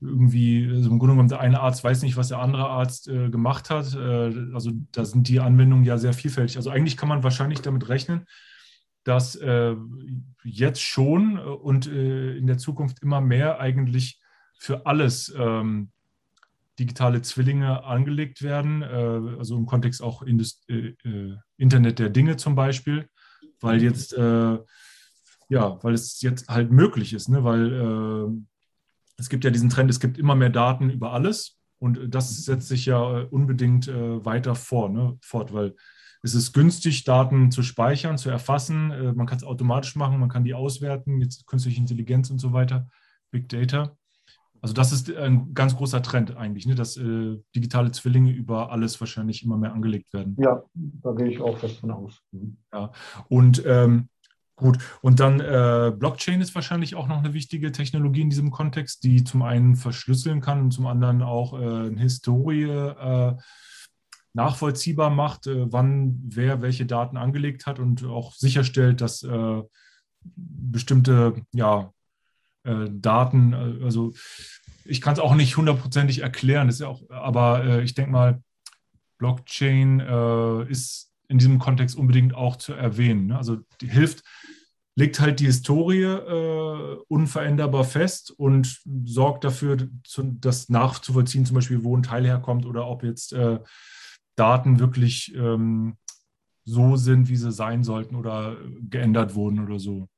irgendwie, 0.00 0.66
also 0.68 0.90
im 0.90 0.98
Grunde 0.98 1.14
genommen, 1.14 1.28
der 1.28 1.40
eine 1.40 1.60
Arzt 1.60 1.84
weiß 1.84 2.02
nicht, 2.02 2.16
was 2.16 2.28
der 2.28 2.38
andere 2.38 2.68
Arzt 2.68 3.08
äh, 3.08 3.30
gemacht 3.30 3.70
hat. 3.70 3.94
Äh, 3.94 4.52
also 4.54 4.72
da 4.92 5.04
sind 5.04 5.28
die 5.28 5.40
Anwendungen 5.40 5.84
ja 5.84 5.98
sehr 5.98 6.14
vielfältig. 6.14 6.56
Also 6.56 6.70
eigentlich 6.70 6.96
kann 6.96 7.08
man 7.08 7.22
wahrscheinlich 7.22 7.60
damit 7.60 7.88
rechnen, 7.88 8.26
dass 9.04 9.36
äh, 9.36 9.76
jetzt 10.42 10.82
schon 10.82 11.38
und 11.38 11.86
in 11.86 12.46
der 12.46 12.58
Zukunft 12.58 13.02
immer 13.02 13.20
mehr 13.20 13.60
eigentlich 13.60 14.20
für 14.58 14.86
alles 14.86 15.34
ähm, 15.38 15.90
digitale 16.80 17.20
Zwillinge 17.20 17.84
angelegt 17.84 18.42
werden, 18.42 18.82
äh, 18.82 19.38
also 19.38 19.56
im 19.56 19.66
Kontext 19.66 20.02
auch 20.02 20.22
Indust 20.22 20.68
äh, 20.68 20.94
äh, 21.04 21.36
Internet 21.58 21.98
der 21.98 22.08
Dinge 22.08 22.36
zum 22.38 22.54
Beispiel, 22.54 23.08
weil 23.60 23.82
jetzt, 23.82 24.14
äh, 24.14 24.58
ja, 25.50 25.78
weil 25.82 25.94
es 25.94 26.22
jetzt 26.22 26.48
halt 26.48 26.72
möglich 26.72 27.12
ist, 27.12 27.28
ne? 27.28 27.44
weil 27.44 28.42
es 29.18 29.28
gibt 29.28 29.44
ja 29.44 29.50
diesen 29.50 29.68
Trend, 29.68 29.90
es 29.90 30.00
gibt 30.00 30.16
immer 30.16 30.34
mehr 30.34 30.48
Daten 30.48 30.88
über 30.88 31.12
alles 31.12 31.58
und 31.78 32.14
das 32.14 32.44
setzt 32.44 32.68
sich 32.68 32.86
ja 32.86 32.98
unbedingt 32.98 33.88
weiter 33.88 34.54
vor, 34.54 34.88
ne? 34.88 35.18
fort, 35.20 35.52
weil 35.52 35.74
es 36.22 36.34
ist 36.34 36.52
günstig, 36.52 37.02
Daten 37.04 37.50
zu 37.50 37.62
speichern, 37.62 38.16
zu 38.16 38.30
erfassen. 38.30 39.16
man 39.16 39.26
kann 39.26 39.38
es 39.38 39.44
automatisch 39.44 39.96
machen, 39.96 40.20
man 40.20 40.28
kann 40.28 40.44
die 40.44 40.54
auswerten, 40.54 41.20
jetzt 41.20 41.46
künstliche 41.46 41.80
Intelligenz 41.80 42.30
und 42.30 42.38
so 42.38 42.52
weiter, 42.52 42.88
Big 43.32 43.48
Data. 43.48 43.96
Also 44.62 44.74
das 44.74 44.92
ist 44.92 45.14
ein 45.14 45.54
ganz 45.54 45.76
großer 45.76 46.02
Trend 46.02 46.36
eigentlich, 46.36 46.66
ne? 46.66 46.74
dass 46.74 46.96
äh, 46.96 47.38
digitale 47.54 47.92
Zwillinge 47.92 48.30
über 48.30 48.70
alles 48.70 49.00
wahrscheinlich 49.00 49.42
immer 49.42 49.56
mehr 49.56 49.72
angelegt 49.72 50.12
werden. 50.12 50.36
Ja, 50.38 50.62
da 50.74 51.12
gehe 51.12 51.28
ich 51.28 51.40
auch 51.40 51.56
fest 51.58 51.78
von 51.78 51.90
aus. 51.90 52.20
Mhm. 52.32 52.58
Ja, 52.72 52.92
und 53.28 53.62
ähm, 53.66 54.08
gut, 54.56 54.78
und 55.00 55.20
dann 55.20 55.40
äh, 55.40 55.92
Blockchain 55.96 56.40
ist 56.40 56.54
wahrscheinlich 56.54 56.94
auch 56.94 57.08
noch 57.08 57.18
eine 57.18 57.32
wichtige 57.32 57.72
Technologie 57.72 58.22
in 58.22 58.30
diesem 58.30 58.50
Kontext, 58.50 59.02
die 59.04 59.24
zum 59.24 59.42
einen 59.42 59.76
verschlüsseln 59.76 60.40
kann 60.40 60.60
und 60.60 60.72
zum 60.72 60.86
anderen 60.86 61.22
auch 61.22 61.54
äh, 61.54 61.86
eine 61.88 62.00
Historie 62.00 62.64
äh, 62.64 63.36
nachvollziehbar 64.34 65.10
macht, 65.10 65.46
äh, 65.46 65.72
wann 65.72 66.20
wer 66.28 66.60
welche 66.60 66.86
Daten 66.86 67.16
angelegt 67.16 67.66
hat 67.66 67.78
und 67.78 68.04
auch 68.04 68.34
sicherstellt, 68.34 69.00
dass 69.00 69.22
äh, 69.22 69.62
bestimmte 70.22 71.42
ja, 71.52 71.92
äh, 72.64 72.86
Daten, 72.90 73.52
äh, 73.52 73.84
also 73.84 74.12
ich 74.84 75.00
kann 75.00 75.12
es 75.12 75.20
auch 75.20 75.34
nicht 75.34 75.56
hundertprozentig 75.56 76.20
erklären, 76.20 76.68
ist 76.68 76.80
ja 76.80 76.88
auch, 76.88 77.02
aber 77.10 77.64
äh, 77.64 77.82
ich 77.82 77.94
denke 77.94 78.10
mal, 78.10 78.42
Blockchain 79.18 80.00
äh, 80.00 80.70
ist 80.70 81.12
in 81.28 81.38
diesem 81.38 81.58
Kontext 81.58 81.96
unbedingt 81.96 82.34
auch 82.34 82.56
zu 82.56 82.72
erwähnen. 82.72 83.28
Ne? 83.28 83.36
Also 83.36 83.58
die 83.80 83.88
hilft, 83.88 84.24
legt 84.96 85.20
halt 85.20 85.40
die 85.40 85.46
Historie 85.46 86.02
äh, 86.02 86.96
unveränderbar 87.06 87.84
fest 87.84 88.32
und 88.36 88.80
sorgt 89.04 89.44
dafür, 89.44 89.88
zu, 90.04 90.22
das 90.40 90.68
nachzuvollziehen, 90.68 91.46
zum 91.46 91.54
Beispiel, 91.54 91.84
wo 91.84 91.96
ein 91.96 92.02
Teil 92.02 92.26
herkommt 92.26 92.66
oder 92.66 92.86
ob 92.86 93.04
jetzt 93.04 93.32
äh, 93.32 93.60
Daten 94.36 94.80
wirklich 94.80 95.34
ähm, 95.36 95.96
so 96.64 96.96
sind, 96.96 97.28
wie 97.28 97.36
sie 97.36 97.52
sein 97.52 97.84
sollten 97.84 98.16
oder 98.16 98.56
geändert 98.88 99.34
wurden 99.34 99.60
oder 99.60 99.78
so 99.78 100.08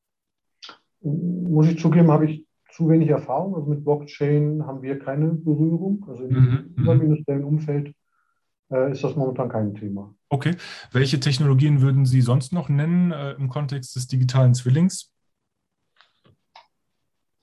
muss 1.02 1.68
ich 1.68 1.78
zugeben, 1.78 2.10
habe 2.10 2.26
ich 2.30 2.46
zu 2.72 2.88
wenig 2.88 3.08
Erfahrung. 3.08 3.54
Also 3.54 3.68
mit 3.68 3.84
Blockchain 3.84 4.64
haben 4.66 4.82
wir 4.82 4.98
keine 4.98 5.28
Berührung. 5.28 6.04
Also 6.08 6.24
im 6.24 6.74
mhm. 6.76 6.84
mhm. 6.84 7.00
industriellen 7.02 7.44
Umfeld 7.44 7.94
äh, 8.70 8.92
ist 8.92 9.04
das 9.04 9.16
momentan 9.16 9.48
kein 9.48 9.74
Thema. 9.74 10.14
Okay. 10.28 10.56
Welche 10.90 11.20
Technologien 11.20 11.82
würden 11.82 12.06
Sie 12.06 12.22
sonst 12.22 12.52
noch 12.52 12.68
nennen 12.68 13.12
äh, 13.12 13.32
im 13.32 13.48
Kontext 13.48 13.94
des 13.96 14.06
digitalen 14.06 14.54
Zwillings? 14.54 15.12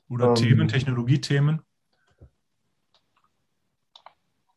Oder 0.09 0.29
ähm, 0.29 0.35
Themen, 0.35 0.67
Technologiethemen? 0.67 1.61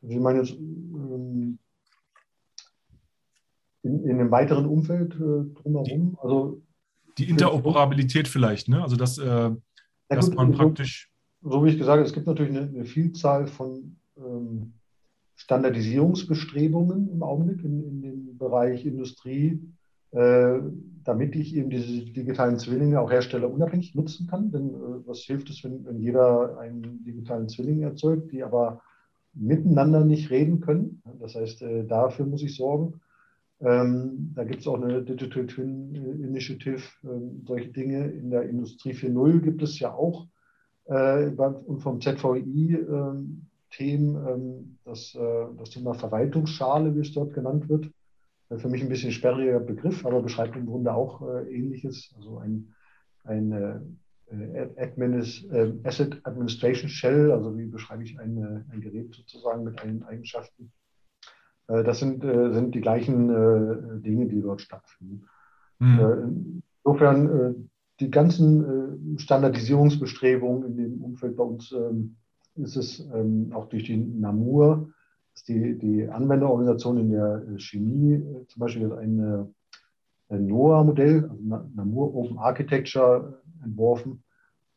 Sie 0.00 0.18
meinen 0.18 0.44
jetzt 0.44 0.55
ähm, 0.55 1.59
in, 3.82 4.05
in 4.05 4.11
einem 4.11 4.30
weiteren 4.30 4.66
Umfeld 4.66 5.14
äh, 5.14 5.62
drumherum? 5.62 6.18
Also 6.22 6.62
die 7.18 7.28
Interoperabilität 7.28 8.28
vielleicht, 8.28 8.68
ne? 8.68 8.82
Also 8.82 8.96
dass, 8.96 9.18
äh, 9.18 9.50
dass 10.08 10.26
gut, 10.26 10.34
man 10.34 10.52
praktisch. 10.52 11.10
So, 11.42 11.64
wie 11.64 11.70
ich 11.70 11.78
gesagt 11.78 11.98
habe, 11.98 12.06
es 12.06 12.12
gibt 12.12 12.26
natürlich 12.26 12.56
eine, 12.56 12.68
eine 12.68 12.84
Vielzahl 12.84 13.46
von 13.46 13.96
ähm, 14.16 14.74
Standardisierungsbestrebungen 15.36 17.08
im 17.10 17.22
Augenblick 17.22 17.64
in, 17.64 17.82
in 17.82 18.02
dem 18.02 18.38
Bereich 18.38 18.86
Industrie, 18.86 19.60
äh, 20.12 20.58
damit 21.04 21.34
ich 21.34 21.56
eben 21.56 21.70
diese 21.70 22.04
digitalen 22.04 22.58
Zwillinge 22.58 23.00
auch 23.00 23.10
herstellerunabhängig 23.10 23.94
nutzen 23.94 24.28
kann. 24.28 24.52
Denn 24.52 24.68
äh, 24.68 25.06
was 25.06 25.20
hilft 25.20 25.50
es, 25.50 25.64
wenn, 25.64 25.84
wenn 25.84 25.98
jeder 25.98 26.58
einen 26.58 27.02
digitalen 27.04 27.48
Zwilling 27.48 27.82
erzeugt, 27.82 28.30
die 28.30 28.44
aber 28.44 28.82
miteinander 29.34 30.04
nicht 30.04 30.30
reden 30.30 30.60
können? 30.60 31.02
Das 31.18 31.34
heißt, 31.34 31.62
äh, 31.62 31.84
dafür 31.86 32.26
muss 32.26 32.42
ich 32.42 32.54
sorgen. 32.54 33.00
Ähm, 33.62 34.32
da 34.34 34.42
gibt 34.42 34.60
es 34.60 34.66
auch 34.66 34.80
eine 34.80 35.02
Digital 35.02 35.46
Twin 35.46 35.94
Initiative, 35.94 36.82
ähm, 37.04 37.42
solche 37.46 37.68
Dinge. 37.68 38.10
In 38.10 38.30
der 38.30 38.42
Industrie 38.48 38.92
4.0 38.92 39.40
gibt 39.40 39.62
es 39.62 39.78
ja 39.78 39.92
auch 39.92 40.26
äh, 40.86 41.26
und 41.26 41.80
vom 41.80 42.00
ZVI 42.00 42.74
ähm, 42.74 43.46
Themen, 43.70 44.16
ähm, 44.26 44.78
das, 44.84 45.14
äh, 45.14 45.46
das 45.56 45.70
Thema 45.70 45.94
Verwaltungsschale, 45.94 46.94
wie 46.96 47.00
es 47.00 47.12
dort 47.12 47.34
genannt 47.34 47.68
wird. 47.68 47.88
Äh, 48.50 48.58
für 48.58 48.68
mich 48.68 48.82
ein 48.82 48.88
bisschen 48.88 49.12
sperriger 49.12 49.60
Begriff, 49.60 50.04
aber 50.04 50.22
beschreibt 50.22 50.56
im 50.56 50.66
Grunde 50.66 50.92
auch 50.92 51.22
äh, 51.22 51.54
Ähnliches. 51.54 52.12
Also 52.16 52.38
ein, 52.38 52.74
ein 53.22 53.52
äh, 53.52 54.68
Administ 54.76 55.46
Asset 55.84 56.20
Administration 56.24 56.88
Shell, 56.88 57.30
also 57.30 57.56
wie 57.58 57.66
beschreibe 57.66 58.02
ich 58.02 58.18
ein, 58.18 58.64
ein 58.70 58.80
Gerät 58.80 59.14
sozusagen 59.14 59.62
mit 59.62 59.78
allen 59.78 60.02
Eigenschaften 60.04 60.64
äh, 60.64 60.82
das 61.83 61.99
sind, 62.01 62.23
äh, 62.25 62.53
sind 62.53 62.75
die 62.75 62.81
gleichen 62.81 63.31
äh, 63.31 64.01
Dinge, 64.01 64.27
die 64.27 64.43
dort 64.43 64.61
stattfinden. 64.61 65.25
Mhm. 65.79 66.62
Insofern, 66.85 67.70
die 67.99 68.11
ganzen 68.11 69.18
Standardisierungsbestrebungen 69.18 70.64
in 70.64 70.77
dem 70.77 71.03
Umfeld 71.03 71.37
bei 71.37 71.43
uns 71.45 71.73
ähm, 71.73 72.16
ist 72.57 72.77
es 72.77 73.01
ähm, 73.12 73.51
auch 73.53 73.68
durch 73.68 73.85
die 73.85 73.97
NAMUR, 73.97 74.89
die, 75.49 75.79
die 75.79 76.09
Anwenderorganisation 76.09 76.99
in 76.99 77.11
der 77.11 77.43
Chemie, 77.57 78.23
zum 78.49 78.61
Beispiel 78.61 78.93
ein, 78.93 79.55
ein 80.29 80.47
NOAA-Modell, 80.47 81.29
also 81.31 81.43
NAMUR 81.43 82.14
Open 82.14 82.39
Architecture, 82.39 83.41
entworfen, 83.64 84.23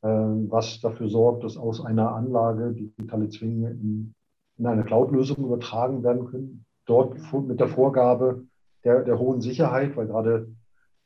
was 0.02 0.80
dafür 0.82 1.10
sorgt, 1.10 1.44
dass 1.44 1.58
aus 1.58 1.84
einer 1.84 2.16
Anlage 2.16 2.74
digitale 2.74 3.30
Zwinge 3.30 3.72
in, 3.72 4.14
in 4.58 4.66
eine 4.66 4.84
Cloud-Lösung 4.84 5.44
übertragen 5.46 6.04
werden 6.04 6.28
können, 6.28 6.65
dort 6.86 7.18
mit 7.48 7.60
der 7.60 7.68
Vorgabe 7.68 8.46
der, 8.84 9.04
der 9.04 9.20
hohen 9.20 9.42
Sicherheit, 9.42 9.96
weil 9.96 10.08
gerade 10.08 10.48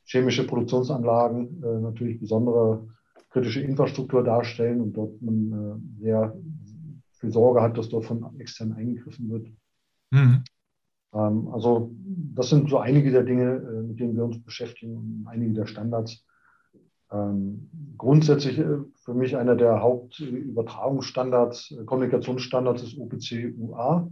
chemische 0.04 0.46
Produktionsanlagen 0.46 1.62
äh, 1.62 1.80
natürlich 1.80 2.20
besondere 2.20 2.88
kritische 3.30 3.60
Infrastruktur 3.60 4.24
darstellen 4.24 4.80
und 4.80 4.92
dort 4.92 5.22
man 5.22 5.52
äh, 5.98 6.02
sehr 6.02 6.36
viel 7.12 7.32
Sorge 7.32 7.62
hat, 7.62 7.78
dass 7.78 7.88
dort 7.88 8.04
von 8.04 8.38
extern 8.40 8.72
eingegriffen 8.72 9.30
wird. 9.30 9.46
Mhm. 10.10 10.42
Ähm, 11.12 11.48
also 11.48 11.94
das 12.34 12.50
sind 12.50 12.68
so 12.70 12.78
einige 12.78 13.10
der 13.10 13.22
Dinge, 13.22 13.56
äh, 13.56 13.82
mit 13.82 14.00
denen 14.00 14.16
wir 14.16 14.24
uns 14.24 14.42
beschäftigen 14.42 14.96
und 14.96 15.26
einige 15.28 15.52
der 15.54 15.66
Standards. 15.66 16.24
Ähm, 17.12 17.70
grundsätzlich 17.98 18.58
äh, 18.58 18.78
für 19.04 19.14
mich 19.14 19.36
einer 19.36 19.56
der 19.56 19.80
Hauptübertragungsstandards, 19.80 21.72
äh, 21.72 21.84
Kommunikationsstandards 21.84 22.82
ist 22.82 22.98
OPC 22.98 23.52
UA, 23.58 24.10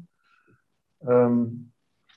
ähm, 1.07 1.73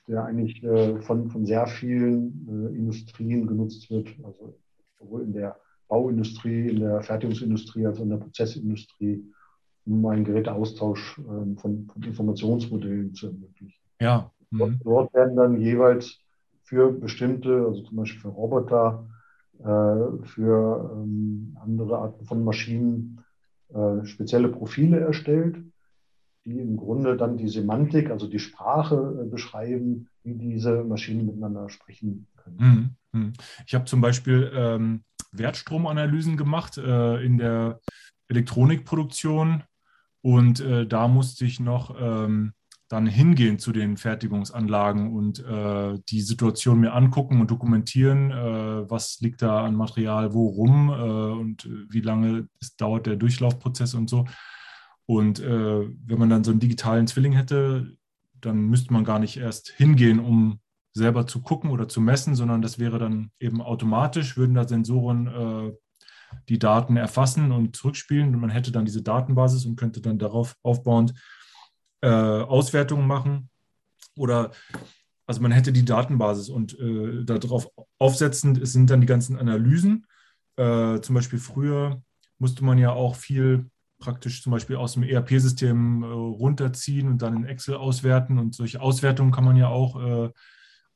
der 0.08 0.24
eigentlich 0.24 0.62
äh, 0.62 1.00
von, 1.02 1.30
von 1.30 1.46
sehr 1.46 1.66
vielen 1.66 2.46
äh, 2.48 2.76
Industrien 2.76 3.46
genutzt 3.46 3.90
wird, 3.90 4.08
also 4.24 4.58
sowohl 4.98 5.22
in 5.22 5.32
der 5.32 5.56
Bauindustrie, 5.88 6.68
in 6.68 6.80
der 6.80 7.02
Fertigungsindustrie 7.02 7.86
als 7.86 7.98
auch 7.98 8.02
in 8.02 8.10
der 8.10 8.16
Prozessindustrie, 8.16 9.24
um 9.84 10.04
einen 10.06 10.24
Geräteaustausch 10.24 11.18
äh, 11.18 11.56
von, 11.60 11.86
von, 11.86 12.02
Informationsmodellen 12.02 13.14
zu 13.14 13.28
ermöglichen. 13.28 13.80
Ja. 14.00 14.30
Mhm. 14.50 14.80
Dort 14.82 15.12
werden 15.14 15.36
dann 15.36 15.60
jeweils 15.60 16.18
für 16.64 16.90
bestimmte, 16.90 17.66
also 17.66 17.82
zum 17.82 17.96
Beispiel 17.96 18.20
für 18.20 18.28
Roboter, 18.28 19.06
äh, 19.58 20.26
für 20.26 20.90
ähm, 20.94 21.56
andere 21.60 21.98
Arten 21.98 22.24
von 22.24 22.42
Maschinen 22.42 23.24
äh, 23.72 24.04
spezielle 24.04 24.48
Profile 24.48 25.00
erstellt, 25.00 25.56
die 26.44 26.58
im 26.58 26.76
Grunde 26.76 27.16
dann 27.16 27.36
die 27.36 27.48
Semantik, 27.48 28.10
also 28.10 28.26
die 28.26 28.38
Sprache 28.38 29.20
äh, 29.22 29.28
beschreiben, 29.28 30.08
wie 30.24 30.34
diese 30.34 30.84
Maschinen 30.84 31.26
miteinander 31.26 31.68
sprechen 31.68 32.26
können. 32.36 32.96
Mhm. 33.12 33.20
Mhm. 33.20 33.32
Ich 33.66 33.74
habe 33.74 33.84
zum 33.84 34.00
Beispiel 34.00 34.50
ähm, 34.54 35.04
Wertstromanalysen 35.32 36.36
gemacht 36.36 36.78
äh, 36.78 37.24
in 37.24 37.38
der 37.38 37.80
Elektronikproduktion 38.28 39.64
und 40.20 40.60
äh, 40.60 40.86
da 40.86 41.08
musste 41.08 41.44
ich 41.44 41.60
noch 41.60 41.96
ähm, 42.00 42.52
dann 42.88 43.06
hingehen 43.06 43.58
zu 43.58 43.72
den 43.72 43.96
Fertigungsanlagen 43.96 45.14
und 45.14 45.42
äh, 45.44 45.98
die 46.10 46.20
Situation 46.20 46.80
mir 46.80 46.92
angucken 46.92 47.40
und 47.40 47.50
dokumentieren, 47.50 48.30
äh, 48.30 48.90
was 48.90 49.18
liegt 49.20 49.40
da 49.40 49.64
an 49.64 49.74
Material 49.74 50.34
wo 50.34 50.48
rum 50.48 50.90
äh, 50.90 51.40
und 51.40 51.68
wie 51.88 52.02
lange 52.02 52.48
es 52.60 52.76
dauert 52.76 53.06
der 53.06 53.16
Durchlaufprozess 53.16 53.94
und 53.94 54.10
so. 54.10 54.26
Und 55.06 55.40
äh, 55.40 55.88
wenn 56.06 56.18
man 56.18 56.30
dann 56.30 56.44
so 56.44 56.50
einen 56.50 56.60
digitalen 56.60 57.06
Zwilling 57.06 57.32
hätte, 57.32 57.96
dann 58.40 58.62
müsste 58.62 58.92
man 58.92 59.04
gar 59.04 59.18
nicht 59.18 59.36
erst 59.36 59.70
hingehen, 59.70 60.20
um 60.20 60.60
selber 60.94 61.26
zu 61.26 61.40
gucken 61.40 61.70
oder 61.70 61.88
zu 61.88 62.00
messen, 62.00 62.34
sondern 62.34 62.62
das 62.62 62.78
wäre 62.78 62.98
dann 62.98 63.30
eben 63.40 63.62
automatisch, 63.62 64.36
würden 64.36 64.54
da 64.54 64.66
Sensoren 64.68 65.26
äh, 65.26 65.72
die 66.48 66.58
Daten 66.58 66.96
erfassen 66.96 67.52
und 67.52 67.76
zurückspielen 67.76 68.34
und 68.34 68.40
man 68.40 68.50
hätte 68.50 68.72
dann 68.72 68.84
diese 68.84 69.02
Datenbasis 69.02 69.64
und 69.64 69.76
könnte 69.76 70.00
dann 70.00 70.18
darauf 70.18 70.56
aufbauend 70.62 71.14
äh, 72.02 72.08
Auswertungen 72.08 73.06
machen 73.06 73.48
oder 74.16 74.50
also 75.26 75.40
man 75.40 75.52
hätte 75.52 75.72
die 75.72 75.84
Datenbasis 75.84 76.48
und 76.48 76.78
äh, 76.78 77.24
darauf 77.24 77.68
aufsetzend 77.98 78.66
sind 78.66 78.90
dann 78.90 79.00
die 79.00 79.06
ganzen 79.06 79.38
Analysen. 79.38 80.06
Äh, 80.56 81.00
zum 81.00 81.14
Beispiel 81.14 81.38
früher 81.38 82.02
musste 82.38 82.64
man 82.64 82.76
ja 82.76 82.92
auch 82.92 83.14
viel 83.14 83.70
praktisch 84.02 84.42
zum 84.42 84.52
Beispiel 84.52 84.76
aus 84.76 84.94
dem 84.94 85.04
ERP-System 85.04 86.02
äh, 86.02 86.06
runterziehen 86.06 87.08
und 87.08 87.22
dann 87.22 87.36
in 87.36 87.44
Excel 87.44 87.76
auswerten. 87.76 88.38
Und 88.38 88.54
solche 88.54 88.80
Auswertungen 88.80 89.30
kann 89.30 89.44
man 89.44 89.56
ja 89.56 89.68
auch 89.68 90.00
äh, 90.00 90.30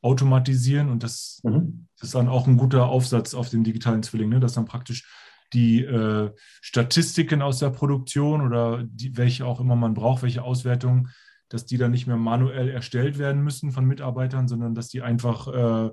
automatisieren. 0.03 0.91
Und 0.91 1.03
das, 1.03 1.41
mhm. 1.45 1.87
das, 1.99 2.09
ist 2.09 2.15
dann 2.15 2.29
auch 2.29 2.47
ein 2.47 2.57
guter 2.57 2.87
Aufsatz 2.87 3.35
auf 3.35 3.49
den 3.49 3.65
digitalen 3.65 4.03
Zwilling, 4.03 4.29
ne? 4.29 4.41
dass 4.41 4.55
dann 4.55 4.67
praktisch 4.67 5.09
die 5.53 5.83
äh, 5.83 6.33
Statistiken 6.61 7.41
aus 7.41 7.61
der 7.61 7.71
Produktion 7.71 8.41
oder 8.43 8.83
die, 8.83 9.17
welche 9.17 9.47
auch 9.47 9.61
immer 9.61 9.77
man 9.77 9.95
braucht, 9.95 10.23
welche 10.23 10.43
Auswertungen, 10.43 11.09
dass 11.49 11.65
die 11.65 11.79
dann 11.79 11.93
nicht 11.93 12.07
mehr 12.07 12.17
manuell 12.17 12.69
erstellt 12.69 13.19
werden 13.19 13.43
müssen 13.43 13.71
von 13.71 13.85
Mitarbeitern, 13.85 14.49
sondern 14.49 14.75
dass 14.75 14.89
die 14.89 15.03
einfach 15.03 15.49
äh, 15.49 15.91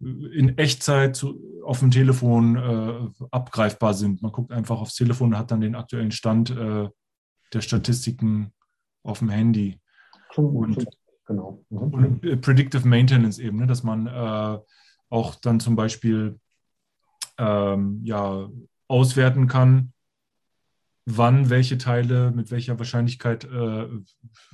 in 0.00 0.56
Echtzeit 0.56 1.16
zu, 1.16 1.38
auf 1.64 1.80
dem 1.80 1.90
Telefon 1.90 2.56
äh, 2.56 3.24
abgreifbar 3.30 3.94
sind. 3.94 4.22
Man 4.22 4.32
guckt 4.32 4.52
einfach 4.52 4.80
aufs 4.80 4.94
Telefon 4.94 5.28
und 5.28 5.38
hat 5.38 5.50
dann 5.50 5.60
den 5.60 5.74
aktuellen 5.74 6.12
Stand 6.12 6.50
äh, 6.50 6.88
der 7.52 7.60
Statistiken 7.60 8.52
auf 9.02 9.18
dem 9.20 9.30
Handy. 9.30 9.80
Und, 10.34 10.86
genau. 11.26 11.64
Mhm. 11.70 11.78
Und 11.78 12.24
äh, 12.24 12.36
Predictive 12.36 12.86
Maintenance 12.86 13.38
eben, 13.38 13.58
ne, 13.58 13.66
dass 13.66 13.82
man 13.82 14.06
äh, 14.06 14.58
auch 15.08 15.34
dann 15.36 15.60
zum 15.60 15.76
Beispiel 15.76 16.38
ähm, 17.38 18.00
ja, 18.04 18.48
auswerten 18.88 19.46
kann, 19.46 19.92
wann 21.06 21.50
welche 21.50 21.78
Teile 21.78 22.32
mit 22.32 22.50
welcher 22.50 22.78
Wahrscheinlichkeit 22.78 23.44
äh, 23.44 23.86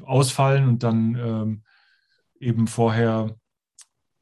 ausfallen 0.03 0.69
und 0.69 0.83
dann 0.83 1.15
ähm, 1.17 1.63
eben 2.39 2.67
vorher 2.67 3.35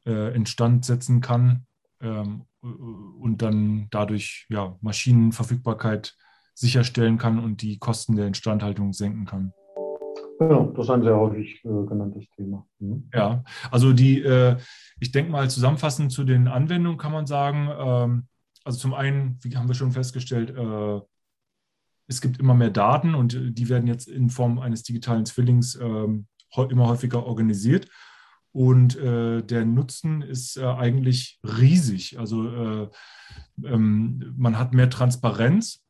äh, 0.05 0.33
instand 0.33 0.85
setzen 0.85 1.19
kann 1.19 1.65
ähm, 1.99 2.45
und 2.61 3.41
dann 3.41 3.87
dadurch 3.91 4.47
ja, 4.49 4.77
Maschinenverfügbarkeit 4.81 6.15
sicherstellen 6.53 7.17
kann 7.17 7.39
und 7.39 7.61
die 7.61 7.79
Kosten 7.79 8.15
der 8.15 8.27
Instandhaltung 8.27 8.93
senken 8.93 9.25
kann. 9.25 9.53
Genau, 10.39 10.71
das 10.71 10.85
ist 10.85 10.89
ein 10.89 11.03
sehr 11.03 11.17
häufig 11.17 11.63
äh, 11.65 11.85
genanntes 11.85 12.29
Thema. 12.35 12.65
Mhm. 12.79 13.09
Ja, 13.13 13.43
also 13.69 13.93
die, 13.93 14.21
äh, 14.21 14.57
ich 14.99 15.11
denke 15.11 15.31
mal 15.31 15.49
zusammenfassend 15.49 16.11
zu 16.11 16.23
den 16.23 16.47
Anwendungen 16.47 16.97
kann 16.97 17.11
man 17.11 17.27
sagen, 17.27 17.69
ähm, 17.77 18.27
also 18.63 18.79
zum 18.79 18.93
einen, 18.93 19.37
wie 19.41 19.55
haben 19.55 19.67
wir 19.67 19.75
schon 19.75 19.91
festgestellt, 19.91 20.51
äh, 20.51 21.01
es 22.11 22.21
gibt 22.21 22.39
immer 22.39 22.53
mehr 22.53 22.69
Daten 22.69 23.15
und 23.15 23.37
die 23.57 23.69
werden 23.69 23.87
jetzt 23.87 24.07
in 24.07 24.29
Form 24.29 24.59
eines 24.59 24.83
digitalen 24.83 25.25
Zwillings 25.25 25.75
ähm, 25.75 26.27
immer 26.69 26.87
häufiger 26.87 27.25
organisiert. 27.25 27.87
Und 28.51 28.97
äh, 28.97 29.41
der 29.41 29.63
Nutzen 29.63 30.21
ist 30.21 30.57
äh, 30.57 30.65
eigentlich 30.65 31.39
riesig. 31.41 32.19
Also 32.19 32.49
äh, 32.49 32.89
ähm, 33.63 34.33
man 34.35 34.59
hat 34.59 34.73
mehr 34.73 34.89
Transparenz, 34.89 35.85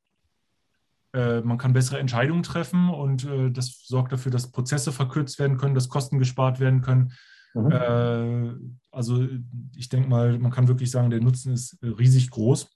äh, 1.13 1.41
man 1.41 1.57
kann 1.57 1.73
bessere 1.73 1.99
Entscheidungen 1.99 2.43
treffen 2.43 2.89
und 2.89 3.25
äh, 3.25 3.49
das 3.49 3.83
sorgt 3.87 4.11
dafür, 4.11 4.31
dass 4.31 4.51
Prozesse 4.51 4.91
verkürzt 4.91 5.39
werden 5.39 5.57
können, 5.57 5.73
dass 5.73 5.89
Kosten 5.89 6.19
gespart 6.19 6.59
werden 6.59 6.81
können. 6.81 7.13
Mhm. 7.55 7.71
Äh, 7.71 8.53
also 8.91 9.27
ich 9.75 9.89
denke 9.89 10.07
mal, 10.07 10.37
man 10.37 10.51
kann 10.51 10.67
wirklich 10.67 10.91
sagen, 10.91 11.09
der 11.09 11.19
Nutzen 11.19 11.53
ist 11.53 11.79
riesig 11.81 12.29
groß. 12.29 12.69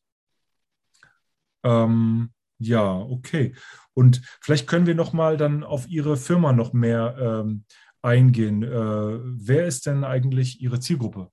Ähm, 1.63 2.31
ja, 2.59 2.99
okay. 2.99 3.53
Und 3.93 4.21
vielleicht 4.41 4.67
können 4.67 4.87
wir 4.87 4.95
noch 4.95 5.13
mal 5.13 5.37
dann 5.37 5.63
auf 5.63 5.87
Ihre 5.87 6.17
Firma 6.17 6.53
noch 6.53 6.73
mehr 6.73 7.15
ähm, 7.19 7.63
eingehen. 8.01 8.63
Äh, 8.63 8.69
wer 8.69 9.65
ist 9.65 9.85
denn 9.85 10.03
eigentlich 10.03 10.61
Ihre 10.61 10.79
Zielgruppe? 10.79 11.29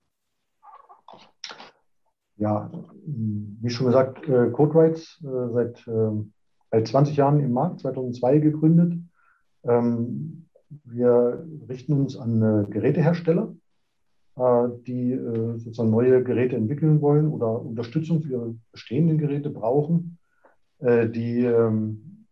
Ja, 2.37 2.71
wie 3.07 3.71
schon 3.71 3.87
gesagt, 3.87 4.29
äh, 4.29 4.51
CodeRights 4.51 5.23
äh, 5.23 5.53
seit, 5.53 5.85
seit 6.71 6.89
20 6.89 7.17
Jahren 7.17 7.41
im 7.41 7.53
Markt, 7.53 7.81
2002 7.81 8.39
gegründet. 8.39 8.95
Ähm, 9.65 10.47
wir 10.85 11.47
richten 11.69 11.93
uns 11.93 12.17
an 12.17 12.43
äh, 12.43 12.71
Gerätehersteller, 12.71 13.55
äh, 14.37 14.69
die 14.87 15.13
äh, 15.13 15.59
sozusagen 15.59 15.91
neue 15.91 16.23
Geräte 16.23 16.57
entwickeln 16.57 17.01
wollen 17.01 17.29
oder 17.29 17.61
Unterstützung 17.61 18.23
für 18.23 18.33
ihre 18.33 18.55
bestehenden 18.73 19.19
Geräte 19.19 19.51
brauchen, 19.51 20.12
die, 20.83 21.45
ähm, 21.45 22.27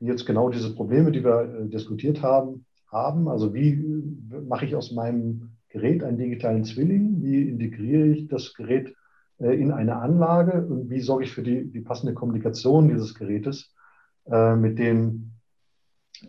die 0.00 0.06
jetzt 0.06 0.26
genau 0.26 0.50
diese 0.50 0.74
Probleme, 0.74 1.10
die 1.10 1.24
wir 1.24 1.66
diskutiert 1.66 2.22
haben, 2.22 2.64
haben. 2.90 3.28
Also 3.28 3.54
wie 3.54 3.84
mache 4.46 4.64
ich 4.64 4.76
aus 4.76 4.92
meinem 4.92 5.50
Gerät 5.68 6.04
einen 6.04 6.18
digitalen 6.18 6.64
Zwilling? 6.64 7.22
Wie 7.22 7.48
integriere 7.48 8.06
ich 8.06 8.28
das 8.28 8.54
Gerät 8.54 8.94
in 9.38 9.72
eine 9.72 9.96
Anlage 9.96 10.66
und 10.66 10.90
wie 10.90 11.00
sorge 11.00 11.24
ich 11.24 11.32
für 11.32 11.42
die, 11.42 11.70
die 11.70 11.80
passende 11.80 12.14
Kommunikation 12.14 12.88
dieses 12.88 13.14
Gerätes 13.14 13.74
mit 14.26 14.78
den 14.78 15.38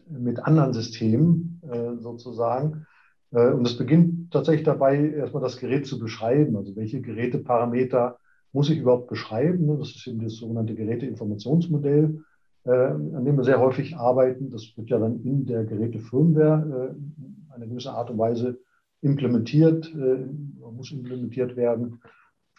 mit 0.07 0.39
anderen 0.39 0.74
Systemen 0.74 1.61
äh, 1.70 2.01
sozusagen. 2.01 2.86
Äh, 3.32 3.51
und 3.51 3.65
es 3.65 3.78
beginnt 3.78 4.32
tatsächlich 4.32 4.65
dabei, 4.65 5.09
erstmal 5.09 5.43
das 5.43 5.57
Gerät 5.57 5.86
zu 5.86 5.99
beschreiben. 5.99 6.55
Also 6.57 6.76
welche 6.76 7.01
Geräteparameter 7.01 8.17
muss 8.52 8.70
ich 8.70 8.80
überhaupt 8.80 9.08
beschreiben? 9.08 9.66
Ne? 9.66 9.78
Das 9.78 9.89
ist 9.89 10.08
eben 10.08 10.24
das 10.24 10.36
sogenannte 10.36 10.76
Geräteinformationsmodell, 10.76 12.24
äh, 12.66 12.72
an 12.72 13.26
dem 13.26 13.38
wir 13.38 13.43
sehr 13.43 13.60
häufig 13.60 13.95
arbeiten. 13.97 14.50
Das 14.50 14.74
wird 14.76 14.89
ja 14.89 15.00
dann 15.00 15.22
in 15.24 15.45
der 15.45 15.66
Gerätefirmware 15.66 16.95
äh, 16.95 17.54
eine 17.54 17.68
gewisse 17.68 17.91
Art 17.91 18.10
und 18.10 18.18
Weise 18.18 18.60
implementiert, 19.02 19.93
äh, 19.93 20.26
muss 20.72 20.91
implementiert 20.91 21.56
werden. 21.56 22.02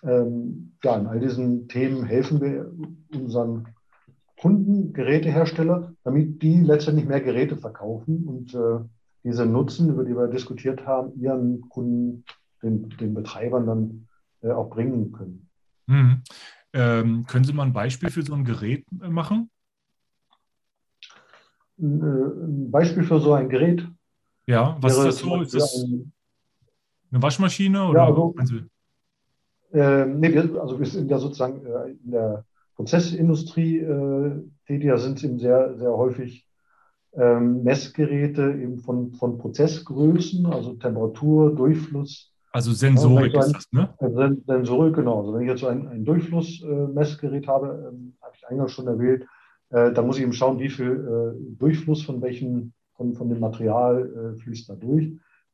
Ähm, 0.02 0.72
ja, 0.82 0.96
in 0.96 1.06
all 1.06 1.20
diesen 1.20 1.68
Themen 1.68 2.04
helfen 2.04 2.40
wir 2.40 2.72
unseren 3.14 3.68
Kunden, 4.38 4.94
Gerätehersteller, 4.94 5.92
damit 6.02 6.40
die 6.40 6.60
letztendlich 6.60 7.06
mehr 7.06 7.20
Geräte 7.20 7.58
verkaufen 7.58 8.24
und 8.26 8.54
äh, 8.54 8.78
diese 9.22 9.44
Nutzen, 9.44 9.90
über 9.90 10.04
die 10.04 10.16
wir 10.16 10.28
diskutiert 10.28 10.86
haben, 10.86 11.20
ihren 11.20 11.68
Kunden, 11.68 12.24
den, 12.62 12.88
den 12.88 13.12
Betreibern 13.12 13.66
dann 13.66 14.06
auch 14.42 14.70
bringen 14.70 15.12
können. 15.12 15.49
Hm. 15.90 16.22
Ähm, 16.72 17.26
können 17.26 17.44
Sie 17.44 17.52
mal 17.52 17.64
ein 17.64 17.72
Beispiel 17.72 18.10
für 18.10 18.22
so 18.22 18.32
ein 18.32 18.44
Gerät 18.44 18.86
äh, 19.02 19.08
machen? 19.08 19.50
Ein, 21.80 22.00
äh, 22.00 22.44
ein 22.46 22.70
Beispiel 22.70 23.02
für 23.02 23.18
so 23.18 23.32
ein 23.32 23.48
Gerät. 23.48 23.84
Ja, 24.46 24.76
was 24.80 24.96
ist 24.96 25.04
das 25.04 25.18
so? 25.18 25.42
Ist 25.42 25.54
das 25.54 25.84
eine 25.84 27.22
Waschmaschine? 27.22 27.88
Oder 27.88 28.08
ja, 28.08 28.32
also, 28.36 28.56
äh, 29.72 30.06
nee, 30.06 30.38
also 30.38 30.78
wir 30.78 30.86
sind 30.86 31.10
ja 31.10 31.18
sozusagen 31.18 31.66
äh, 31.66 31.90
in 32.04 32.12
der 32.12 32.44
Prozessindustrie 32.76 33.78
äh, 33.78 34.42
tätiger 34.68 34.96
sind 34.98 35.18
es 35.18 35.24
eben 35.24 35.40
sehr, 35.40 35.76
sehr 35.76 35.90
häufig 35.90 36.46
ähm, 37.14 37.64
Messgeräte 37.64 38.42
eben 38.42 38.78
von, 38.78 39.12
von 39.14 39.38
Prozessgrößen, 39.38 40.46
also 40.46 40.74
Temperatur, 40.74 41.52
Durchfluss. 41.54 42.32
Also 42.52 42.72
Sensorik 42.72 43.34
also 43.36 43.52
ist 43.52 43.56
das, 43.56 43.72
ne? 43.72 44.42
Sensorik, 44.46 44.94
genau. 44.94 45.20
Also 45.20 45.34
wenn 45.34 45.42
ich 45.42 45.48
jetzt 45.48 45.60
so 45.60 45.68
ein, 45.68 45.86
ein 45.86 46.04
Durchflussmessgerät 46.04 47.46
habe, 47.46 47.92
ähm, 47.92 48.14
habe 48.20 48.32
ich 48.34 48.46
eingangs 48.48 48.72
schon 48.72 48.88
erwähnt, 48.88 49.24
äh, 49.70 49.92
da 49.92 50.02
muss 50.02 50.16
ich 50.16 50.24
eben 50.24 50.32
schauen, 50.32 50.58
wie 50.58 50.68
viel 50.68 50.90
äh, 50.90 51.58
Durchfluss 51.58 52.02
von 52.02 52.20
welchem, 52.22 52.72
von, 52.94 53.14
von 53.14 53.28
dem 53.28 53.38
Material 53.38 54.34
äh, 54.36 54.40
fließt 54.40 54.68
da 54.68 54.74
durch. 54.74 55.12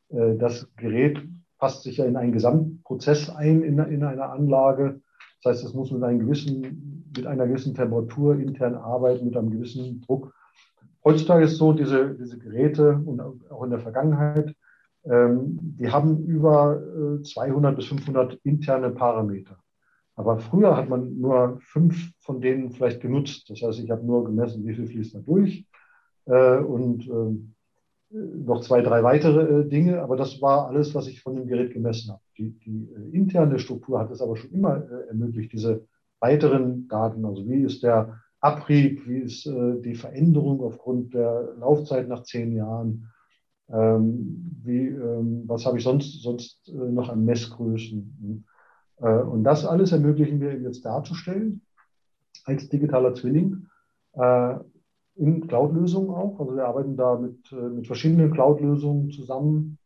Äh, 0.09 0.37
das 0.37 0.69
Gerät 0.77 1.23
passt 1.59 1.83
sich 1.83 1.99
ja 1.99 2.07
in 2.07 2.17
einen 2.17 2.33
Gesamtprozess 2.33 3.31
ein 3.31 3.63
in, 3.63 3.79
in 3.79 4.03
einer 4.03 4.31
Anlage. 4.31 5.01
Das 5.43 5.57
heißt, 5.57 5.65
es 5.67 5.75
muss 5.75 5.91
mit, 5.91 6.03
einem 6.03 6.21
gewissen, 6.21 7.05
mit 7.15 7.27
einer 7.27 7.47
gewissen 7.47 7.75
Temperatur 7.75 8.37
intern 8.39 8.75
arbeiten, 8.75 9.27
mit 9.27 9.37
einem 9.37 9.51
gewissen 9.51 10.01
Druck. 10.01 10.35
Heutzutage 11.05 11.45
ist 11.45 11.53
es 11.53 11.59
so, 11.59 11.73
diese, 11.73 12.15
diese 12.15 12.39
Geräte 12.39 13.01
und 13.05 13.21
auch 13.21 13.63
in 13.63 13.71
der 13.71 13.79
Vergangenheit, 13.79 14.55
die 15.09 15.89
haben 15.91 16.27
über 16.27 16.83
äh, 17.21 17.23
200 17.23 17.77
bis 17.77 17.87
500 17.87 18.41
interne 18.43 18.91
Parameter. 18.91 19.57
Aber 20.17 20.39
früher 20.39 20.77
hat 20.77 20.89
man 20.89 21.19
nur 21.21 21.59
fünf 21.61 22.11
von 22.19 22.41
denen 22.41 22.71
vielleicht 22.71 23.03
genutzt. 23.03 23.49
Das 23.51 23.63
heißt, 23.63 23.79
ich 23.79 23.91
habe 23.91 24.05
nur 24.05 24.25
gemessen, 24.25 24.67
wie 24.67 24.75
viel 24.75 24.87
fließt 24.87 25.15
da 25.15 25.19
durch 25.21 25.67
äh, 26.25 26.59
und 26.59 27.07
äh, 27.07 28.17
noch 28.17 28.63
zwei, 28.63 28.81
drei 28.81 29.03
weitere 29.03 29.61
äh, 29.61 29.69
Dinge. 29.69 30.01
Aber 30.01 30.17
das 30.17 30.41
war 30.41 30.69
alles, 30.69 30.95
was 30.95 31.07
ich 31.07 31.23
von 31.23 31.37
dem 31.37 31.47
Gerät 31.47 31.73
gemessen 31.73 32.13
habe. 32.13 32.23
Die, 32.39 32.59
die 32.61 32.89
äh, 32.95 33.17
interne 33.17 33.59
Struktur 33.59 33.99
hat 33.99 34.11
es 34.11 34.23
aber 34.23 34.37
schon 34.37 34.51
immer 34.53 34.77
äh, 34.77 35.09
ermöglicht, 35.09 35.53
diese 35.53 35.87
weiteren 36.19 36.89
Daten, 36.89 37.25
also 37.27 37.47
wie 37.47 37.63
ist 37.63 37.83
der 37.83 38.21
Abrieb, 38.41 39.07
wie 39.07 39.19
ist 39.19 39.47
äh, 39.47 39.81
die 39.83 39.95
Veränderung 39.95 40.63
aufgrund 40.63 41.13
der 41.13 41.55
Laufzeit 41.59 42.09
nach 42.09 42.23
zehn 42.23 42.55
Jahren, 42.55 43.13
ähm, 43.69 44.61
wie, 44.63 44.89
ähm, 44.89 45.45
was 45.47 45.67
habe 45.67 45.79
ich 45.79 45.85
sonst, 45.85 46.23
sonst 46.23 46.69
äh, 46.69 46.73
noch 46.73 47.09
an 47.09 47.25
Messgrößen. 47.25 48.45
Äh, 48.99 49.19
und 49.23 49.45
das 49.45 49.65
alles 49.65 49.93
ermöglichen 49.93 50.41
wir 50.41 50.59
jetzt 50.61 50.85
darzustellen 50.85 51.63
als 52.45 52.69
digitaler 52.69 53.15
Zwilling 53.15 53.67
äh, 54.13 54.55
in 55.17 55.47
Cloud-Lösungen 55.47 56.11
auch. 56.11 56.39
Also 56.39 56.57
wir 56.57 56.67
arbeiten 56.67 56.97
da 56.97 57.19
mit, 57.19 57.51
äh, 57.53 57.69
mit 57.69 57.87
verschiedenen 57.87 58.31
Cloud-Lösungen 58.33 59.11
zusammen, 59.11 59.79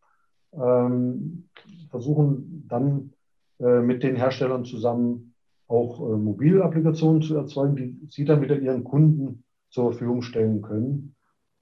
ähm, 0.52 1.48
versuchen 1.90 2.66
dann 2.68 3.12
äh, 3.60 3.80
mit 3.80 4.02
den 4.02 4.16
Herstellern 4.16 4.64
zusammen 4.64 5.34
auch 5.68 6.00
äh, 6.00 6.16
Mobilapplikationen 6.16 7.22
zu 7.22 7.36
erzeugen, 7.36 7.76
die 7.76 8.06
sie 8.10 8.24
dann 8.24 8.42
wieder 8.42 8.58
ihren 8.58 8.84
Kunden 8.84 9.44
zur 9.70 9.92
Verfügung 9.92 10.22
stellen 10.22 10.62
können. 10.62 11.14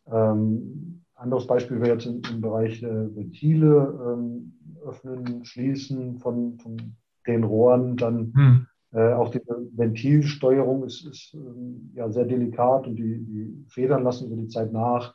Ähm, 0.07 0.98
anderes 1.19 1.47
Beispiel 1.47 1.81
wäre 1.81 1.95
jetzt 1.95 2.07
im, 2.07 2.23
im 2.31 2.41
Bereich 2.41 2.83
äh, 2.83 3.17
Ventile 3.17 3.99
ähm, 4.07 4.55
öffnen, 4.85 5.45
schließen 5.45 6.19
von, 6.19 6.59
von 6.59 6.97
den 7.27 7.45
Rohren. 7.45 7.97
Dann 7.97 8.33
hm. 8.35 8.67
äh, 8.93 9.13
auch 9.13 9.31
die 9.31 9.41
Ventilsteuerung 9.73 10.85
ist, 10.85 11.07
ist 11.07 11.35
ähm, 11.35 11.93
ja 11.95 12.11
sehr 12.11 12.25
delikat 12.25 12.87
und 12.87 12.97
die, 12.97 13.25
die 13.25 13.65
Federn 13.69 14.03
lassen 14.03 14.27
über 14.27 14.37
die 14.37 14.49
Zeit 14.49 14.73
nach 14.73 15.15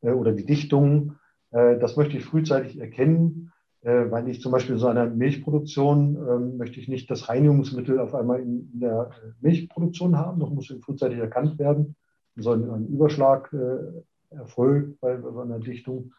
äh, 0.00 0.10
oder 0.10 0.32
die 0.32 0.46
Dichtung. 0.46 1.16
Äh, 1.50 1.78
das 1.78 1.96
möchte 1.96 2.16
ich 2.16 2.24
frühzeitig 2.24 2.78
erkennen 2.78 3.52
äh, 3.82 4.10
weil 4.10 4.28
ich 4.28 4.40
zum 4.40 4.52
Beispiel 4.52 4.78
so 4.78 4.86
einer 4.86 5.06
Milchproduktion 5.06 6.16
ähm, 6.16 6.56
möchte 6.56 6.78
ich 6.78 6.88
nicht 6.88 7.10
das 7.10 7.28
Reinigungsmittel 7.28 7.98
auf 7.98 8.14
einmal 8.14 8.40
in, 8.40 8.70
in 8.72 8.80
der 8.80 9.10
äh, 9.10 9.32
Milchproduktion 9.40 10.16
haben. 10.16 10.38
Das 10.38 10.50
muss 10.50 10.72
frühzeitig 10.84 11.18
erkannt 11.18 11.58
werden. 11.58 11.96
So 12.36 12.52
ein, 12.52 12.70
ein 12.70 12.86
Überschlag 12.86 13.52
äh, 13.52 14.02
erfolgt 14.36 15.00
bei, 15.00 15.16
bei 15.16 15.42
einer 15.42 15.58
Dichtung. 15.58 16.12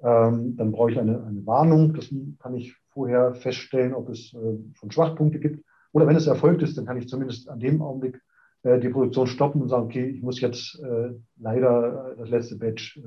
Ähm, 0.00 0.56
dann 0.56 0.72
brauche 0.72 0.90
ich 0.90 0.98
eine, 0.98 1.24
eine 1.24 1.46
Warnung. 1.46 1.94
Das 1.94 2.12
kann 2.38 2.54
ich 2.54 2.74
vorher 2.90 3.34
feststellen, 3.34 3.94
ob 3.94 4.08
es 4.08 4.34
äh, 4.34 4.58
schon 4.74 4.90
Schwachpunkte 4.90 5.38
gibt. 5.38 5.64
Oder 5.92 6.06
wenn 6.06 6.16
es 6.16 6.26
erfolgt 6.26 6.62
ist, 6.62 6.76
dann 6.76 6.86
kann 6.86 6.98
ich 6.98 7.08
zumindest 7.08 7.48
an 7.48 7.60
dem 7.60 7.80
Augenblick 7.80 8.20
äh, 8.62 8.78
die 8.78 8.90
Produktion 8.90 9.26
stoppen 9.26 9.62
und 9.62 9.68
sagen, 9.68 9.84
okay, 9.84 10.06
ich 10.06 10.22
muss 10.22 10.40
jetzt 10.40 10.78
äh, 10.82 11.14
leider 11.38 12.14
das 12.18 12.28
letzte 12.28 12.56
Batch 12.56 13.00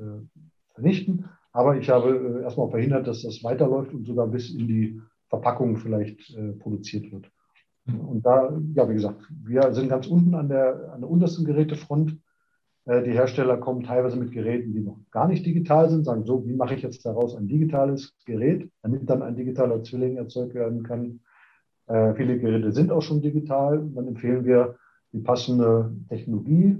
vernichten. 0.74 1.28
Aber 1.52 1.76
ich 1.76 1.90
habe 1.90 2.40
äh, 2.40 2.42
erstmal 2.42 2.70
verhindert, 2.70 3.06
dass 3.06 3.22
das 3.22 3.42
weiterläuft 3.42 3.92
und 3.92 4.06
sogar 4.06 4.26
bis 4.28 4.50
in 4.50 4.68
die 4.68 5.00
Verpackung 5.28 5.76
vielleicht 5.76 6.30
äh, 6.36 6.52
produziert 6.52 7.10
wird. 7.12 7.30
Mhm. 7.86 8.00
Und 8.00 8.26
da, 8.26 8.56
ja, 8.74 8.88
wie 8.88 8.94
gesagt, 8.94 9.22
wir 9.44 9.72
sind 9.72 9.88
ganz 9.88 10.06
unten 10.06 10.34
an 10.34 10.48
der, 10.48 10.92
an 10.92 11.00
der 11.00 11.10
untersten 11.10 11.44
Gerätefront. 11.44 12.18
Äh, 12.86 13.02
die 13.02 13.12
Hersteller 13.12 13.56
kommen 13.56 13.82
teilweise 13.82 14.18
mit 14.18 14.32
Geräten, 14.32 14.72
die 14.72 14.80
noch 14.80 14.98
gar 15.10 15.28
nicht 15.28 15.44
digital 15.44 15.90
sind, 15.90 16.04
sagen 16.04 16.24
so, 16.24 16.46
wie 16.46 16.54
mache 16.54 16.74
ich 16.74 16.82
jetzt 16.82 17.04
daraus 17.04 17.36
ein 17.36 17.48
digitales 17.48 18.14
Gerät, 18.26 18.70
damit 18.82 19.08
dann 19.08 19.22
ein 19.22 19.36
digitaler 19.36 19.82
Zwilling 19.82 20.16
erzeugt 20.16 20.54
werden 20.54 20.82
kann. 20.82 21.20
Äh, 21.86 22.14
viele 22.14 22.38
Geräte 22.38 22.72
sind 22.72 22.90
auch 22.92 23.02
schon 23.02 23.22
digital. 23.22 23.86
Dann 23.94 24.08
empfehlen 24.08 24.44
wir 24.44 24.76
die 25.12 25.20
passende 25.20 25.92
Technologie, 26.08 26.76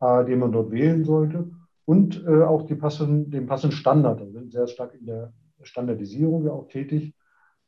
äh, 0.00 0.24
die 0.24 0.36
man 0.36 0.52
dort 0.52 0.70
wählen 0.70 1.04
sollte 1.04 1.50
und 1.84 2.24
äh, 2.26 2.42
auch 2.42 2.66
die 2.66 2.74
passen, 2.74 3.30
den 3.30 3.46
passenden 3.46 3.76
Standard. 3.76 4.20
Wir 4.20 4.32
sind 4.32 4.52
sehr 4.52 4.66
stark 4.66 4.94
in 4.94 5.06
der 5.06 5.32
Standardisierung 5.62 6.44
ja 6.44 6.52
auch 6.52 6.68
tätig, 6.68 7.14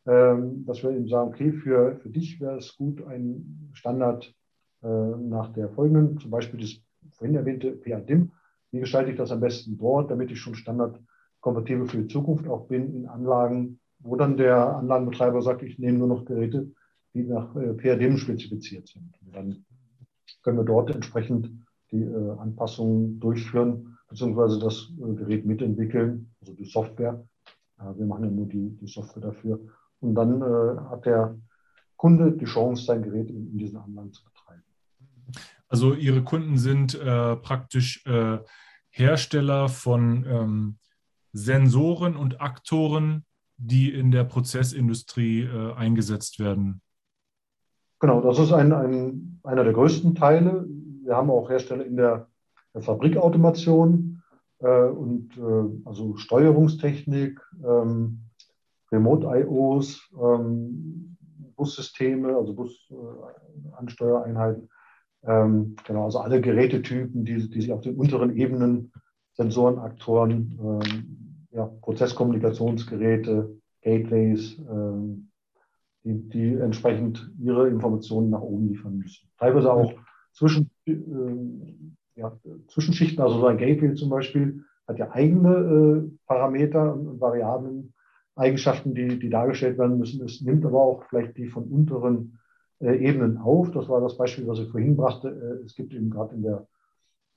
ähm, 0.06 0.64
dass 0.66 0.82
wir 0.82 0.90
eben 0.90 1.08
sagen, 1.08 1.28
okay, 1.28 1.52
für, 1.52 1.96
für 1.96 2.10
dich 2.10 2.40
wäre 2.40 2.58
es 2.58 2.76
gut, 2.76 3.02
ein 3.06 3.70
Standard 3.72 4.34
äh, 4.82 4.88
nach 4.88 5.52
der 5.52 5.70
folgenden, 5.70 6.18
zum 6.18 6.30
Beispiel 6.30 6.60
das 6.60 6.80
vorhin 7.12 7.36
erwähnte 7.36 7.72
PADIM. 7.72 8.32
Wie 8.72 8.80
gestalte 8.80 9.10
ich 9.10 9.16
das 9.16 9.32
am 9.32 9.40
besten 9.40 9.78
dort, 9.78 10.10
damit 10.10 10.30
ich 10.30 10.40
schon 10.40 10.54
standardkompatibel 10.54 11.88
für 11.88 11.98
die 11.98 12.08
Zukunft 12.08 12.46
auch 12.48 12.66
bin 12.66 12.94
in 12.94 13.06
Anlagen, 13.06 13.80
wo 13.98 14.16
dann 14.16 14.36
der 14.36 14.76
Anlagenbetreiber 14.76 15.42
sagt, 15.42 15.62
ich 15.62 15.78
nehme 15.78 15.98
nur 15.98 16.08
noch 16.08 16.24
Geräte, 16.24 16.70
die 17.14 17.24
nach 17.24 17.54
äh, 17.56 17.74
PADIM 17.74 18.16
spezifiziert 18.16 18.88
sind. 18.88 19.12
Und 19.22 19.34
dann 19.34 19.64
können 20.42 20.58
wir 20.58 20.64
dort 20.64 20.90
entsprechend 20.90 21.50
die 21.90 22.02
äh, 22.02 22.30
Anpassungen 22.38 23.18
durchführen 23.20 23.98
beziehungsweise 24.08 24.58
das 24.58 24.92
äh, 24.98 25.14
Gerät 25.14 25.46
mitentwickeln, 25.46 26.32
also 26.40 26.52
die 26.52 26.64
Software. 26.64 27.24
Wir 27.96 28.04
machen 28.04 28.24
ja 28.24 28.30
nur 28.30 28.46
die, 28.46 28.76
die 28.76 28.86
Software 28.86 29.22
dafür. 29.22 29.58
Und 30.00 30.14
dann 30.14 30.42
äh, 30.42 30.80
hat 30.90 31.06
der 31.06 31.38
Kunde 31.96 32.32
die 32.32 32.44
Chance, 32.44 32.84
sein 32.84 33.02
Gerät 33.02 33.30
in, 33.30 33.50
in 33.52 33.56
diesen 33.56 33.78
Anlagen 33.78 34.12
zu 34.12 34.22
betreiben. 34.24 34.62
Also 35.70 35.94
Ihre 35.94 36.22
Kunden 36.22 36.58
sind 36.58 36.94
äh, 36.94 37.36
praktisch 37.36 38.04
äh, 38.04 38.38
Hersteller 38.90 39.68
von 39.68 40.26
ähm, 40.28 40.78
Sensoren 41.32 42.16
und 42.16 42.40
Aktoren, 42.40 43.24
die 43.56 43.92
in 43.92 44.10
der 44.10 44.24
Prozessindustrie 44.24 45.42
äh, 45.42 45.74
eingesetzt 45.74 46.40
werden. 46.40 46.82
Genau, 48.00 48.20
das 48.20 48.40
ist 48.40 48.52
ein, 48.52 48.72
ein, 48.72 49.38
einer 49.44 49.62
der 49.62 49.72
größten 49.72 50.16
Teile. 50.16 50.66
Wir 51.04 51.14
haben 51.14 51.30
auch 51.30 51.48
Hersteller 51.48 51.86
in 51.86 51.96
der 51.96 52.26
Fabrikautomation 52.76 54.24
äh, 54.58 54.88
und 54.88 55.38
äh, 55.38 55.68
also 55.84 56.16
Steuerungstechnik, 56.16 57.40
ähm, 57.64 58.22
Remote-IOs, 58.90 60.10
ähm, 60.20 61.16
Bussysteme, 61.54 62.34
also 62.34 62.54
Busansteuereinheiten. 62.54 64.68
Äh, 65.22 65.30
ähm, 65.30 65.76
genau, 65.86 66.04
also 66.04 66.18
alle 66.20 66.40
Gerätetypen, 66.40 67.24
die, 67.24 67.48
die 67.48 67.60
sich 67.60 67.72
auf 67.72 67.82
den 67.82 67.96
unteren 67.96 68.36
Ebenen, 68.36 68.92
Sensoren, 69.32 69.78
Aktoren, 69.78 70.58
ähm, 70.62 71.46
ja, 71.52 71.66
Prozesskommunikationsgeräte, 71.82 73.56
Gateways, 73.82 74.58
ähm, 74.58 75.30
die, 76.04 76.28
die 76.28 76.54
entsprechend 76.54 77.30
ihre 77.38 77.68
Informationen 77.68 78.30
nach 78.30 78.40
oben 78.40 78.68
liefern 78.68 78.98
müssen. 78.98 79.28
Teilweise 79.38 79.72
auch 79.72 79.92
zwischen 80.32 80.70
äh, 80.86 80.94
ja, 82.14 82.36
Zwischenschichten, 82.68 83.22
also 83.22 83.40
so 83.40 83.46
ein 83.46 83.58
Gateway 83.58 83.94
zum 83.94 84.10
Beispiel, 84.10 84.64
hat 84.86 84.98
ja 84.98 85.10
eigene 85.12 85.54
äh, 85.54 86.18
Parameter 86.26 86.94
und, 86.94 87.06
und, 87.06 87.20
Variablen, 87.20 87.92
Eigenschaften, 88.36 88.94
die, 88.94 89.18
die 89.18 89.30
dargestellt 89.30 89.78
werden 89.78 89.98
müssen. 89.98 90.24
Es 90.24 90.40
nimmt 90.40 90.64
aber 90.64 90.80
auch 90.80 91.04
vielleicht 91.04 91.36
die 91.36 91.48
von 91.48 91.64
unteren 91.64 92.39
Ebenen 92.80 93.38
auf. 93.38 93.70
Das 93.70 93.88
war 93.88 94.00
das 94.00 94.16
Beispiel, 94.16 94.46
was 94.46 94.58
ich 94.58 94.68
vorhin 94.68 94.96
brachte. 94.96 95.28
Äh, 95.28 95.64
es 95.64 95.74
gibt 95.74 95.92
eben 95.94 96.10
gerade 96.10 96.34
in 96.34 96.42
der, 96.42 96.66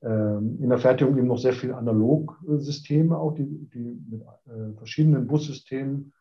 ähm, 0.02 0.58
in 0.62 0.70
der 0.70 0.78
Fertigung 0.78 1.18
eben 1.18 1.28
noch 1.28 1.38
sehr 1.38 1.54
viele 1.54 1.76
Analogsysteme, 1.76 3.18
auch 3.18 3.34
die, 3.34 3.70
die 3.74 4.00
mit 4.10 4.22
äh, 4.22 4.74
verschiedenen 4.78 5.28
Bussystemen 5.28 6.14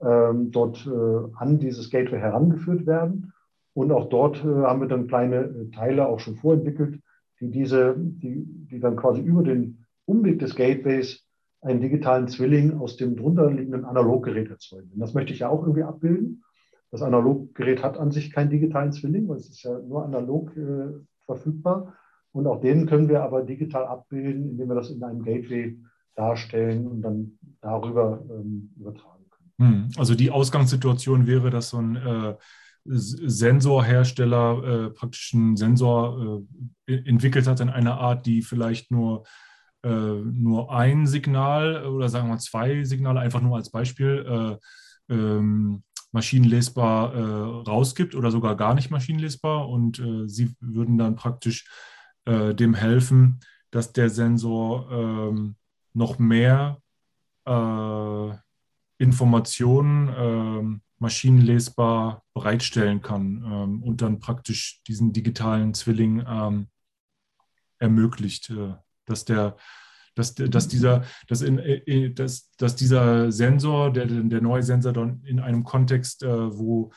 ähm, 0.00 0.50
dort 0.50 0.86
äh, 0.86 1.30
an 1.38 1.58
dieses 1.58 1.90
Gateway 1.90 2.18
herangeführt 2.18 2.86
werden. 2.86 3.32
Und 3.72 3.92
auch 3.92 4.08
dort 4.08 4.38
äh, 4.44 4.48
haben 4.48 4.80
wir 4.80 4.88
dann 4.88 5.06
kleine 5.06 5.70
Teile 5.70 6.06
auch 6.08 6.20
schon 6.20 6.36
vorentwickelt, 6.36 7.00
die 7.40 7.50
diese, 7.50 7.94
die, 7.96 8.44
die 8.70 8.80
dann 8.80 8.96
quasi 8.96 9.20
über 9.20 9.42
den 9.42 9.84
Umweg 10.06 10.38
des 10.38 10.54
Gateways 10.54 11.26
einen 11.60 11.80
digitalen 11.80 12.28
Zwilling 12.28 12.78
aus 12.78 12.96
dem 12.96 13.16
drunterliegenden 13.16 13.84
Analoggerät 13.84 14.50
erzeugen. 14.50 14.90
Und 14.92 15.00
das 15.00 15.14
möchte 15.14 15.32
ich 15.32 15.40
ja 15.40 15.48
auch 15.48 15.62
irgendwie 15.62 15.82
abbilden. 15.82 16.42
Das 16.90 17.02
Analoggerät 17.02 17.82
hat 17.82 17.98
an 17.98 18.10
sich 18.10 18.32
keinen 18.32 18.50
digitalen 18.50 18.92
Zwilling, 18.92 19.28
weil 19.28 19.36
es 19.38 19.48
ist 19.48 19.62
ja 19.62 19.78
nur 19.78 20.04
analog 20.04 20.56
äh, 20.56 20.92
verfügbar. 21.24 21.94
Und 22.32 22.46
auch 22.46 22.60
den 22.60 22.86
können 22.86 23.08
wir 23.08 23.22
aber 23.22 23.42
digital 23.42 23.86
abbilden, 23.86 24.50
indem 24.50 24.68
wir 24.68 24.74
das 24.74 24.90
in 24.90 25.02
einem 25.02 25.22
Gateway 25.22 25.78
darstellen 26.14 26.86
und 26.86 27.02
dann 27.02 27.38
darüber 27.60 28.24
ähm, 28.30 28.70
übertragen 28.76 29.24
können. 29.30 29.52
Hm, 29.58 29.88
also 29.96 30.14
die 30.14 30.30
Ausgangssituation 30.30 31.26
wäre, 31.26 31.50
dass 31.50 31.70
so 31.70 31.78
ein 31.78 31.96
äh, 31.96 32.34
Sensorhersteller 32.88 34.86
äh, 34.86 34.90
praktisch 34.90 35.34
einen 35.34 35.56
Sensor 35.56 36.42
äh, 36.86 36.94
entwickelt 36.94 37.46
hat 37.46 37.60
in 37.60 37.68
einer 37.68 37.98
Art, 37.98 38.26
die 38.26 38.42
vielleicht 38.42 38.90
nur, 38.90 39.24
äh, 39.82 39.88
nur 39.88 40.72
ein 40.72 41.06
Signal 41.06 41.86
oder 41.86 42.08
sagen 42.08 42.28
wir 42.28 42.38
zwei 42.38 42.84
Signale, 42.84 43.20
einfach 43.20 43.40
nur 43.40 43.56
als 43.56 43.70
Beispiel, 43.70 44.58
äh, 45.10 45.14
ähm, 45.14 45.82
maschinenlesbar 46.16 47.14
äh, 47.14 47.68
rausgibt 47.68 48.14
oder 48.14 48.30
sogar 48.30 48.56
gar 48.56 48.74
nicht 48.74 48.90
maschinenlesbar. 48.90 49.68
Und 49.68 49.98
äh, 49.98 50.26
sie 50.26 50.54
würden 50.60 50.98
dann 50.98 51.16
praktisch 51.16 51.68
dem 52.28 52.74
helfen, 52.74 53.38
dass 53.70 53.92
der 53.92 54.10
Sensor 54.10 54.90
ähm, 54.90 55.54
noch 55.92 56.18
mehr 56.18 56.82
Informationen 58.98 60.12
ähm, 60.18 60.80
maschinenlesbar 60.98 62.24
bereitstellen 62.34 63.02
kann 63.02 63.44
ähm, 63.44 63.82
und 63.82 64.02
dann 64.02 64.18
praktisch 64.18 64.82
diesen 64.86 65.12
digitalen 65.12 65.74
Zwilling 65.74 66.24
ähm, 66.26 66.68
ermöglicht, 67.78 68.50
äh, 68.50 68.74
dass 69.04 69.24
der 69.24 69.56
dass, 70.16 70.34
dass, 70.34 70.66
dieser, 70.66 71.04
dass, 71.28 71.42
in, 71.42 71.58
äh, 71.58 72.10
dass, 72.12 72.50
dass 72.56 72.74
dieser 72.74 73.30
Sensor, 73.30 73.92
der, 73.92 74.06
der 74.06 74.40
neue 74.40 74.62
Sensor 74.62 74.92
dann 74.92 75.22
in 75.24 75.38
einem 75.38 75.62
Kontext, 75.62 76.24
äh, 76.24 76.58
wo 76.58 76.90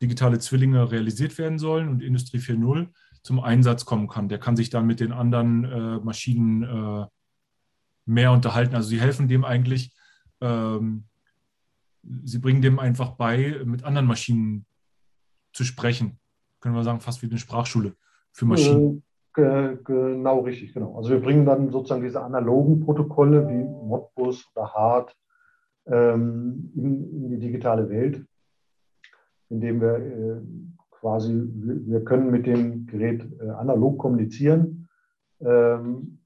digitale 0.00 0.38
Zwillinge 0.38 0.92
realisiert 0.92 1.36
werden 1.38 1.58
sollen 1.58 1.88
und 1.88 2.02
Industrie 2.02 2.38
4.0 2.38 2.88
zum 3.22 3.40
Einsatz 3.40 3.84
kommen 3.84 4.06
kann. 4.06 4.28
Der 4.28 4.38
kann 4.38 4.54
sich 4.54 4.70
dann 4.70 4.86
mit 4.86 5.00
den 5.00 5.12
anderen 5.12 5.64
äh, 5.64 5.98
Maschinen 5.98 6.62
äh, 6.62 7.06
mehr 8.04 8.32
unterhalten. 8.32 8.76
Also 8.76 8.90
sie 8.90 9.00
helfen 9.00 9.28
dem 9.28 9.44
eigentlich, 9.44 9.92
ähm, 10.40 11.04
sie 12.02 12.38
bringen 12.38 12.62
dem 12.62 12.78
einfach 12.78 13.12
bei, 13.12 13.60
mit 13.64 13.82
anderen 13.82 14.06
Maschinen 14.06 14.66
zu 15.52 15.64
sprechen. 15.64 16.20
Können 16.60 16.74
wir 16.74 16.84
sagen, 16.84 17.00
fast 17.00 17.22
wie 17.22 17.26
eine 17.26 17.38
Sprachschule 17.38 17.96
für 18.32 18.44
Maschinen. 18.44 19.02
Genau 19.38 20.40
richtig, 20.40 20.74
genau. 20.74 20.96
Also 20.96 21.10
wir 21.10 21.20
bringen 21.20 21.46
dann 21.46 21.70
sozusagen 21.70 22.02
diese 22.02 22.22
analogen 22.22 22.80
Protokolle 22.80 23.48
wie 23.48 23.62
Modbus 23.62 24.50
oder 24.54 24.74
HART 24.74 25.16
ähm, 25.86 26.72
in, 26.74 27.10
in, 27.12 27.30
die 27.30 27.38
digitale 27.38 27.88
Welt, 27.88 28.24
indem 29.48 29.80
wir 29.80 29.96
äh, 29.96 30.40
quasi, 30.90 31.32
wir, 31.54 32.04
können 32.04 32.30
mit 32.30 32.46
dem 32.46 32.86
Gerät 32.86 33.26
äh, 33.40 33.50
analog 33.50 33.98
kommunizieren. 33.98 34.88
Ähm, 35.40 36.20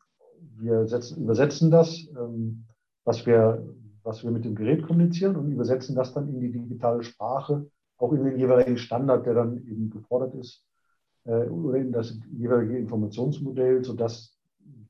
wir 0.58 0.86
setzen, 0.86 1.22
übersetzen 1.22 1.70
das, 1.70 2.08
ähm, 2.16 2.64
was 3.04 3.26
wir 3.26 3.62
was 4.04 4.24
wir 4.24 4.30
mit 4.30 4.44
dem 4.44 4.54
Gerät 4.54 4.82
kommunizieren 4.82 5.36
und 5.36 5.50
übersetzen 5.50 5.94
das 5.94 6.12
dann 6.12 6.28
in 6.28 6.40
die 6.40 6.50
digitale 6.50 7.02
Sprache, 7.02 7.70
auch 7.98 8.12
in 8.12 8.24
den 8.24 8.38
jeweiligen 8.38 8.78
Standard, 8.78 9.26
der 9.26 9.34
dann 9.34 9.58
eben 9.58 9.90
gefordert 9.90 10.34
ist, 10.34 10.64
oder 11.24 11.78
in 11.78 11.92
das 11.92 12.18
jeweilige 12.36 12.78
Informationsmodell, 12.78 13.84
sodass 13.84 14.36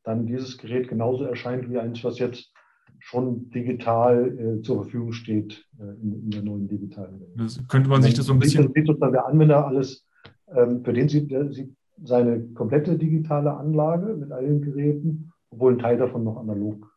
dann 0.03 0.27
dieses 0.27 0.59
Gerät 0.59 0.89
genauso 0.89 1.25
erscheint 1.25 1.71
wie 1.71 1.79
eins, 1.79 2.03
was 2.05 2.19
jetzt 2.19 2.53
schon 2.99 3.51
digital 3.51 4.39
äh, 4.39 4.63
zur 4.63 4.83
Verfügung 4.83 5.13
steht 5.13 5.67
äh, 5.79 5.83
in, 6.03 6.25
in, 6.25 6.31
der 6.31 6.43
neuen 6.43 6.69
digitalen 6.69 7.21
Welt. 7.21 7.31
Das 7.37 7.61
könnte 7.69 7.89
man 7.89 8.03
sich 8.03 8.15
das 8.15 8.27
so 8.27 8.33
ein 8.33 8.39
bisschen. 8.39 8.73
Sieht 8.73 8.87
sozusagen 8.87 9.13
der 9.13 9.27
Anwender 9.27 9.67
alles, 9.67 10.07
ähm, 10.55 10.85
für 10.85 10.93
den 10.93 11.09
sieht, 11.09 11.31
der 11.31 11.53
sieht 11.53 11.75
seine 12.05 12.41
komplette 12.55 12.97
digitale 12.97 13.55
Anlage 13.57 14.15
mit 14.15 14.31
all 14.31 14.47
den 14.47 14.63
Geräten, 14.63 15.33
obwohl 15.51 15.73
ein 15.73 15.79
Teil 15.79 15.99
davon 15.99 16.25
noch 16.25 16.37
analog 16.37 16.89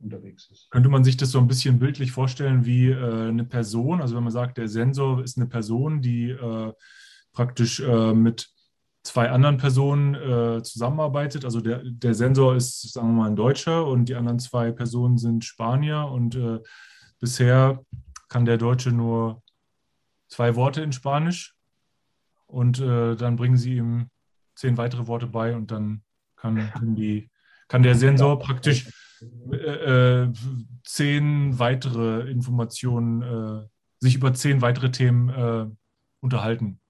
unterwegs 0.00 0.50
ist. 0.50 0.70
Könnte 0.70 0.90
man 0.90 1.02
sich 1.02 1.16
das 1.16 1.30
so 1.30 1.38
ein 1.38 1.48
bisschen 1.48 1.78
bildlich 1.78 2.12
vorstellen 2.12 2.66
wie 2.66 2.90
äh, 2.90 3.28
eine 3.28 3.44
Person? 3.44 4.02
Also 4.02 4.14
wenn 4.14 4.22
man 4.22 4.32
sagt, 4.32 4.58
der 4.58 4.68
Sensor 4.68 5.22
ist 5.22 5.38
eine 5.38 5.46
Person, 5.46 6.02
die 6.02 6.30
äh, 6.30 6.72
praktisch 7.32 7.80
äh, 7.80 8.12
mit 8.12 8.50
zwei 9.06 9.30
anderen 9.30 9.56
Personen 9.56 10.14
äh, 10.14 10.62
zusammenarbeitet. 10.62 11.44
Also 11.44 11.60
der, 11.60 11.82
der 11.84 12.14
Sensor 12.14 12.56
ist, 12.56 12.92
sagen 12.92 13.08
wir 13.08 13.22
mal, 13.22 13.28
ein 13.28 13.36
Deutscher 13.36 13.86
und 13.86 14.08
die 14.08 14.14
anderen 14.14 14.38
zwei 14.38 14.72
Personen 14.72 15.16
sind 15.16 15.44
Spanier 15.44 16.08
und 16.10 16.34
äh, 16.34 16.58
bisher 17.20 17.84
kann 18.28 18.44
der 18.44 18.58
Deutsche 18.58 18.90
nur 18.90 19.42
zwei 20.28 20.56
Worte 20.56 20.82
in 20.82 20.92
Spanisch 20.92 21.54
und 22.46 22.80
äh, 22.80 23.16
dann 23.16 23.36
bringen 23.36 23.56
sie 23.56 23.76
ihm 23.76 24.10
zehn 24.54 24.76
weitere 24.76 25.06
Worte 25.06 25.26
bei 25.26 25.54
und 25.54 25.70
dann 25.70 26.02
kann, 26.36 26.70
die, 26.96 27.30
kann 27.68 27.82
der 27.82 27.94
Sensor 27.94 28.38
praktisch 28.38 28.90
äh, 29.50 30.24
äh, 30.24 30.32
zehn 30.84 31.58
weitere 31.58 32.30
Informationen, 32.30 33.22
äh, 33.22 33.66
sich 34.00 34.16
über 34.16 34.34
zehn 34.34 34.60
weitere 34.60 34.90
Themen 34.90 35.76
unterhalten. 36.20 36.80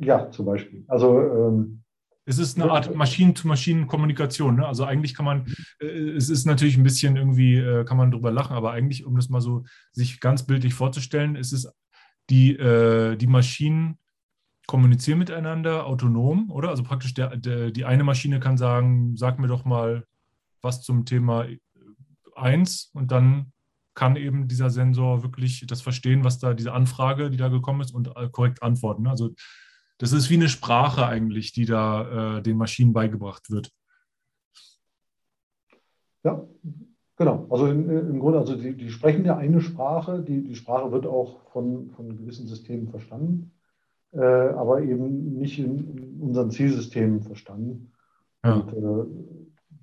Ja, 0.00 0.30
zum 0.30 0.46
Beispiel. 0.46 0.84
Also 0.88 1.20
ähm, 1.20 1.82
es 2.26 2.38
ist 2.38 2.60
eine 2.60 2.70
Art 2.70 2.94
Maschinen-zu-Maschinen-Kommunikation. 2.94 4.56
Ne? 4.56 4.66
Also 4.66 4.84
eigentlich 4.84 5.14
kann 5.14 5.24
man, 5.24 5.46
äh, 5.80 5.86
es 5.86 6.30
ist 6.30 6.46
natürlich 6.46 6.76
ein 6.76 6.82
bisschen 6.82 7.16
irgendwie, 7.16 7.56
äh, 7.56 7.84
kann 7.84 7.96
man 7.96 8.10
drüber 8.10 8.30
lachen, 8.30 8.56
aber 8.56 8.72
eigentlich, 8.72 9.04
um 9.04 9.16
das 9.16 9.28
mal 9.28 9.40
so 9.40 9.64
sich 9.92 10.20
ganz 10.20 10.44
bildlich 10.44 10.74
vorzustellen, 10.74 11.36
ist 11.36 11.52
es 11.52 11.70
die, 12.30 12.56
die 12.56 13.26
Maschinen 13.26 13.98
kommunizieren 14.66 15.18
miteinander 15.18 15.84
autonom, 15.84 16.50
oder? 16.50 16.70
Also 16.70 16.82
praktisch 16.82 17.12
der, 17.12 17.36
der, 17.36 17.70
die 17.70 17.84
eine 17.84 18.02
Maschine 18.02 18.40
kann 18.40 18.56
sagen, 18.56 19.14
sag 19.14 19.38
mir 19.38 19.46
doch 19.46 19.66
mal 19.66 20.06
was 20.62 20.80
zum 20.80 21.04
Thema 21.04 21.46
1 22.34 22.92
und 22.94 23.10
dann 23.10 23.52
kann 23.94 24.16
eben 24.16 24.48
dieser 24.48 24.70
Sensor 24.70 25.22
wirklich 25.22 25.64
das 25.68 25.80
verstehen, 25.80 26.24
was 26.24 26.38
da 26.38 26.54
diese 26.54 26.72
Anfrage, 26.72 27.30
die 27.30 27.36
da 27.36 27.48
gekommen 27.48 27.80
ist, 27.80 27.94
und 27.94 28.08
äh, 28.16 28.28
korrekt 28.30 28.62
antworten. 28.62 29.06
Also 29.06 29.34
das 30.04 30.12
ist 30.12 30.28
wie 30.28 30.34
eine 30.34 30.50
Sprache 30.50 31.06
eigentlich, 31.06 31.52
die 31.52 31.64
da 31.64 32.36
äh, 32.36 32.42
den 32.42 32.58
Maschinen 32.58 32.92
beigebracht 32.92 33.50
wird. 33.50 33.72
Ja, 36.22 36.46
genau. 37.16 37.46
Also 37.48 37.68
in, 37.68 37.88
im 37.88 38.20
Grunde, 38.20 38.38
also 38.38 38.54
die, 38.54 38.76
die, 38.76 38.90
sprechen 38.90 39.24
ja 39.24 39.38
eine 39.38 39.62
Sprache, 39.62 40.22
die, 40.22 40.42
die 40.42 40.56
Sprache 40.56 40.92
wird 40.92 41.06
auch 41.06 41.40
von, 41.52 41.90
von 41.92 42.18
gewissen 42.18 42.46
Systemen 42.46 42.90
verstanden, 42.90 43.52
äh, 44.12 44.18
aber 44.20 44.82
eben 44.82 45.38
nicht 45.38 45.58
in, 45.58 45.96
in 45.96 46.20
unseren 46.20 46.50
Zielsystemen 46.50 47.22
verstanden. 47.22 47.92
Ja. 48.44 48.56
Und, 48.56 48.72
äh, 48.74 49.06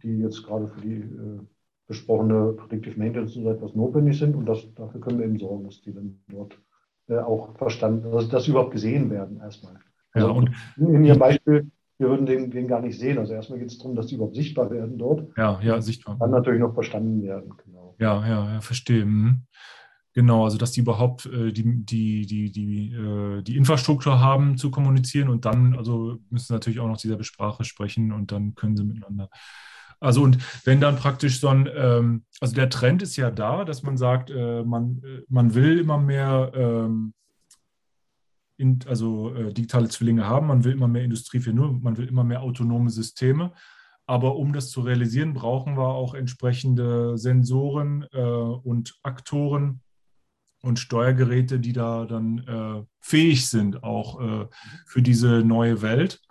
die 0.03 0.19
jetzt 0.19 0.43
gerade 0.43 0.67
für 0.67 0.81
die 0.81 0.97
äh, 0.97 1.39
besprochene 1.87 2.53
Predictive 2.53 2.97
Maintenance 2.97 3.33
so 3.33 3.49
etwas 3.49 3.73
notwendig 3.73 4.19
sind. 4.19 4.35
Und 4.35 4.45
das, 4.45 4.71
dafür 4.75 5.01
können 5.01 5.17
wir 5.17 5.25
eben 5.25 5.39
sorgen, 5.39 5.63
dass 5.63 5.81
die 5.81 5.93
dann 5.93 6.21
dort 6.27 6.59
äh, 7.07 7.17
auch 7.17 7.55
verstanden, 7.57 8.11
dass 8.29 8.43
sie 8.43 8.51
überhaupt 8.51 8.71
gesehen 8.71 9.09
werden 9.09 9.39
erstmal. 9.39 9.79
Also 10.13 10.27
ja, 10.27 10.33
und 10.33 10.51
in 10.77 11.03
Ihrem 11.03 11.19
Beispiel, 11.19 11.71
wir 11.97 12.09
würden 12.09 12.25
den, 12.25 12.51
den 12.51 12.67
gar 12.67 12.81
nicht 12.81 12.97
sehen. 12.97 13.17
Also 13.17 13.33
erstmal 13.33 13.59
geht 13.59 13.69
es 13.69 13.77
darum, 13.77 13.95
dass 13.95 14.07
sie 14.07 14.15
überhaupt 14.15 14.35
sichtbar 14.35 14.69
werden 14.71 14.97
dort. 14.97 15.27
Ja, 15.37 15.59
ja, 15.61 15.81
sichtbar. 15.81 16.17
Dann 16.19 16.31
natürlich 16.31 16.59
noch 16.59 16.73
verstanden 16.73 17.23
werden, 17.23 17.53
genau. 17.63 17.95
Ja, 17.99 18.25
ja, 18.27 18.53
ja 18.53 18.61
verstehe. 18.61 19.05
Mhm. 19.05 19.43
Genau, 20.13 20.43
also 20.43 20.57
dass 20.57 20.73
die 20.73 20.81
überhaupt 20.81 21.25
äh, 21.27 21.53
die, 21.53 21.85
die, 21.85 22.25
die, 22.25 22.51
die, 22.51 22.93
äh, 22.93 23.41
die 23.43 23.55
Infrastruktur 23.55 24.19
haben 24.19 24.57
zu 24.57 24.69
kommunizieren 24.69 25.29
und 25.29 25.45
dann, 25.45 25.77
also 25.77 26.17
müssen 26.29 26.47
sie 26.47 26.53
natürlich 26.53 26.81
auch 26.81 26.87
noch 26.87 26.97
dieselbe 26.97 27.23
Sprache 27.23 27.63
sprechen 27.63 28.11
und 28.11 28.33
dann 28.33 28.53
können 28.55 28.75
sie 28.75 28.83
miteinander 28.83 29.29
also 30.01 30.23
und 30.23 30.39
wenn 30.65 30.81
dann 30.81 30.95
praktisch 30.95 31.39
so 31.39 31.47
ein, 31.47 31.69
ähm, 31.73 32.25
also 32.41 32.55
der 32.55 32.69
Trend 32.69 33.03
ist 33.03 33.15
ja 33.17 33.29
da, 33.29 33.63
dass 33.63 33.83
man 33.83 33.97
sagt, 33.97 34.31
äh, 34.31 34.63
man, 34.63 35.01
äh, 35.05 35.21
man 35.29 35.53
will 35.53 35.79
immer 35.79 35.99
mehr, 35.99 36.51
ähm, 36.55 37.13
in, 38.61 38.79
also 38.87 39.33
äh, 39.33 39.53
digitale 39.53 39.89
Zwillinge 39.89 40.27
haben, 40.27 40.47
man 40.47 40.63
will 40.63 40.71
immer 40.71 40.87
mehr 40.87 41.03
Industrie 41.03 41.39
4.0, 41.39 41.81
man 41.81 41.97
will 41.97 42.07
immer 42.07 42.23
mehr 42.23 42.41
autonome 42.41 42.89
Systeme. 42.89 43.51
Aber 44.05 44.35
um 44.35 44.53
das 44.53 44.69
zu 44.69 44.81
realisieren, 44.81 45.33
brauchen 45.33 45.77
wir 45.77 45.87
auch 45.87 46.13
entsprechende 46.13 47.17
Sensoren 47.17 48.05
äh, 48.13 48.21
und 48.21 48.99
Aktoren 49.03 49.81
und 50.61 50.79
Steuergeräte, 50.79 51.59
die 51.59 51.73
da 51.73 52.05
dann 52.05 52.39
äh, 52.39 52.83
fähig 52.99 53.49
sind, 53.49 53.83
auch 53.83 54.21
äh, 54.21 54.47
für 54.85 55.01
diese 55.01 55.43
neue 55.43 55.81
Welt. 55.81 56.21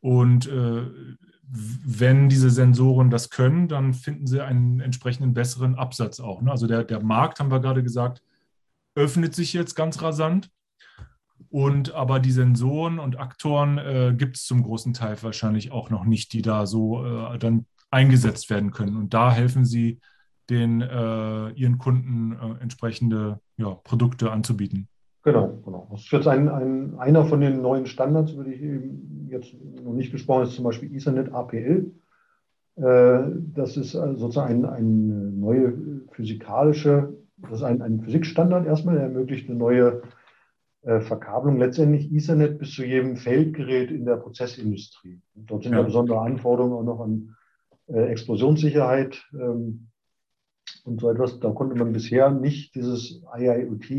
Und 0.00 0.48
wenn 1.52 2.30
diese 2.30 2.48
Sensoren 2.48 3.10
das 3.10 3.28
können, 3.28 3.68
dann 3.68 3.92
finden 3.92 4.26
sie 4.26 4.42
einen 4.42 4.80
entsprechenden 4.80 5.34
besseren 5.34 5.74
Absatz 5.74 6.20
auch. 6.20 6.40
Ne? 6.40 6.50
Also 6.50 6.66
der, 6.66 6.84
der 6.84 7.02
Markt, 7.02 7.38
haben 7.38 7.50
wir 7.50 7.60
gerade 7.60 7.82
gesagt, 7.82 8.22
öffnet 8.94 9.34
sich 9.34 9.52
jetzt 9.52 9.74
ganz 9.74 10.00
rasant. 10.00 10.50
Und 11.50 11.94
aber 11.94 12.20
die 12.20 12.30
Sensoren 12.30 13.00
und 13.00 13.18
Aktoren 13.18 13.78
äh, 13.78 14.14
gibt 14.16 14.36
es 14.36 14.44
zum 14.44 14.62
großen 14.62 14.94
Teil 14.94 15.16
wahrscheinlich 15.20 15.72
auch 15.72 15.90
noch 15.90 16.04
nicht, 16.04 16.32
die 16.32 16.42
da 16.42 16.64
so 16.64 17.04
äh, 17.04 17.38
dann 17.38 17.66
eingesetzt 17.90 18.50
werden 18.50 18.70
können. 18.70 18.96
Und 18.96 19.14
da 19.14 19.32
helfen 19.32 19.64
sie 19.64 20.00
den 20.48 20.80
äh, 20.80 21.50
ihren 21.50 21.78
Kunden 21.78 22.32
äh, 22.32 22.62
entsprechende 22.62 23.40
ja, 23.56 23.70
Produkte 23.82 24.30
anzubieten. 24.30 24.88
Genau, 25.22 25.60
genau. 25.64 25.88
Das 25.90 26.00
ist 26.00 26.12
jetzt 26.12 26.28
ein, 26.28 26.48
ein, 26.48 26.98
einer 26.98 27.24
von 27.24 27.40
den 27.40 27.60
neuen 27.60 27.86
Standards, 27.86 28.36
würde 28.36 28.52
ich 28.52 28.62
eben 28.62 29.28
jetzt 29.28 29.54
noch 29.84 29.92
nicht 29.92 30.12
gesprochen, 30.12 30.44
ist 30.44 30.54
zum 30.54 30.64
Beispiel 30.64 30.94
Ethernet 30.94 31.32
APL. 31.32 31.90
Äh, 32.76 33.18
das 33.54 33.76
ist 33.76 33.94
äh, 33.94 34.14
sozusagen 34.16 34.64
eine 34.64 34.84
neue 34.84 35.74
physikalische, 36.12 37.12
das 37.38 37.58
ist 37.58 37.62
ein, 37.62 37.82
ein 37.82 38.00
Physikstandard 38.00 38.66
erstmal, 38.66 38.94
der 38.94 39.04
ermöglicht 39.04 39.48
eine 39.48 39.58
neue 39.58 40.02
Verkabelung, 40.82 41.58
letztendlich 41.58 42.10
Ethernet 42.10 42.58
bis 42.58 42.72
zu 42.72 42.84
jedem 42.84 43.16
Feldgerät 43.16 43.90
in 43.90 44.06
der 44.06 44.16
Prozessindustrie. 44.16 45.20
dort 45.34 45.64
sind 45.64 45.74
ja, 45.74 45.82
besondere 45.82 46.20
Anforderungen 46.20 46.72
auch 46.72 46.82
noch 46.82 47.00
an 47.00 47.36
Explosionssicherheit 47.86 49.22
ähm, 49.34 49.88
und 50.84 51.00
so 51.00 51.10
etwas. 51.10 51.40
Da 51.40 51.50
konnte 51.50 51.76
man 51.76 51.92
bisher 51.92 52.30
nicht 52.30 52.74
dieses 52.74 53.22
IIoT 53.36 53.90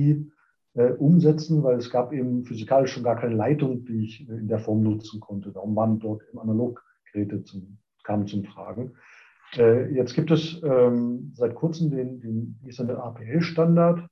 äh, 0.73 0.91
umsetzen, 0.93 1.63
weil 1.63 1.77
es 1.77 1.89
gab 1.89 2.13
eben 2.13 2.45
physikalisch 2.45 2.93
schon 2.93 3.03
gar 3.03 3.17
keine 3.17 3.35
Leitung, 3.35 3.85
die 3.85 4.05
ich 4.05 4.27
in 4.29 4.47
der 4.47 4.59
Form 4.59 4.81
nutzen 4.83 5.19
konnte. 5.19 5.51
Darum 5.51 5.75
waren 5.75 5.99
dort 5.99 6.23
eben 6.29 6.39
Analoggeräte 6.39 7.43
zum, 7.43 7.77
kamen 8.03 8.27
zum 8.27 8.43
Tragen. 8.43 8.93
Äh, 9.57 9.93
jetzt 9.93 10.13
gibt 10.13 10.31
es 10.31 10.61
ähm, 10.63 11.33
seit 11.35 11.55
kurzem 11.55 11.91
den, 11.91 12.21
den 12.21 12.59
Ethernet 12.65 12.97
APL-Standard, 12.97 14.07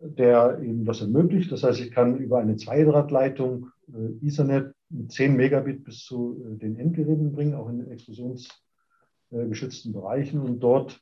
der 0.00 0.60
eben 0.62 0.84
das 0.84 1.00
ermöglicht. 1.00 1.50
Das 1.50 1.62
heißt, 1.62 1.80
ich 1.80 1.90
kann 1.90 2.18
über 2.18 2.38
eine 2.38 2.56
Zweidrahtleitung 2.56 3.70
äh, 3.92 4.26
Ethernet 4.26 4.74
mit 4.90 5.12
10 5.12 5.36
Megabit 5.36 5.84
bis 5.84 6.04
zu 6.04 6.42
äh, 6.44 6.56
den 6.56 6.76
Endgeräten 6.76 7.32
bringen, 7.32 7.54
auch 7.54 7.68
in 7.68 7.78
den 7.78 7.90
explosionsgeschützten 7.90 9.92
Bereichen. 9.92 10.40
Und 10.40 10.60
dort 10.60 11.00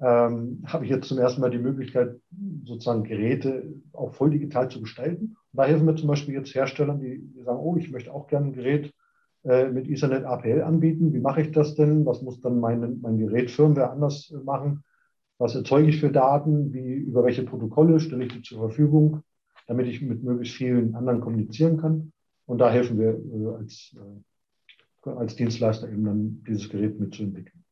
ähm, 0.00 0.62
habe 0.66 0.84
ich 0.84 0.90
jetzt 0.90 1.08
zum 1.08 1.18
ersten 1.18 1.40
Mal 1.40 1.50
die 1.50 1.58
Möglichkeit, 1.58 2.16
sozusagen 2.64 3.04
Geräte 3.04 3.74
auch 3.92 4.14
voll 4.14 4.30
digital 4.30 4.70
zu 4.70 4.80
gestalten. 4.80 5.36
Und 5.52 5.56
da 5.56 5.64
helfen 5.64 5.86
mir 5.86 5.96
zum 5.96 6.08
Beispiel 6.08 6.34
jetzt 6.34 6.54
Herstellern, 6.54 7.00
die, 7.00 7.18
die 7.18 7.42
sagen, 7.42 7.58
oh, 7.58 7.76
ich 7.76 7.90
möchte 7.90 8.12
auch 8.12 8.26
gerne 8.26 8.46
ein 8.46 8.52
Gerät 8.52 8.92
äh, 9.44 9.70
mit 9.70 9.88
Ethernet 9.88 10.24
APL 10.24 10.62
anbieten. 10.62 11.14
Wie 11.14 11.20
mache 11.20 11.40
ich 11.40 11.52
das 11.52 11.74
denn? 11.74 12.04
Was 12.04 12.22
muss 12.22 12.40
dann 12.40 12.60
mein, 12.60 13.00
mein 13.00 13.18
Gerät 13.18 13.50
Firmware 13.50 13.90
anders 13.90 14.30
äh, 14.30 14.44
machen? 14.44 14.84
Was 15.38 15.54
erzeuge 15.54 15.88
ich 15.88 16.00
für 16.00 16.10
Daten? 16.10 16.72
Wie, 16.72 16.94
über 16.94 17.24
welche 17.24 17.44
Protokolle 17.44 18.00
stelle 18.00 18.24
ich 18.24 18.32
die 18.32 18.42
zur 18.42 18.58
Verfügung, 18.58 19.22
damit 19.66 19.86
ich 19.86 20.02
mit 20.02 20.22
möglichst 20.22 20.56
vielen 20.56 20.94
anderen 20.94 21.20
kommunizieren 21.20 21.76
kann? 21.78 22.12
Und 22.46 22.58
da 22.58 22.70
helfen 22.70 22.98
wir 22.98 23.10
äh, 23.10 23.56
als, 23.56 23.94
äh, 25.04 25.10
als 25.10 25.36
Dienstleister 25.36 25.88
eben 25.88 26.04
dann 26.04 26.44
dieses 26.48 26.68
Gerät 26.68 26.98
mitzuentwickeln. 26.98 27.64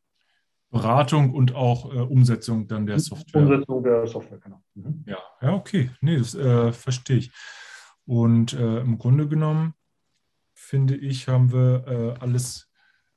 Beratung 0.70 1.32
und 1.32 1.54
auch 1.54 1.92
äh, 1.92 1.98
Umsetzung 1.98 2.68
dann 2.68 2.86
der 2.86 3.00
Software. 3.00 3.42
Umsetzung 3.42 3.82
der 3.82 4.06
Software, 4.06 4.38
genau. 4.38 4.62
Mhm. 4.74 5.04
Ja, 5.06 5.18
ja, 5.40 5.54
okay. 5.54 5.90
Nee, 6.00 6.18
das 6.18 6.34
äh, 6.34 6.72
verstehe 6.72 7.18
ich. 7.18 7.32
Und 8.04 8.52
im 8.52 8.98
Grunde 8.98 9.26
genommen, 9.26 9.74
finde 10.54 10.94
ich, 10.94 11.26
haben 11.26 11.50
wir 11.52 12.16
alles 12.20 12.70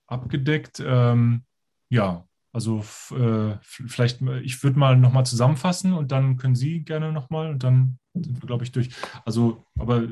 abgedeckt. 0.08 0.84
Ähm, 0.84 1.44
ja, 1.90 2.28
also 2.52 2.84
äh, 3.12 3.58
vielleicht, 3.62 4.22
ich 4.44 4.64
würde 4.64 4.80
mal 4.80 4.98
nochmal 4.98 5.26
zusammenfassen 5.26 5.94
und 5.94 6.12
dann 6.12 6.38
können 6.38 6.56
Sie 6.56 6.84
gerne 6.84 7.12
nochmal 7.12 7.52
und 7.52 7.64
dann 7.64 8.00
sind 8.14 8.42
wir, 8.42 8.48
glaube 8.48 8.64
ich, 8.64 8.72
durch. 8.72 8.90
Also, 9.26 9.66
aber, 9.78 10.08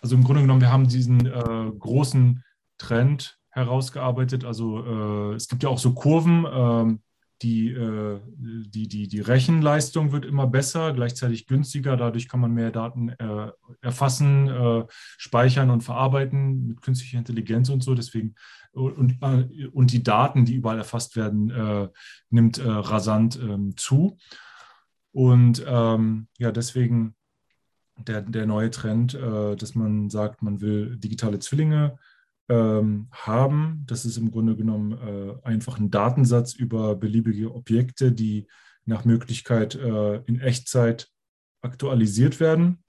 also 0.00 0.14
im 0.14 0.24
Grunde 0.24 0.42
genommen, 0.42 0.60
wir 0.60 0.72
haben 0.72 0.88
diesen 0.88 1.26
äh, 1.26 1.72
großen 1.78 2.44
Trend 2.78 3.38
herausgearbeitet. 3.50 4.44
Also 4.44 4.84
äh, 4.84 5.34
es 5.34 5.48
gibt 5.48 5.62
ja 5.62 5.68
auch 5.68 5.78
so 5.78 5.94
Kurven, 5.94 6.44
äh, 6.44 6.98
die, 7.44 7.68
äh, 7.68 8.20
die, 8.36 8.88
die, 8.88 9.06
die 9.06 9.20
Rechenleistung 9.20 10.12
wird 10.12 10.24
immer 10.24 10.46
besser, 10.46 10.94
gleichzeitig 10.94 11.46
günstiger. 11.46 11.96
Dadurch 11.96 12.26
kann 12.26 12.40
man 12.40 12.52
mehr 12.52 12.70
Daten 12.70 13.10
äh, 13.10 13.52
erfassen, 13.82 14.48
äh, 14.48 14.84
speichern 15.18 15.68
und 15.68 15.82
verarbeiten 15.82 16.68
mit 16.68 16.80
künstlicher 16.80 17.18
Intelligenz 17.18 17.68
und 17.68 17.84
so. 17.84 17.94
Deswegen 17.94 18.34
und, 18.72 19.18
äh, 19.20 19.66
und 19.72 19.92
die 19.92 20.02
Daten, 20.02 20.46
die 20.46 20.54
überall 20.54 20.78
erfasst 20.78 21.16
werden, 21.16 21.92
nimmt 22.30 22.60
rasant 22.64 23.38
ähm, 23.40 23.76
zu. 23.76 24.16
Und 25.12 25.64
ähm, 25.66 26.26
ja, 26.38 26.50
deswegen 26.50 27.14
der, 27.98 28.22
der 28.22 28.46
neue 28.46 28.70
Trend, 28.70 29.14
dass 29.14 29.76
man 29.76 30.10
sagt, 30.10 30.42
man 30.42 30.60
will 30.60 30.96
digitale 30.96 31.38
Zwillinge 31.38 31.96
haben. 32.48 33.84
Das 33.86 34.04
ist 34.04 34.18
im 34.18 34.30
Grunde 34.30 34.54
genommen 34.54 34.92
äh, 34.92 35.46
einfach 35.46 35.78
ein 35.78 35.90
Datensatz 35.90 36.52
über 36.52 36.94
beliebige 36.94 37.54
Objekte, 37.54 38.12
die 38.12 38.46
nach 38.84 39.06
Möglichkeit 39.06 39.74
äh, 39.74 40.16
in 40.26 40.40
Echtzeit 40.40 41.08
aktualisiert 41.62 42.40
werden, 42.40 42.84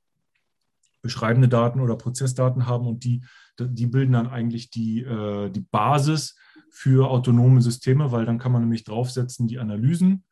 beschreibende 1.02 1.48
Daten 1.48 1.80
oder 1.80 1.96
Prozessdaten 1.96 2.66
haben 2.66 2.86
und 2.86 3.06
die, 3.06 3.24
die 3.58 3.88
bilden 3.88 4.12
dann 4.12 4.28
eigentlich 4.28 4.72
die, 4.72 5.04
äh, 5.04 5.50
die 5.50 5.62
Basis 5.62 6.36
für 6.70 7.10
autonome 7.10 7.62
Systeme, 7.62 8.12
weil 8.12 8.26
dann 8.26 8.40
kann 8.40 8.52
man 8.52 8.62
nämlich 8.62 8.84
draufsetzen 8.84 9.48
die 9.48 9.60
Analysen 9.60 10.26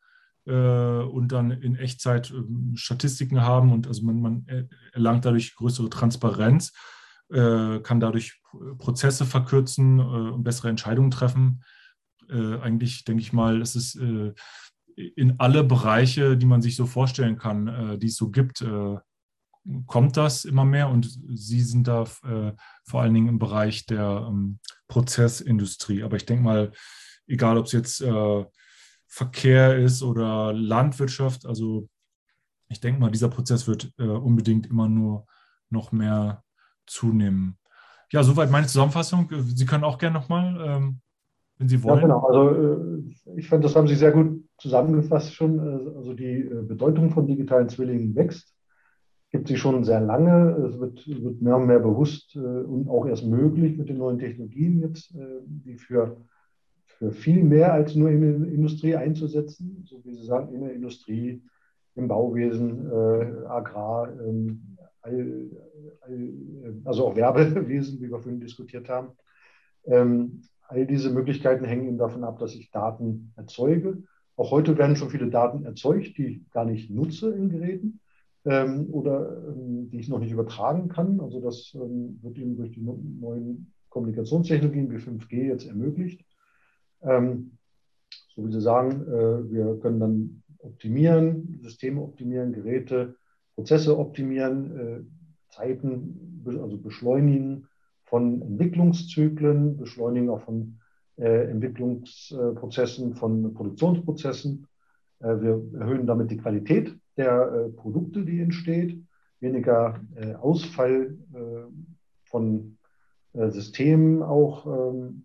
und 0.46 1.28
dann 1.28 1.52
in 1.52 1.74
Echtzeit 1.74 2.30
ähm, 2.30 2.72
Statistiken 2.74 3.40
haben 3.40 3.72
und 3.72 3.86
also 3.86 4.04
man, 4.04 4.20
man 4.20 4.68
erlangt 4.92 5.24
dadurch 5.24 5.54
größere 5.54 5.88
Transparenz 5.88 6.74
kann 7.30 8.00
dadurch 8.00 8.42
Prozesse 8.78 9.24
verkürzen 9.24 9.98
äh, 9.98 10.02
und 10.02 10.44
bessere 10.44 10.68
Entscheidungen 10.68 11.10
treffen. 11.10 11.62
Äh, 12.28 12.58
eigentlich 12.58 13.04
denke 13.04 13.22
ich 13.22 13.32
mal, 13.32 13.60
es 13.60 13.76
ist 13.76 13.96
in 13.96 15.34
alle 15.38 15.64
Bereiche, 15.64 16.36
die 16.36 16.46
man 16.46 16.62
sich 16.62 16.76
so 16.76 16.86
vorstellen 16.86 17.36
kann, 17.36 17.98
die 17.98 18.06
es 18.06 18.14
so 18.14 18.30
gibt, 18.30 18.64
kommt 19.86 20.16
das 20.16 20.44
immer 20.44 20.64
mehr 20.64 20.88
und 20.88 21.18
Sie 21.34 21.62
sind 21.62 21.88
da 21.88 22.04
vor 22.04 23.02
allen 23.02 23.12
Dingen 23.12 23.26
im 23.26 23.40
Bereich 23.40 23.86
der 23.86 24.28
ähm, 24.28 24.60
Prozessindustrie. 24.86 26.04
Aber 26.04 26.16
ich 26.16 26.26
denke 26.26 26.44
mal, 26.44 26.70
egal 27.26 27.58
ob 27.58 27.66
es 27.66 27.72
jetzt 27.72 28.04
Verkehr 29.08 29.76
ist 29.76 30.04
oder 30.04 30.52
Landwirtschaft, 30.52 31.44
also 31.44 31.88
ich 32.68 32.78
denke 32.78 33.00
mal, 33.00 33.10
dieser 33.10 33.30
Prozess 33.30 33.66
wird 33.66 33.92
unbedingt 33.98 34.68
immer 34.68 34.88
nur 34.88 35.26
noch 35.70 35.90
mehr 35.90 36.43
zunehmen. 36.86 37.56
Ja, 38.10 38.22
soweit 38.22 38.50
meine 38.50 38.66
Zusammenfassung. 38.66 39.28
Sie 39.30 39.66
können 39.66 39.84
auch 39.84 39.98
gerne 39.98 40.14
nochmal, 40.14 40.56
ähm, 40.64 41.00
wenn 41.58 41.68
Sie 41.68 41.82
wollen. 41.82 41.96
Ja, 41.96 42.02
genau. 42.02 42.20
Also 42.20 42.50
äh, 42.50 43.02
ich 43.36 43.48
fand, 43.48 43.64
das 43.64 43.74
haben 43.74 43.88
Sie 43.88 43.96
sehr 43.96 44.12
gut 44.12 44.44
zusammengefasst 44.58 45.34
schon. 45.34 45.58
Äh, 45.58 45.96
also 45.96 46.14
die 46.14 46.40
äh, 46.40 46.62
Bedeutung 46.62 47.10
von 47.10 47.26
digitalen 47.26 47.68
Zwillingen 47.68 48.14
wächst. 48.14 48.54
Gibt 49.30 49.48
sie 49.48 49.56
schon 49.56 49.82
sehr 49.82 50.00
lange. 50.00 50.52
Es 50.64 50.78
wird, 50.78 51.08
wird 51.08 51.42
mehr 51.42 51.56
und 51.56 51.66
mehr 51.66 51.80
bewusst 51.80 52.36
und 52.36 52.88
auch 52.88 53.04
erst 53.04 53.26
möglich 53.26 53.76
mit 53.76 53.88
den 53.88 53.98
neuen 53.98 54.20
Technologien 54.20 54.80
jetzt, 54.80 55.12
die 55.12 55.74
für, 55.74 56.18
für 56.84 57.10
viel 57.10 57.42
mehr 57.42 57.72
als 57.72 57.96
nur 57.96 58.10
in 58.10 58.20
der 58.20 58.52
Industrie 58.52 58.94
einzusetzen. 58.94 59.84
So 59.88 60.04
wie 60.04 60.14
Sie 60.14 60.24
sagen, 60.24 60.54
in 60.54 60.60
der 60.60 60.72
Industrie, 60.72 61.42
im 61.96 62.06
Bauwesen, 62.06 62.86
Agrar, 63.48 64.08
ähm, 64.24 64.73
also 66.84 67.06
auch 67.06 67.16
Werbewesen, 67.16 68.00
wie 68.00 68.10
wir 68.10 68.18
vorhin 68.18 68.40
diskutiert 68.40 68.88
haben. 68.88 69.12
Ähm, 69.84 70.42
all 70.62 70.86
diese 70.86 71.10
Möglichkeiten 71.10 71.64
hängen 71.64 71.88
eben 71.88 71.98
davon 71.98 72.24
ab, 72.24 72.38
dass 72.38 72.54
ich 72.54 72.70
Daten 72.70 73.32
erzeuge. 73.36 74.02
Auch 74.36 74.50
heute 74.50 74.76
werden 74.78 74.96
schon 74.96 75.10
viele 75.10 75.28
Daten 75.28 75.64
erzeugt, 75.64 76.16
die 76.18 76.26
ich 76.26 76.50
gar 76.50 76.64
nicht 76.64 76.90
nutze 76.90 77.30
in 77.32 77.50
Geräten 77.50 78.00
ähm, 78.44 78.88
oder 78.90 79.44
ähm, 79.48 79.90
die 79.90 79.98
ich 79.98 80.08
noch 80.08 80.18
nicht 80.18 80.32
übertragen 80.32 80.88
kann. 80.88 81.20
Also 81.20 81.40
das 81.40 81.72
ähm, 81.74 82.18
wird 82.22 82.38
eben 82.38 82.56
durch 82.56 82.72
die 82.72 82.80
neuen 82.80 83.72
Kommunikationstechnologien 83.90 84.90
wie 84.90 84.96
5G 84.96 85.48
jetzt 85.48 85.66
ermöglicht. 85.66 86.24
Ähm, 87.02 87.58
so 88.34 88.46
wie 88.46 88.52
Sie 88.52 88.60
sagen, 88.60 89.02
äh, 89.06 89.50
wir 89.52 89.78
können 89.80 90.00
dann 90.00 90.42
optimieren, 90.58 91.60
Systeme 91.62 92.00
optimieren, 92.00 92.52
Geräte 92.52 93.14
Prozesse 93.54 93.98
optimieren, 93.98 94.78
äh, 94.78 95.00
Zeiten, 95.54 96.42
also 96.46 96.76
beschleunigen 96.76 97.68
von 98.04 98.42
Entwicklungszyklen, 98.42 99.76
beschleunigen 99.76 100.28
auch 100.28 100.42
von 100.42 100.80
äh, 101.16 101.50
Entwicklungsprozessen, 101.50 103.14
von 103.14 103.54
Produktionsprozessen. 103.54 104.66
Äh, 105.20 105.40
wir 105.40 105.62
erhöhen 105.78 106.06
damit 106.06 106.30
die 106.30 106.36
Qualität 106.36 106.96
der 107.16 107.70
Produkte, 107.76 108.24
die 108.24 108.40
entsteht, 108.40 109.00
weniger 109.38 110.00
Ausfall 110.40 111.16
von 112.24 112.76
Systemen 113.32 114.24
auch, 114.24 114.66
ähm, 114.66 115.24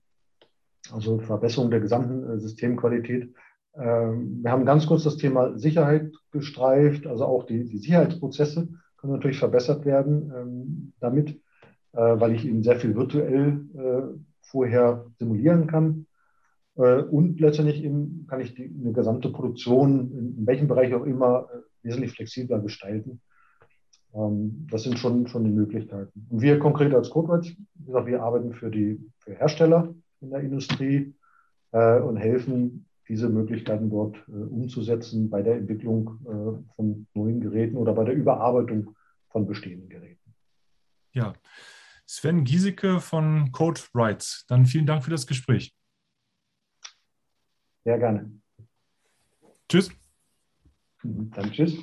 also 0.92 1.18
Verbesserung 1.18 1.72
der 1.72 1.80
gesamten 1.80 2.40
Systemqualität. 2.40 3.34
Ähm, 3.80 4.44
wir 4.44 4.52
haben 4.52 4.66
ganz 4.66 4.86
kurz 4.88 5.04
das 5.04 5.18
Thema 5.18 5.58
Sicherheit 5.58 6.12
gestreift, 6.32 7.08
also 7.08 7.26
auch 7.26 7.46
die, 7.46 7.66
die 7.66 7.78
Sicherheitsprozesse 7.78 8.68
können 8.98 9.14
natürlich 9.14 9.40
verbessert 9.40 9.86
werden 9.86 10.34
ähm, 10.36 10.94
damit, 11.00 11.40
äh, 11.94 12.20
weil 12.20 12.34
ich 12.34 12.46
eben 12.46 12.64
sehr 12.64 12.76
viel 12.76 12.96
virtuell 12.96 13.66
äh, 13.78 14.20
vorher 14.42 15.06
simulieren 15.18 15.68
kann. 15.68 16.06
Äh, 16.76 17.04
und 17.04 17.40
letztendlich 17.40 17.84
eben 17.84 18.26
kann 18.28 18.42
ich 18.42 18.54
die, 18.54 18.66
eine 18.66 18.92
gesamte 18.92 19.30
Produktion, 19.30 20.36
in, 20.38 20.46
welchem 20.46 20.68
Bereich 20.68 20.94
auch 20.94 21.06
immer, 21.06 21.48
wesentlich 21.82 22.12
flexibler 22.12 22.60
gestalten. 22.60 23.22
Ähm, 24.14 24.68
das 24.70 24.84
sind 24.84 25.00
schon, 25.00 25.28
schon 25.28 25.46
die 25.46 25.52
Möglichkeiten. 25.52 26.28
Und 26.30 26.42
wir 26.42 26.60
konkret 26.60 26.94
als 26.94 27.12
gesagt, 27.12 27.56
wir 28.08 28.22
arbeiten 28.22 28.54
für 28.54 28.70
die 28.70 29.00
für 29.20 29.34
Hersteller 29.34 29.94
in 30.22 30.32
der 30.32 30.42
Industrie 30.42 31.14
und 31.72 32.18
helfen, 32.18 32.89
diese 33.10 33.28
Möglichkeiten 33.28 33.90
dort 33.90 34.16
äh, 34.28 34.32
umzusetzen 34.32 35.30
bei 35.30 35.42
der 35.42 35.56
Entwicklung 35.56 36.20
äh, 36.22 36.76
von 36.76 37.08
neuen 37.14 37.42
Geräten 37.42 37.76
oder 37.76 37.94
bei 37.94 38.06
der 38.06 38.14
Überarbeitung 38.14 38.96
von 39.30 39.48
bestehenden 39.48 39.90
Geräten. 39.90 40.36
Ja, 41.14 41.34
Sven 42.06 42.44
Giesecke 42.44 43.00
von 43.00 43.52
CodeWrites. 43.52 44.46
Dann 44.48 44.66
vielen 44.66 44.86
Dank 44.86 45.04
für 45.04 45.12
das 45.12 45.28
Gespräch. 45.28 45.76
Sehr 47.84 47.98
gerne. 47.98 48.32
Tschüss. 49.68 49.92
Dann 51.04 51.52
tschüss. 51.52 51.80